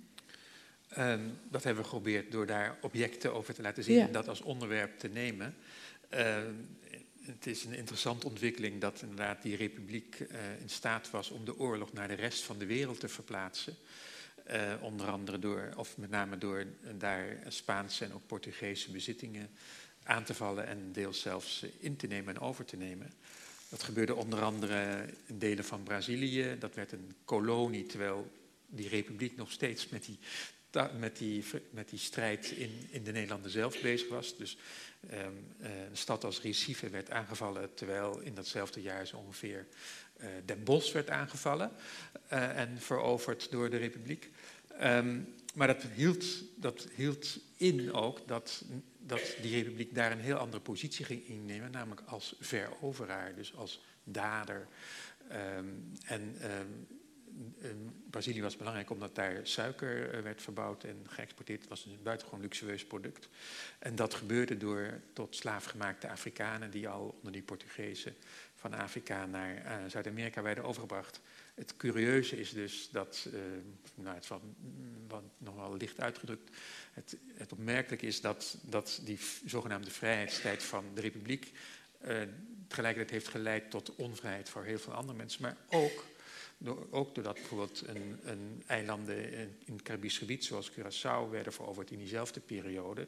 Ehm, 0.90 1.20
dat 1.52 1.64
hebben 1.64 1.84
we 1.84 1.90
geprobeerd 1.90 2.32
door 2.32 2.46
daar 2.46 2.78
objecten 2.82 3.34
over 3.34 3.54
te 3.54 3.62
laten 3.62 3.84
zien 3.84 3.96
Ja. 3.96 4.06
en 4.06 4.12
dat 4.12 4.28
als 4.28 4.42
onderwerp 4.42 5.00
te 5.00 5.08
nemen. 5.08 5.56
Ehm, 6.10 6.52
het 7.26 7.48
is 7.48 7.64
een 7.64 7.74
interessante 7.74 8.28
ontwikkeling 8.28 8.82
dat 8.82 9.02
inderdaad 9.02 9.42
die 9.42 9.56
republiek 9.56 10.20
eh, 10.20 10.60
in 10.62 10.70
staat 10.70 11.10
was 11.10 11.30
om 11.30 11.46
de 11.46 11.58
oorlog 11.58 11.94
naar 11.94 12.08
de 12.08 12.14
rest 12.14 12.44
van 12.44 12.58
de 12.58 12.66
wereld 12.66 13.00
te 13.00 13.08
verplaatsen. 13.08 13.76
Eh, 14.44 14.74
onder 14.82 15.08
andere 15.08 15.40
door, 15.40 15.74
of 15.76 15.98
met 15.98 16.10
name 16.10 16.38
door 16.38 16.66
daar 16.98 17.38
Spaanse 17.48 18.06
en 18.06 18.14
ook 18.14 18.28
Portugese 18.28 18.92
bezittingen 18.92 19.50
aan 20.04 20.24
te 20.24 20.34
vallen 20.34 20.68
en 20.68 20.92
deels 20.92 21.22
zelfs 21.22 21.66
in 21.80 21.96
te 21.96 22.08
nemen 22.08 22.36
en 22.36 22.42
over 22.42 22.66
te 22.66 22.78
nemen. 22.78 23.12
Dat 23.70 23.84
gebeurde 23.84 24.16
onder 24.16 24.42
andere 24.42 25.06
in 25.26 25.40
delen 25.40 25.66
van 25.66 25.84
Brazilië. 25.84 26.56
Dat 26.60 26.76
werd 26.76 26.92
een 26.92 27.16
kolonie, 27.26 27.86
terwijl 27.86 28.32
die 28.68 28.88
republiek 28.88 29.36
nog 29.36 29.52
steeds 29.52 29.90
met 29.90 30.06
die, 30.06 30.20
met 31.00 31.18
die, 31.18 31.44
met 31.70 31.90
die 31.90 32.00
strijd 32.00 32.52
in, 32.52 32.88
in 32.90 33.04
de 33.04 33.12
Nederlanden 33.12 33.52
zelf 33.52 33.82
bezig 33.82 34.10
was. 34.10 34.38
Dus 34.38 34.58
ehm, 35.10 35.32
eh, 35.60 35.70
een 35.90 35.98
stad 35.98 36.24
als 36.24 36.42
Recife 36.42 36.90
werd 36.90 37.10
aangevallen, 37.10 37.74
terwijl 37.74 38.20
in 38.20 38.34
datzelfde 38.34 38.82
jaar 38.82 39.08
zo 39.08 39.18
ongeveer 39.18 39.68
eh, 40.18 40.28
Den 40.46 40.64
Bosch 40.64 40.94
werd 40.94 41.10
aangevallen 41.10 41.72
eh, 42.28 42.60
en 42.60 42.82
veroverd 42.82 43.52
door 43.52 43.70
de 43.70 43.78
republiek. 43.78 44.30
Ehm, 44.78 45.20
maar 45.54 45.68
dat 45.68 45.84
hield, 45.96 46.26
dat 46.56 46.88
hield 46.96 47.40
in 47.58 47.94
ook 47.94 48.28
dat, 48.28 48.64
dat 48.98 49.36
die 49.42 49.64
republiek 49.64 49.96
daar 49.96 50.12
een 50.12 50.20
heel 50.20 50.38
andere 50.38 50.62
positie 50.62 51.06
ging 51.06 51.28
innemen, 51.28 51.72
namelijk 51.72 52.02
als 52.06 52.36
veroveraar, 52.40 53.36
dus 53.36 53.56
als 53.56 53.84
dader. 54.04 54.68
Ehm, 55.28 55.68
en 56.06 56.38
Brazilië 58.10 58.42
was 58.42 58.58
belangrijk 58.58 58.90
omdat 58.90 59.16
daar 59.16 59.40
suiker 59.44 60.14
eh, 60.14 60.22
werd 60.22 60.42
verbouwd 60.42 60.84
en 60.84 61.06
geëxporteerd. 61.08 61.60
Het 61.60 61.70
was 61.70 61.86
een 61.86 62.00
buitengewoon 62.04 62.42
luxueus 62.42 62.86
product. 62.86 63.30
En 63.80 63.96
dat 63.96 64.14
gebeurde 64.14 64.58
door 64.58 65.02
tot 65.14 65.36
slaafgemaakte 65.36 66.10
Afrikanen 66.10 66.72
die 66.72 66.88
al 66.88 67.16
onder 67.18 67.32
die 67.32 67.42
Portugezen 67.42 68.16
van 68.56 68.74
Afrika 68.74 69.26
naar 69.26 69.56
eh, 69.56 69.76
Zuid-Amerika 69.88 70.42
werden 70.42 70.64
overgebracht. 70.64 71.22
Het 71.54 71.78
curieuze 71.78 72.40
is 72.40 72.52
dus 72.52 72.90
dat, 72.92 73.28
eh, 73.34 73.40
nou, 73.96 74.16
het 74.16 74.28
wat 75.08 75.24
nog 75.38 75.56
wel 75.56 75.78
licht 75.78 76.00
uitgedrukt, 76.00 76.56
het, 76.92 77.18
het 77.34 77.52
opmerkelijke 77.52 78.06
is 78.06 78.22
dat, 78.22 78.58
dat 78.62 79.00
die 79.04 79.20
zogenaamde 79.46 79.92
vrijheidstijd 79.92 80.64
van 80.64 80.86
de 80.94 81.02
republiek 81.02 81.52
eh, 82.00 82.22
tegelijkertijd 82.68 83.12
heeft 83.12 83.28
geleid 83.28 83.70
tot 83.72 83.96
onvrijheid 83.96 84.50
voor 84.50 84.64
heel 84.64 84.80
veel 84.80 84.94
andere 84.94 85.18
mensen, 85.18 85.42
maar 85.42 85.58
ook, 85.70 86.06
ook 86.90 87.16
doordat 87.16 87.34
bijvoorbeeld 87.34 87.84
een, 87.88 88.20
een 88.24 88.64
eilanden 88.66 89.32
in, 89.66 89.74
het 89.74 89.82
Caribisch 89.82 90.18
gebied, 90.18 90.46
zoals 90.46 90.72
Curaçao, 90.72 91.30
werden 91.30 91.54
veroverd 91.54 91.92
in 91.92 91.98
diezelfde 91.98 92.40
periode, 92.40 93.08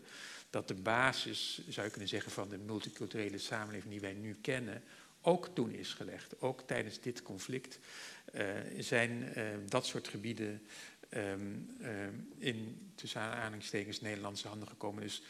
dat 0.50 0.68
de 0.68 0.74
basis, 0.74 1.62
zou 1.70 1.86
je 1.86 1.92
kunnen 1.92 2.10
zeggen, 2.10 2.32
van 2.32 2.50
de 2.50 2.58
multiculturele 2.58 3.38
samenleving 3.38 3.92
die 3.92 4.02
wij 4.02 4.14
nu 4.14 4.36
kennen, 4.42 4.84
ook 5.22 5.50
toen 5.54 5.72
is 5.72 5.94
gelegd. 5.94 6.42
Ook 6.42 6.62
tijdens 6.62 7.00
dit 7.00 7.22
conflict 7.22 7.80
eh, 8.26 8.46
zijn 8.78 9.34
eh, 9.34 9.46
dat 9.68 9.86
soort 9.86 10.08
gebieden 10.08 10.62
ehm, 11.10 11.42
ehm, 11.82 12.14
in, 12.38 12.90
tussen 12.96 13.22
aanhalingstekens, 13.22 14.02
Nederlandse 14.02 14.48
handen 14.48 14.68
gekomen. 14.68 15.04
Dus 15.04 15.22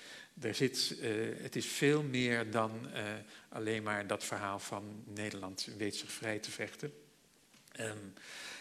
er 0.42 0.56
zit, 0.56 0.98
eh, 1.02 1.10
het 1.42 1.56
is 1.56 1.66
veel 1.66 2.04
meer 2.04 2.52
dan 2.52 2.92
eh, 2.94 3.04
alleen 3.50 3.84
maar 3.84 4.08
dat 4.08 4.24
verhaal 4.24 4.60
van 4.60 5.04
Nederland 5.06 5.68
weet 5.78 5.96
zich 5.96 6.12
vrij 6.12 6.40
te 6.40 6.52
vechten. 6.52 6.94
Ehm, 7.76 8.08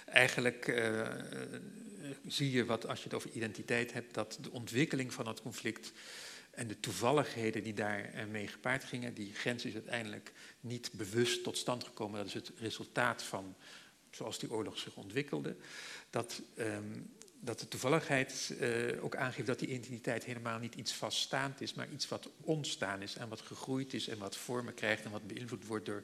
eigenlijk 0.04 0.68
eh, 0.68 1.00
eh, 1.00 1.60
zie 2.26 2.50
je 2.50 2.64
wat, 2.64 2.86
als 2.86 2.98
je 2.98 3.04
het 3.04 3.14
over 3.14 3.30
identiteit 3.30 3.92
hebt, 3.92 4.14
dat 4.14 4.38
de 4.40 4.50
ontwikkeling 4.50 5.12
van 5.12 5.26
het 5.26 5.42
conflict 5.42 5.92
en 6.50 6.66
de 6.66 6.80
toevalligheden 6.80 7.62
die 7.62 7.74
daarmee 7.74 8.48
gepaard 8.48 8.84
gingen, 8.84 9.14
die 9.14 9.34
grens 9.34 9.64
is 9.64 9.74
uiteindelijk 9.74 10.32
niet 10.60 10.92
bewust 10.92 11.42
tot 11.42 11.58
stand 11.58 11.84
gekomen. 11.84 12.18
Dat 12.18 12.26
is 12.26 12.34
het 12.34 12.52
resultaat 12.58 13.22
van 13.22 13.56
zoals 14.10 14.38
die 14.38 14.50
oorlog 14.50 14.78
zich 14.78 14.96
ontwikkelde. 14.96 15.56
Dat, 16.10 16.42
ehm, 16.54 17.00
dat 17.44 17.60
de 17.60 17.68
toevalligheid 17.68 18.54
eh, 18.60 19.04
ook 19.04 19.16
aangeeft 19.16 19.46
dat 19.46 19.58
die 19.58 19.68
identiteit 19.68 20.24
helemaal 20.24 20.58
niet 20.58 20.74
iets 20.74 20.94
vaststaand 20.94 21.60
is, 21.60 21.74
maar 21.74 21.88
iets 21.92 22.08
wat 22.08 22.28
ontstaan 22.40 23.02
is 23.02 23.16
en 23.16 23.28
wat 23.28 23.40
gegroeid 23.40 23.94
is 23.94 24.08
en 24.08 24.18
wat 24.18 24.36
vormen 24.36 24.74
krijgt 24.74 25.04
en 25.04 25.10
wat 25.10 25.26
beïnvloed 25.26 25.66
wordt 25.66 25.86
door 25.86 26.02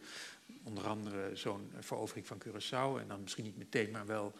onder 0.62 0.86
andere 0.86 1.30
zo'n 1.36 1.72
verovering 1.78 2.26
van 2.26 2.42
Curaçao. 2.42 3.00
En 3.00 3.08
dan 3.08 3.22
misschien 3.22 3.44
niet 3.44 3.58
meteen, 3.58 3.90
maar 3.90 4.06
wel 4.06 4.32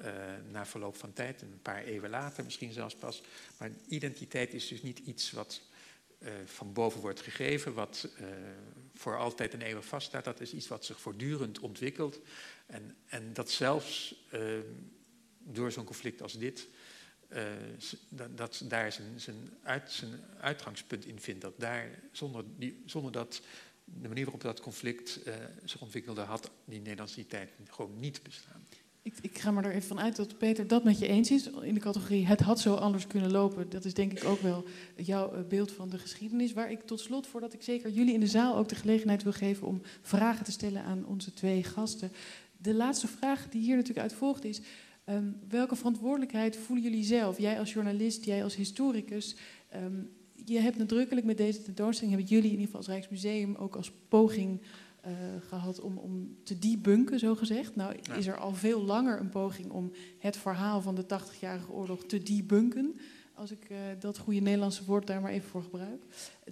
eh, 0.00 0.12
na 0.50 0.66
verloop 0.66 0.96
van 0.96 1.12
tijd, 1.12 1.42
een 1.42 1.58
paar 1.62 1.82
eeuwen 1.84 2.10
later 2.10 2.44
misschien 2.44 2.72
zelfs 2.72 2.94
pas. 2.94 3.22
Maar 3.58 3.70
identiteit 3.88 4.54
is 4.54 4.68
dus 4.68 4.82
niet 4.82 4.98
iets 4.98 5.30
wat 5.30 5.62
eh, 6.18 6.32
van 6.44 6.72
boven 6.72 7.00
wordt 7.00 7.20
gegeven, 7.20 7.74
wat 7.74 8.08
voor 8.94 9.18
altijd 9.18 9.52
en 9.52 9.62
eeuwig 9.62 9.84
vaststaat. 9.84 10.24
Dat 10.24 10.40
is 10.40 10.52
iets 10.52 10.68
wat 10.68 10.84
zich 10.84 11.00
voortdurend 11.00 11.58
ontwikkelt. 11.58 12.20
En, 12.66 12.96
en 13.06 13.32
dat 13.32 13.50
zelfs 13.50 14.14
eh, 14.30 14.40
door 15.52 15.72
zo'n 15.72 15.84
conflict 15.84 16.22
als 16.22 16.38
dit, 16.38 16.68
eh, 17.28 17.42
dat, 18.08 18.36
dat 18.36 18.62
daar 18.68 18.92
zijn, 18.92 19.20
zijn, 19.20 19.50
uit, 19.62 19.90
zijn 19.92 20.10
uitgangspunt 20.40 21.04
in 21.04 21.20
vindt. 21.20 21.40
Dat 21.40 21.54
daar, 21.56 21.88
zonder, 22.12 22.44
die, 22.56 22.82
zonder 22.86 23.12
dat 23.12 23.40
de 23.84 24.08
manier 24.08 24.24
waarop 24.24 24.42
dat 24.42 24.60
conflict 24.60 25.22
eh, 25.22 25.34
zich 25.64 25.80
ontwikkelde, 25.80 26.20
had 26.20 26.50
die 26.64 26.80
Nederlandse 26.80 27.20
identiteit 27.20 27.50
gewoon 27.68 28.00
niet 28.00 28.22
bestaan. 28.22 28.66
Ik, 29.02 29.14
ik 29.20 29.38
ga 29.38 29.50
maar 29.50 29.64
er 29.64 29.74
even 29.74 29.88
van 29.88 30.00
uit 30.00 30.16
dat 30.16 30.38
Peter 30.38 30.66
dat 30.66 30.84
met 30.84 30.98
je 30.98 31.06
eens 31.06 31.30
is. 31.30 31.50
In 31.62 31.74
de 31.74 31.80
categorie 31.80 32.26
het 32.26 32.40
had 32.40 32.60
zo 32.60 32.74
anders 32.74 33.06
kunnen 33.06 33.30
lopen. 33.30 33.70
Dat 33.70 33.84
is 33.84 33.94
denk 33.94 34.12
ik 34.12 34.24
ook 34.24 34.40
wel 34.40 34.64
jouw 34.96 35.32
eh, 35.32 35.40
beeld 35.48 35.72
van 35.72 35.88
de 35.88 35.98
geschiedenis. 35.98 36.52
Waar 36.52 36.70
ik 36.70 36.80
tot 36.80 37.00
slot, 37.00 37.26
voordat 37.26 37.52
ik 37.52 37.62
zeker 37.62 37.90
jullie 37.90 38.14
in 38.14 38.20
de 38.20 38.26
zaal 38.26 38.56
ook 38.56 38.68
de 38.68 38.74
gelegenheid 38.74 39.22
wil 39.22 39.32
geven 39.32 39.66
om 39.66 39.82
vragen 40.02 40.44
te 40.44 40.52
stellen 40.52 40.82
aan 40.82 41.06
onze 41.06 41.32
twee 41.32 41.64
gasten. 41.64 42.12
De 42.56 42.74
laatste 42.74 43.08
vraag 43.08 43.48
die 43.48 43.60
hier 43.60 43.76
natuurlijk 43.76 44.06
uit 44.06 44.12
volgt 44.12 44.44
is. 44.44 44.60
Ehm, 45.10 45.24
welke 45.48 45.76
verantwoordelijkheid 45.76 46.56
voelen 46.56 46.84
jullie 46.84 47.04
zelf? 47.04 47.38
Jij 47.38 47.58
als 47.58 47.72
journalist, 47.72 48.24
jij 48.24 48.42
als 48.44 48.56
historicus. 48.56 49.36
ehm, 49.68 50.02
je 50.44 50.58
hebt 50.58 50.76
nadrukkelijk 50.78 51.26
met 51.26 51.36
deze 51.36 51.62
tentoonstelling, 51.62 52.16
hebben 52.16 52.34
jullie 52.34 52.50
in 52.50 52.58
ieder 52.58 52.64
geval 52.66 52.80
als 52.80 52.88
Rijksmuseum 52.88 53.54
ook 53.54 53.76
als 53.76 53.92
poging 54.08 54.60
eh, 55.00 55.12
gehad 55.48 55.80
om, 55.80 55.96
om 55.98 56.36
te 56.42 56.58
debunken, 56.58 57.18
zo 57.18 57.34
gezegd. 57.34 57.76
Nou 57.76 57.94
Ja. 58.02 58.14
is 58.14 58.26
er 58.26 58.36
al 58.38 58.54
veel 58.54 58.82
langer 58.82 59.20
een 59.20 59.28
poging 59.28 59.70
om 59.70 59.92
het 60.18 60.36
verhaal 60.36 60.80
van 60.80 60.94
de 60.94 61.04
80-jarige 61.04 61.72
oorlog 61.72 62.04
te 62.04 62.22
debunken. 62.22 62.96
Als 63.40 63.50
ik 63.50 63.70
eh, 63.70 63.76
dat 63.98 64.18
goede 64.18 64.40
Nederlandse 64.40 64.84
woord 64.84 65.06
daar 65.06 65.20
maar 65.20 65.30
even 65.30 65.48
voor 65.48 65.62
gebruik. 65.62 66.02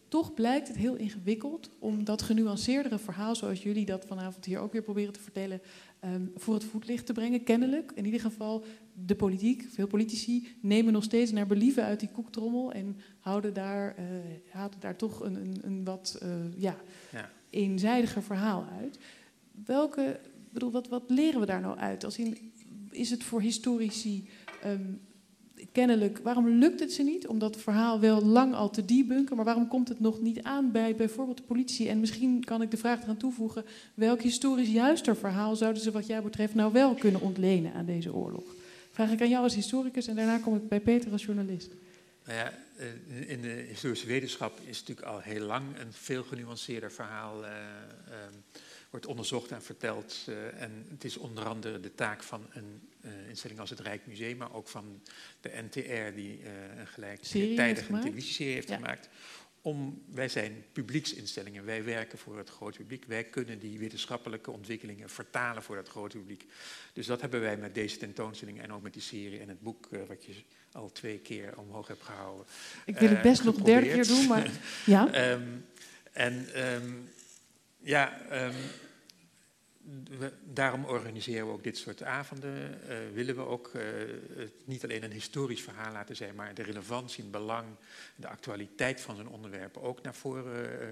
Toch 0.09 0.35
blijkt 0.35 0.69
het 0.69 0.77
heel 0.77 0.95
ingewikkeld 0.95 1.71
om 1.79 2.05
dat 2.05 2.23
genuanceerdere 2.23 2.99
verhaal, 2.99 3.35
zoals 3.37 3.63
jullie 3.63 3.87
dat 3.87 4.05
vanavond 4.05 4.45
hier 4.45 4.59
ook 4.59 4.73
weer 4.73 4.83
proberen 4.83 5.13
te 5.13 5.21
vertellen, 5.21 5.61
ehm, 6.01 6.23
voor 6.37 6.55
het 6.55 6.65
voetlicht 6.65 7.07
te 7.07 7.13
brengen. 7.13 7.45
Kennelijk, 7.45 7.93
in 7.95 8.05
ieder 8.05 8.21
geval, 8.21 8.65
de 9.07 9.15
politiek, 9.15 9.67
veel 9.71 9.87
politici, 9.87 10.57
nemen 10.61 10.93
nog 10.93 11.05
steeds 11.05 11.31
naar 11.31 11.47
believen 11.47 11.85
uit 11.85 12.01
die 12.01 12.11
koektrommel 12.11 12.73
en 12.73 12.97
houden 13.21 13.55
daar, 13.55 13.97
houden 14.51 14.81
daar 14.81 14.97
toch 14.97 15.21
een, 15.21 15.35
een, 15.35 15.57
een 15.63 15.85
wat 15.85 16.23
ja, 16.57 16.77
Ja. 17.13 17.31
eenzijdiger 17.51 18.23
verhaal 18.23 18.67
uit. 18.81 18.99
Welke, 19.65 20.21
bedoel, 20.51 20.71
wat, 20.71 20.89
wat 20.89 21.11
leren 21.11 21.41
we 21.41 21.47
daar 21.47 21.61
nou 21.61 21.79
uit? 21.79 22.05
Als 22.05 22.19
in, 22.19 22.53
is 22.91 23.11
het 23.11 23.23
voor 23.23 23.41
historici 23.41 24.29
ehm, 24.63 24.93
kennelijk, 25.73 26.19
waarom 26.23 26.49
lukt 26.49 26.81
het 26.81 26.93
ze 26.93 27.03
niet 27.03 27.27
om 27.27 27.39
dat 27.39 27.57
verhaal 27.57 28.01
wel 28.01 28.25
lang 28.25 28.55
al 28.55 28.71
te 28.71 28.85
debunken, 28.85 29.37
maar 29.37 29.45
waarom 29.45 29.69
komt 29.69 29.89
het 29.89 30.01
nog 30.01 30.21
niet 30.21 30.43
aan 30.43 30.73
bij 30.73 30.97
bijvoorbeeld 30.97 31.37
de 31.37 31.43
politie? 31.43 31.89
En 31.89 32.01
misschien 32.01 32.45
kan 32.45 32.63
ik 32.63 32.71
de 32.71 32.77
vraag 32.77 33.03
eraan 33.03 33.17
toevoegen, 33.17 33.65
welk 33.95 34.23
historisch 34.23 34.71
juister 34.71 35.17
verhaal 35.17 35.57
zouden 35.57 35.83
ze 35.83 35.91
wat 35.91 36.07
jou 36.07 36.23
betreft 36.23 36.55
nou 36.55 36.73
wel 36.73 36.95
kunnen 36.95 37.21
ontlenen 37.21 37.73
aan 37.73 37.87
deze 37.87 38.15
oorlog? 38.15 38.45
Vraag 38.91 39.11
ik 39.11 39.21
aan 39.21 39.29
jou 39.29 39.43
als 39.43 39.55
historicus 39.55 40.07
en 40.07 40.17
daarna 40.17 40.39
kom 40.39 40.57
ik 40.57 40.69
bij 40.69 40.81
Peter 40.81 41.13
als 41.13 41.25
journalist. 41.25 41.71
Nou 42.25 42.39
ja, 42.39 42.53
eh, 42.77 43.31
in 43.31 43.41
de 43.41 43.65
historische 43.69 44.07
wetenschap 44.07 44.59
is 44.65 44.81
natuurlijk 44.81 45.07
al 45.07 45.21
heel 45.21 45.45
lang 45.45 45.79
een 45.79 45.93
veel 45.93 46.23
genuanceerder 46.23 46.93
verhaal 46.93 47.45
eh, 47.45 47.53
ehm, 47.53 48.33
wordt 48.91 49.07
onderzocht 49.07 49.51
en 49.51 49.63
verteld. 49.63 50.17
eh, 50.27 50.63
en 50.63 50.87
het 50.91 51.05
is 51.05 51.17
onder 51.17 51.45
andere 51.45 51.81
de 51.81 51.95
taak 51.95 52.23
van 52.23 52.47
een 52.53 52.88
eh, 53.09 53.29
instelling 53.29 53.61
als 53.61 53.71
het 53.71 53.81
Rijksmuseum, 53.81 54.37
maar 54.37 54.55
ook 54.55 54.69
van 54.69 55.03
de 55.41 55.51
NTR, 55.71 56.15
die 56.15 56.43
eh, 56.43 56.79
een 56.79 56.87
gelijktijdige 56.87 57.99
televisieserie 57.99 58.55
heeft 58.55 58.69
Ja. 58.69 58.75
gemaakt, 58.75 59.09
om, 59.63 60.03
wij 60.15 60.29
zijn 60.29 60.65
publieksinstellingen, 60.73 61.65
wij 61.65 61.85
werken 61.85 62.19
voor 62.19 62.39
het 62.39 62.49
grote 62.49 62.79
publiek. 62.79 63.05
Wij 63.05 63.25
kunnen 63.25 63.59
die 63.59 63.79
wetenschappelijke 63.79 64.51
ontwikkelingen 64.51 65.11
vertalen 65.11 65.63
voor 65.63 65.77
het 65.77 65.89
grote 65.89 66.19
publiek. 66.19 66.45
Dus 66.93 67.07
dat 67.07 67.21
hebben 67.21 67.41
wij 67.41 67.57
met 67.57 67.75
deze 67.75 67.97
tentoonstelling 67.97 68.61
en 68.61 68.73
ook 68.73 68.83
met 68.83 68.93
die 68.93 69.03
serie 69.03 69.41
en 69.41 69.49
het 69.49 69.61
boek 69.61 69.89
uh, 69.91 70.01
wat 70.07 70.25
je 70.25 70.33
al 70.73 70.93
twee 70.93 71.19
keer 71.19 71.59
omhoog 71.59 71.89
hebt 71.89 72.03
gehouden. 72.03 72.47
Ik 72.87 72.99
wil 72.99 73.09
het 73.09 73.23
best 73.23 73.45
nog 73.45 73.57
een 73.57 73.65
derde 73.65 73.89
keer 73.89 74.07
doen, 74.07 74.27
maar 74.27 74.51
ja. 74.87 75.33
um, 75.33 75.65
en 76.13 76.65
um, 76.73 77.09
ja, 77.79 78.21
um, 78.45 78.55
we, 80.19 80.33
daarom 80.53 80.85
organiseren 80.85 81.47
we 81.47 81.53
ook 81.53 81.65
dit 81.65 81.77
soort 81.77 82.03
avonden. 82.03 82.79
Uh, 82.89 82.97
willen 83.15 83.35
we 83.35 83.47
ook 83.47 83.71
uh, 83.77 83.83
niet 84.65 84.85
alleen 84.85 85.05
een 85.05 85.13
historisch 85.13 85.63
verhaal 85.63 85.93
laten 85.93 86.17
zijn, 86.17 86.35
maar 86.35 86.55
de 86.55 86.63
relevantie, 86.63 87.23
het 87.23 87.33
belang, 87.33 87.67
de 88.17 88.29
actualiteit 88.29 89.01
van 89.01 89.17
zo'n 89.17 89.29
onderwerp 89.29 89.77
ook 89.77 90.03
naar 90.03 90.15
voren 90.15 90.81
uh, 90.81 90.89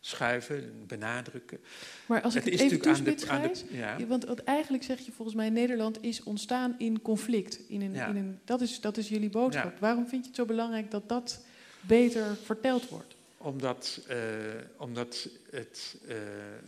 schuiven, 0.00 0.84
benadrukken. 0.86 1.58
Maar 2.06 2.22
als 2.22 2.34
ik 2.34 2.44
het, 2.44 2.52
het 2.52 2.62
even 2.62 2.80
toespits, 2.80 3.24
Gijs, 3.24 3.64
ja. 3.70 4.06
want 4.06 4.44
eigenlijk 4.44 4.84
zeg 4.84 4.98
je 5.00 5.12
volgens 5.12 5.36
mij, 5.36 5.50
Nederland 5.50 6.02
is 6.02 6.22
ontstaan 6.22 6.74
in 6.78 7.02
conflict. 7.02 7.60
In 7.68 7.80
een, 7.80 7.92
ja. 7.92 8.06
in 8.06 8.16
een, 8.16 8.38
dat, 8.44 8.60
is, 8.60 8.80
dat 8.80 8.96
is 8.96 9.08
jullie 9.08 9.30
boodschap. 9.30 9.72
Ja. 9.72 9.78
Waarom 9.80 10.08
vind 10.08 10.22
je 10.22 10.28
het 10.28 10.36
zo 10.36 10.44
belangrijk 10.44 10.90
dat 10.90 11.08
dat 11.08 11.44
beter 11.80 12.36
verteld 12.36 12.88
wordt? 12.88 13.18
Omdat, 13.42 14.00
uh, 14.10 14.16
omdat 14.76 15.28
het 15.50 15.96
uh, 16.08 16.16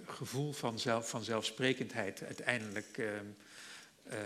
gevoel 0.07 0.53
van, 0.53 0.79
zelf, 0.79 1.09
van 1.09 1.23
zelfsprekendheid 1.25 2.23
uiteindelijk 2.23 2.99
uh, 2.99 4.17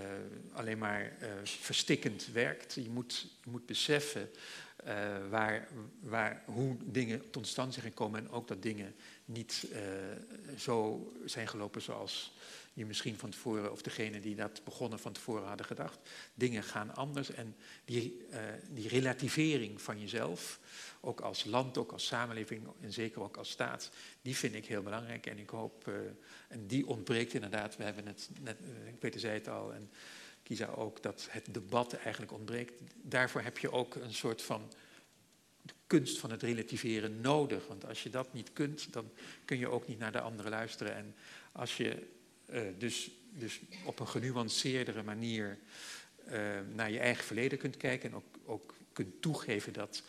alleen 0.53 0.79
maar 0.79 1.13
verstikkend 1.45 2.29
werkt. 2.33 2.75
Je 2.75 2.91
moet, 2.91 3.27
je 3.45 3.51
moet 3.51 3.67
beseffen 3.67 4.31
waar, 5.31 5.69
waar, 6.01 6.43
hoe 6.45 6.77
dingen 6.85 7.31
tot 7.31 7.47
stand 7.47 7.75
zijn 7.75 7.87
gekomen 7.87 8.21
en 8.21 8.31
ook 8.31 8.49
dat 8.49 8.63
dingen 8.63 8.95
niet 9.25 9.67
zo 10.59 11.13
zijn 11.25 11.49
gelopen 11.49 11.83
zoals 11.83 12.35
je 12.73 12.87
misschien 12.87 13.19
van 13.19 13.31
tevoren, 13.31 13.73
of 13.73 13.83
degene 13.83 14.21
die 14.21 14.35
dat 14.35 14.65
begonnen 14.65 14.99
van 14.99 15.13
tevoren 15.13 15.49
hadden 15.49 15.67
gedacht. 15.67 15.99
Dingen 16.35 16.63
gaan 16.63 16.95
anders 16.95 17.31
en 17.31 17.57
die, 17.85 18.27
die 18.71 18.89
relativering 18.89 19.83
van 19.83 20.01
jezelf 20.01 20.61
ook 21.07 21.21
als 21.21 21.45
land, 21.45 21.79
ook 21.79 21.93
als 21.93 22.07
samenleving 22.07 22.69
en 22.81 22.93
zeker 22.93 23.23
ook 23.23 23.37
als 23.37 23.51
staat, 23.51 23.91
die 24.23 24.37
vind 24.37 24.55
ik 24.55 24.67
heel 24.67 24.83
belangrijk. 24.83 25.27
En 25.27 25.39
ik 25.39 25.51
hoop, 25.51 25.89
uh, 25.89 25.95
en 26.49 26.67
die 26.67 26.87
ontbreekt 26.87 27.35
inderdaad, 27.35 27.77
we 27.77 27.85
hebben 27.85 28.07
het 28.07 28.29
net, 28.41 28.57
Peter 28.99 29.21
zei 29.21 29.35
het 29.35 29.49
al 29.49 29.75
en 29.75 29.91
Kisa 30.43 30.67
ook, 30.67 31.03
dat 31.03 31.29
het 31.31 31.55
debat 31.55 31.93
eigenlijk 31.93 32.33
ontbreekt. 32.33 32.83
Daarvoor 33.03 33.41
heb 33.41 33.59
je 33.59 33.73
ook 33.73 33.95
een 33.95 34.15
soort 34.15 34.43
van 34.43 34.73
kunst 35.87 36.19
van 36.19 36.31
het 36.31 36.43
relativeren 36.43 37.21
nodig. 37.21 37.67
Want 37.67 37.87
als 37.87 38.03
je 38.03 38.11
dat 38.11 38.33
niet 38.33 38.53
kunt, 38.53 38.93
dan 38.93 39.11
kun 39.45 39.59
je 39.59 39.69
ook 39.69 39.89
niet 39.89 39.99
naar 39.99 40.13
de 40.13 40.21
anderen 40.21 40.51
luisteren. 40.51 40.95
En 40.95 41.15
als 41.53 41.77
je 41.77 42.07
uh, 42.51 42.61
dus, 42.79 43.11
dus 43.31 43.61
op 43.85 44.01
een 44.01 44.09
genuanceerdere 44.09 45.03
manier 45.03 45.59
naar 46.75 46.91
je 46.91 46.99
eigen 46.99 47.25
verleden 47.25 47.59
kunt 47.59 47.77
kijken 47.77 48.11
en 48.11 48.17
ook, 48.17 48.25
ook 48.45 48.75
kunt 48.97 49.23
toegeven 49.23 49.73
dat 49.73 50.03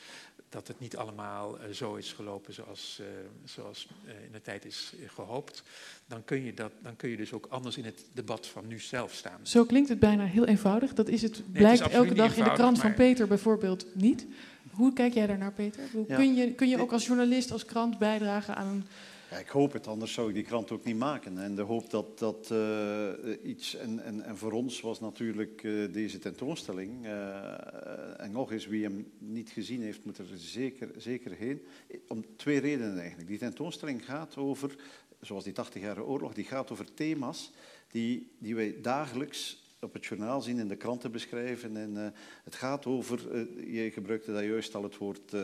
dat 0.49 0.67
het 0.67 0.79
niet 0.79 0.97
allemaal 0.97 1.57
uh, 1.57 1.73
zo 1.73 1.95
is 1.95 2.13
gelopen 2.13 2.53
zoals, 2.53 2.97
uh, 3.01 3.07
zoals 3.45 3.87
uh, 4.05 4.11
in 4.25 4.31
de 4.31 4.41
tijd 4.41 4.65
is 4.65 4.93
gehoopt, 5.07 5.63
dan 6.07 6.23
kun, 6.23 6.43
je 6.43 6.53
dat, 6.53 6.71
dan 6.83 6.95
kun 6.95 7.09
je 7.09 7.17
dus 7.17 7.33
ook 7.33 7.45
anders 7.49 7.77
in 7.77 7.85
het 7.85 8.05
debat 8.13 8.47
van 8.47 8.67
nu 8.67 8.79
zelf 8.79 9.13
staan. 9.13 9.39
Zo 9.43 9.65
klinkt 9.65 9.89
het 9.89 9.99
bijna 9.99 10.25
heel 10.25 10.45
eenvoudig. 10.45 10.93
Dat 10.93 11.07
is 11.07 11.21
het, 11.21 11.51
blijkt 11.51 11.79
het 11.79 11.89
is 11.89 11.95
elke 11.95 12.13
dag 12.13 12.37
in 12.37 12.43
de 12.43 12.53
krant 12.53 12.79
van 12.79 12.93
Peter 12.93 13.27
bijvoorbeeld 13.27 13.85
niet. 13.95 14.25
Hoe 14.71 14.93
kijk 14.93 15.13
jij 15.13 15.27
daarnaar, 15.27 15.53
Peter? 15.53 15.83
Hoe 15.91 16.05
ja. 16.07 16.15
kun, 16.15 16.35
je, 16.35 16.53
kun 16.53 16.69
je 16.69 16.81
ook 16.81 16.91
als 16.91 17.05
journalist, 17.05 17.51
als 17.51 17.65
krant 17.65 17.97
bijdragen 17.97 18.55
aan 18.55 18.67
een 18.67 18.85
ja, 19.29 19.37
ik 19.37 19.47
hoop 19.47 19.73
het, 19.73 19.87
anders 19.87 20.13
zou 20.13 20.27
ik 20.27 20.33
die 20.33 20.43
krant 20.43 20.71
ook 20.71 20.83
niet 20.83 20.97
maken. 20.97 21.37
En 21.37 21.55
de 21.55 21.61
hoop 21.61 21.89
dat 21.89 22.19
dat 22.19 22.49
uh, 22.51 23.09
iets. 23.43 23.75
En, 23.75 24.03
en, 24.03 24.21
en 24.21 24.37
voor 24.37 24.51
ons 24.51 24.81
was 24.81 24.99
natuurlijk 24.99 25.63
uh, 25.63 25.93
deze 25.93 26.19
tentoonstelling. 26.19 27.05
Uh, 27.05 28.21
en 28.21 28.31
nog 28.31 28.51
eens, 28.51 28.67
wie 28.67 28.83
hem 28.83 29.11
niet 29.17 29.49
gezien 29.49 29.81
heeft, 29.81 30.05
moet 30.05 30.17
er 30.17 30.25
zeker, 30.35 30.89
zeker 30.97 31.31
heen. 31.31 31.61
Om 32.07 32.25
twee 32.35 32.59
redenen 32.59 32.99
eigenlijk. 32.99 33.27
Die 33.27 33.37
tentoonstelling 33.37 34.05
gaat 34.05 34.37
over, 34.37 34.75
zoals 35.21 35.43
die 35.43 35.53
80-jarige 35.53 36.05
oorlog, 36.05 36.33
die 36.33 36.45
gaat 36.45 36.71
over 36.71 36.93
thema's 36.93 37.51
die, 37.91 38.31
die 38.39 38.55
wij 38.55 38.75
dagelijks 38.81 39.65
op 39.79 39.93
het 39.93 40.05
journaal 40.05 40.41
zien, 40.41 40.59
in 40.59 40.67
de 40.67 40.75
kranten 40.75 41.11
beschrijven. 41.11 41.77
En, 41.77 42.13
het 42.43 42.55
gaat 42.55 42.85
over, 42.85 43.19
uh, 43.31 43.83
je 43.83 43.91
gebruikte 43.91 44.31
daar 44.31 44.45
juist 44.45 44.75
al 44.75 44.83
het 44.83 44.97
woord 44.97 45.35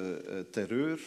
terreur. 0.51 0.99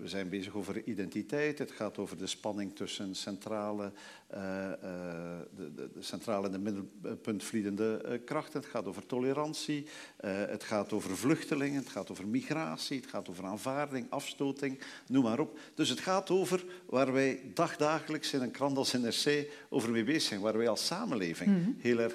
We 0.00 0.08
zijn 0.08 0.28
bezig 0.28 0.54
over 0.54 0.82
identiteit. 0.84 1.58
Het 1.58 1.70
gaat 1.70 1.98
over 1.98 2.16
de 2.16 2.26
spanning 2.26 2.76
tussen 2.76 3.14
centrale, 3.14 3.92
de, 4.28 5.48
de, 5.56 5.90
de, 5.92 6.02
centrale 6.02 6.46
en 6.46 6.52
de 6.52 6.58
middelpuntvliedende 6.58 8.20
krachten. 8.24 8.60
Het 8.60 8.68
gaat 8.68 8.86
over 8.86 9.06
tolerantie. 9.06 9.86
het 10.26 10.64
gaat 10.64 10.92
over 10.92 11.16
vluchtelingen. 11.16 11.80
Het 11.80 11.88
gaat 11.88 12.10
over 12.10 12.26
migratie. 12.26 13.00
Het 13.00 13.10
gaat 13.10 13.28
over 13.28 13.44
aanvaarding, 13.44 14.06
afstoting, 14.10 14.80
noem 15.06 15.22
maar 15.22 15.38
op. 15.40 15.58
Dus 15.74 15.88
het 15.88 16.00
gaat 16.00 16.30
over 16.30 16.64
waar 16.86 17.12
wij 17.12 17.40
dagdagelijks 17.54 18.32
in 18.32 18.42
een 18.42 18.50
krant 18.50 18.76
als 18.76 18.92
NRC 18.92 19.52
over 19.68 19.90
mee 19.90 20.04
bezig 20.04 20.22
zijn. 20.22 20.40
Waar 20.40 20.58
wij 20.58 20.68
als 20.68 20.86
samenleving 20.86 21.50
mm 21.50 21.62
-hmm 21.62 21.76
heel 21.78 21.98
erg 21.98 22.14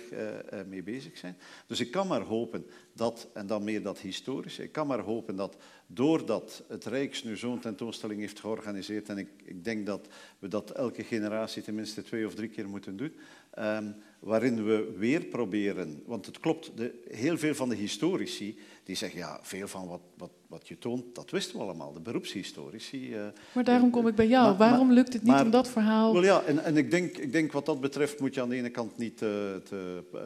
mee 0.68 0.84
bezig 0.84 1.18
zijn. 1.18 1.38
Dus 1.68 1.80
ik 1.80 1.92
kan 1.92 2.08
maar 2.08 2.22
hopen 2.22 2.66
dat, 2.94 3.28
en 3.34 3.48
dan 3.48 3.64
meer 3.64 3.84
dat 3.84 4.00
historische, 4.00 4.64
ik 4.64 4.72
kan 4.72 4.88
maar 4.88 5.00
hopen 5.00 5.36
dat 5.36 5.58
doordat 5.94 6.64
het 6.68 6.86
Rijks 6.86 7.24
nu 7.24 7.38
zo'n 7.38 7.60
tentoonstelling 7.60 8.20
heeft 8.20 8.40
georganiseerd, 8.40 9.10
en 9.10 9.18
ik, 9.18 9.28
ik, 9.44 9.64
denk 9.64 9.86
dat 9.86 10.08
we 10.40 10.48
dat 10.48 10.72
elke 10.72 11.04
generatie 11.04 11.64
tenminste 11.64 12.04
twee 12.04 12.26
of 12.26 12.36
drie 12.36 12.50
keer 12.50 12.70
moeten 12.70 12.98
doen, 12.98 13.14
um, 13.60 13.96
waarin 14.24 14.66
we 14.66 14.94
weer 14.98 15.26
proberen, 15.26 16.04
want 16.06 16.26
het 16.26 16.40
klopt, 16.40 16.72
de, 16.78 16.94
heel 17.10 17.38
veel 17.38 17.56
van 17.56 17.70
de 17.70 17.76
historici 17.76 18.58
die 18.84 18.96
zeggen, 18.96 19.20
ja, 19.20 19.40
veel 19.42 19.68
van 19.68 19.88
wat, 19.88 20.02
wat, 20.18 20.32
wat 20.48 20.68
je 20.68 20.78
toont, 20.78 21.16
dat 21.16 21.32
wisten 21.32 21.58
we 21.58 21.64
allemaal, 21.64 21.94
de 21.94 22.00
beroepshistorici. 22.00 23.16
Uh, 23.16 23.26
maar 23.54 23.64
daarom 23.64 23.90
kom 23.90 24.08
ik 24.08 24.16
bij 24.16 24.28
jou. 24.28 24.48
Maar, 24.48 24.58
Waarom 24.58 24.86
maar, 24.86 24.96
lukt 24.96 25.14
het 25.14 25.24
niet 25.24 25.32
maar, 25.32 25.44
om 25.44 25.52
dat 25.52 25.70
verhaal... 25.70 26.14
Wel 26.14 26.24
ja, 26.24 26.44
en, 26.44 26.64
en 26.64 26.78
ik, 26.78 26.92
denk, 26.92 27.18
ik 27.18 27.32
denk 27.32 27.52
wat 27.52 27.66
dat 27.66 27.82
betreft 27.82 28.20
moet 28.20 28.34
je 28.34 28.42
aan 28.42 28.50
de 28.50 28.56
ene 28.56 28.70
kant 28.70 28.98
niet 28.98 29.18
te, 29.18 29.62
te 29.64 30.04
uh, 30.14 30.20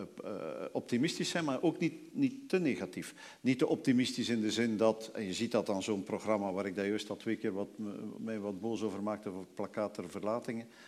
optimistisch 0.72 1.30
zijn, 1.30 1.46
maar 1.46 1.62
ook 1.62 1.80
niet, 1.80 1.94
niet 2.12 2.50
te 2.50 2.60
negatief. 2.60 3.14
Niet 3.42 3.60
te 3.60 3.68
optimistisch 3.68 4.30
in 4.30 4.42
de 4.42 4.52
zin 4.52 4.78
dat, 4.78 5.10
en 5.14 5.24
je 5.24 5.34
ziet 5.34 5.52
dat 5.52 5.70
aan 5.70 5.84
zo'n 5.84 6.04
programma 6.04 6.52
waar 6.52 6.66
ik 6.66 6.76
daar 6.76 6.88
juist 6.88 7.10
al 7.10 7.18
twee 7.18 7.36
keer 7.36 7.54
wat, 7.54 7.70
mij 8.18 8.40
wat 8.40 8.60
boos 8.60 8.82
over 8.82 9.04
maakte, 9.04 9.30
over 9.30 9.46
plakkaat 9.54 10.00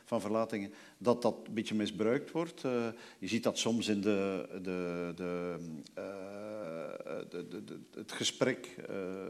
van 0.06 0.22
verlatingen, 0.22 0.72
dat 0.98 1.22
dat 1.22 1.36
een 1.48 1.54
beetje 1.54 1.76
misbruikt 1.76 2.29
wordt. 2.32 2.64
Uh, 2.64 2.88
je 3.20 3.28
ziet 3.28 3.44
dat 3.44 3.58
soms 3.58 3.88
in 3.88 4.02
de, 4.02 4.48
de, 4.62 5.12
de, 5.16 5.56
uh, 5.98 6.04
de, 7.30 7.48
de, 7.48 7.80
het 7.96 8.12
gesprek, 8.12 8.76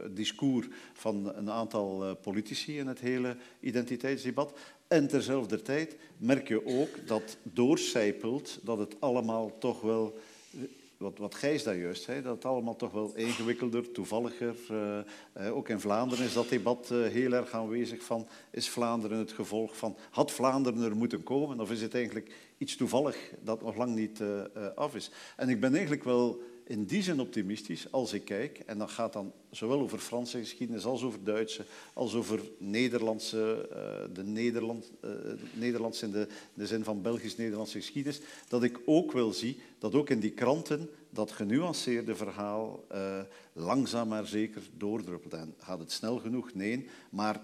het 0.02 0.16
discours 0.16 0.66
van 0.92 1.32
een 1.36 1.50
aantal 1.50 2.16
politici 2.16 2.78
in 2.78 2.86
het 2.86 3.00
hele 3.00 3.36
identiteitsdebat. 3.60 4.58
En 4.88 5.08
terzelfde 5.08 5.62
tijd 5.62 5.96
merk 6.16 6.48
je 6.48 6.66
ook 6.66 7.06
dat 7.06 7.36
doorcijpelt 7.42 8.58
dat 8.62 8.78
het 8.78 8.96
allemaal 8.98 9.58
toch 9.58 9.80
wel 9.80 10.18
wat, 11.00 11.18
wat 11.18 11.34
Gijs 11.34 11.62
daar 11.62 11.76
juist 11.76 12.02
zei, 12.02 12.22
dat 12.22 12.34
het 12.34 12.44
allemaal 12.44 12.76
toch 12.76 12.92
wel 12.92 13.12
ingewikkelder, 13.14 13.92
toevalliger. 13.92 14.56
Ook 15.52 15.68
in 15.68 15.80
Vlaanderen 15.80 16.24
is 16.24 16.32
dat 16.32 16.48
debat 16.48 16.88
heel 16.88 17.32
erg 17.32 17.52
aanwezig 17.52 18.02
van, 18.02 18.26
is 18.50 18.68
Vlaanderen 18.68 19.18
het 19.18 19.32
gevolg 19.32 19.76
van, 19.76 19.96
had 20.10 20.30
Vlaanderen 20.30 20.82
er 20.82 20.96
moeten 20.96 21.22
komen? 21.22 21.60
Of 21.60 21.70
is 21.70 21.82
het 21.82 21.94
eigenlijk 21.94 22.30
iets 22.60 22.76
toevallig 22.76 23.16
dat 23.42 23.62
nog 23.62 23.76
lang 23.76 23.94
niet 23.94 24.20
uh, 24.20 24.42
af 24.74 24.94
is? 24.94 25.10
En 25.36 25.48
ik 25.48 25.60
ben 25.60 25.72
eigenlijk 25.72 26.04
wel 26.04 26.40
in 26.64 26.84
die 26.84 27.02
zin 27.02 27.20
optimistisch 27.20 27.92
als 27.92 28.12
ik 28.12 28.24
kijk, 28.24 28.58
en 28.58 28.78
dat 28.78 28.90
gaat 28.90 29.12
dan 29.12 29.32
zowel 29.50 29.80
over 29.80 29.98
Franse 29.98 30.38
geschiedenis 30.38 30.84
als 30.84 31.02
over 31.02 31.24
Duitse, 31.24 31.64
als 31.92 32.14
over 32.14 32.40
Nederlandse, 32.58 33.68
uh, 33.70 34.14
de 34.14 34.24
Nederland, 34.24 34.92
uh, 35.04 36.02
in 36.02 36.10
de, 36.10 36.28
de, 36.54 36.66
zin 36.66 36.84
van 36.84 37.02
Belgisch-Nederlandse 37.02 37.78
geschiedenis, 37.78 38.20
dat 38.48 38.62
ik 38.62 38.80
ook 38.84 39.12
wel 39.12 39.32
zie 39.32 39.60
dat 39.78 39.94
ook 39.94 40.10
in 40.10 40.20
die 40.20 40.30
kranten 40.30 40.90
dat 41.10 41.32
genuanceerde 41.32 42.14
verhaal 42.14 42.84
langzaam 43.52 44.08
maar 44.08 44.26
zeker 44.26 44.62
doordruppelt. 44.76 45.34
En 45.34 45.54
gaat 45.58 45.78
het 45.78 45.92
snel 45.92 46.18
genoeg? 46.18 46.54
Nee, 46.54 46.88
maar 47.10 47.40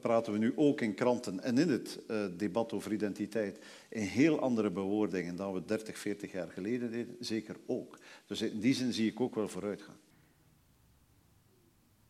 praten 0.00 0.32
we 0.32 0.38
nu 0.38 0.52
ook 0.56 0.80
in 0.80 0.94
kranten 0.94 1.42
en 1.42 1.58
in 1.58 1.68
het 1.68 1.98
uh, 2.10 2.24
debat 2.36 2.72
over 2.72 2.92
identiteit 2.92 3.58
in 3.88 4.02
heel 4.02 4.40
andere 4.40 4.70
bewoordingen 4.70 5.36
dan 5.36 5.52
we 5.52 5.64
30, 5.64 5.98
40 5.98 6.32
jaar 6.32 6.50
geleden 6.50 6.90
deden, 6.90 7.16
zeker 7.20 7.56
ook. 7.66 7.98
Dus 8.26 8.42
in 8.42 8.60
die 8.60 8.74
zin 8.74 8.92
zie 8.92 9.10
ik 9.10 9.20
ook 9.20 9.34
wel 9.34 9.48
vooruitgaan. 9.48 9.96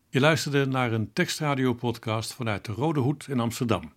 Je 0.09 0.21
luisterde 0.21 0.67
naar 0.67 0.93
een 0.93 1.13
tekstradiopodcast 1.13 2.35
vanuit 2.35 2.65
de 2.65 2.73
Rode 2.73 3.01
Hoed 3.01 3.27
in 3.29 3.41
Amsterdam. 3.41 3.93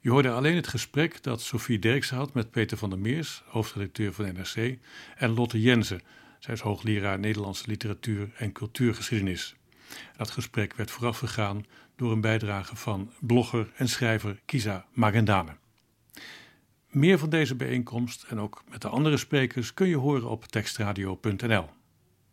Je 0.00 0.10
hoorde 0.10 0.30
alleen 0.30 0.56
het 0.56 0.66
gesprek 0.66 1.22
dat 1.22 1.40
Sophie 1.40 1.78
Derksen 1.78 2.16
had 2.16 2.34
met 2.34 2.50
Peter 2.50 2.76
van 2.76 2.90
der 2.90 2.98
Meers, 2.98 3.42
hoofdredacteur 3.46 4.12
van 4.12 4.24
NRC, 4.24 4.78
en 5.16 5.30
Lotte 5.30 5.60
Jensen, 5.60 6.00
zij 6.38 6.54
is 6.54 6.60
hoogleraar 6.60 7.18
Nederlandse 7.18 7.64
literatuur 7.66 8.30
en 8.36 8.52
cultuurgeschiedenis. 8.52 9.56
Dat 10.16 10.30
gesprek 10.30 10.74
werd 10.74 10.90
voorafgegaan 10.90 11.64
door 11.96 12.12
een 12.12 12.20
bijdrage 12.20 12.76
van 12.76 13.12
blogger 13.20 13.72
en 13.76 13.88
schrijver 13.88 14.40
Kisa 14.44 14.86
Magendane. 14.92 15.56
Meer 16.90 17.18
van 17.18 17.30
deze 17.30 17.54
bijeenkomst 17.54 18.22
en 18.28 18.40
ook 18.40 18.62
met 18.68 18.82
de 18.82 18.88
andere 18.88 19.16
sprekers 19.16 19.74
kun 19.74 19.88
je 19.88 19.96
horen 19.96 20.28
op 20.28 20.44
tekstradio.nl. 20.44 21.68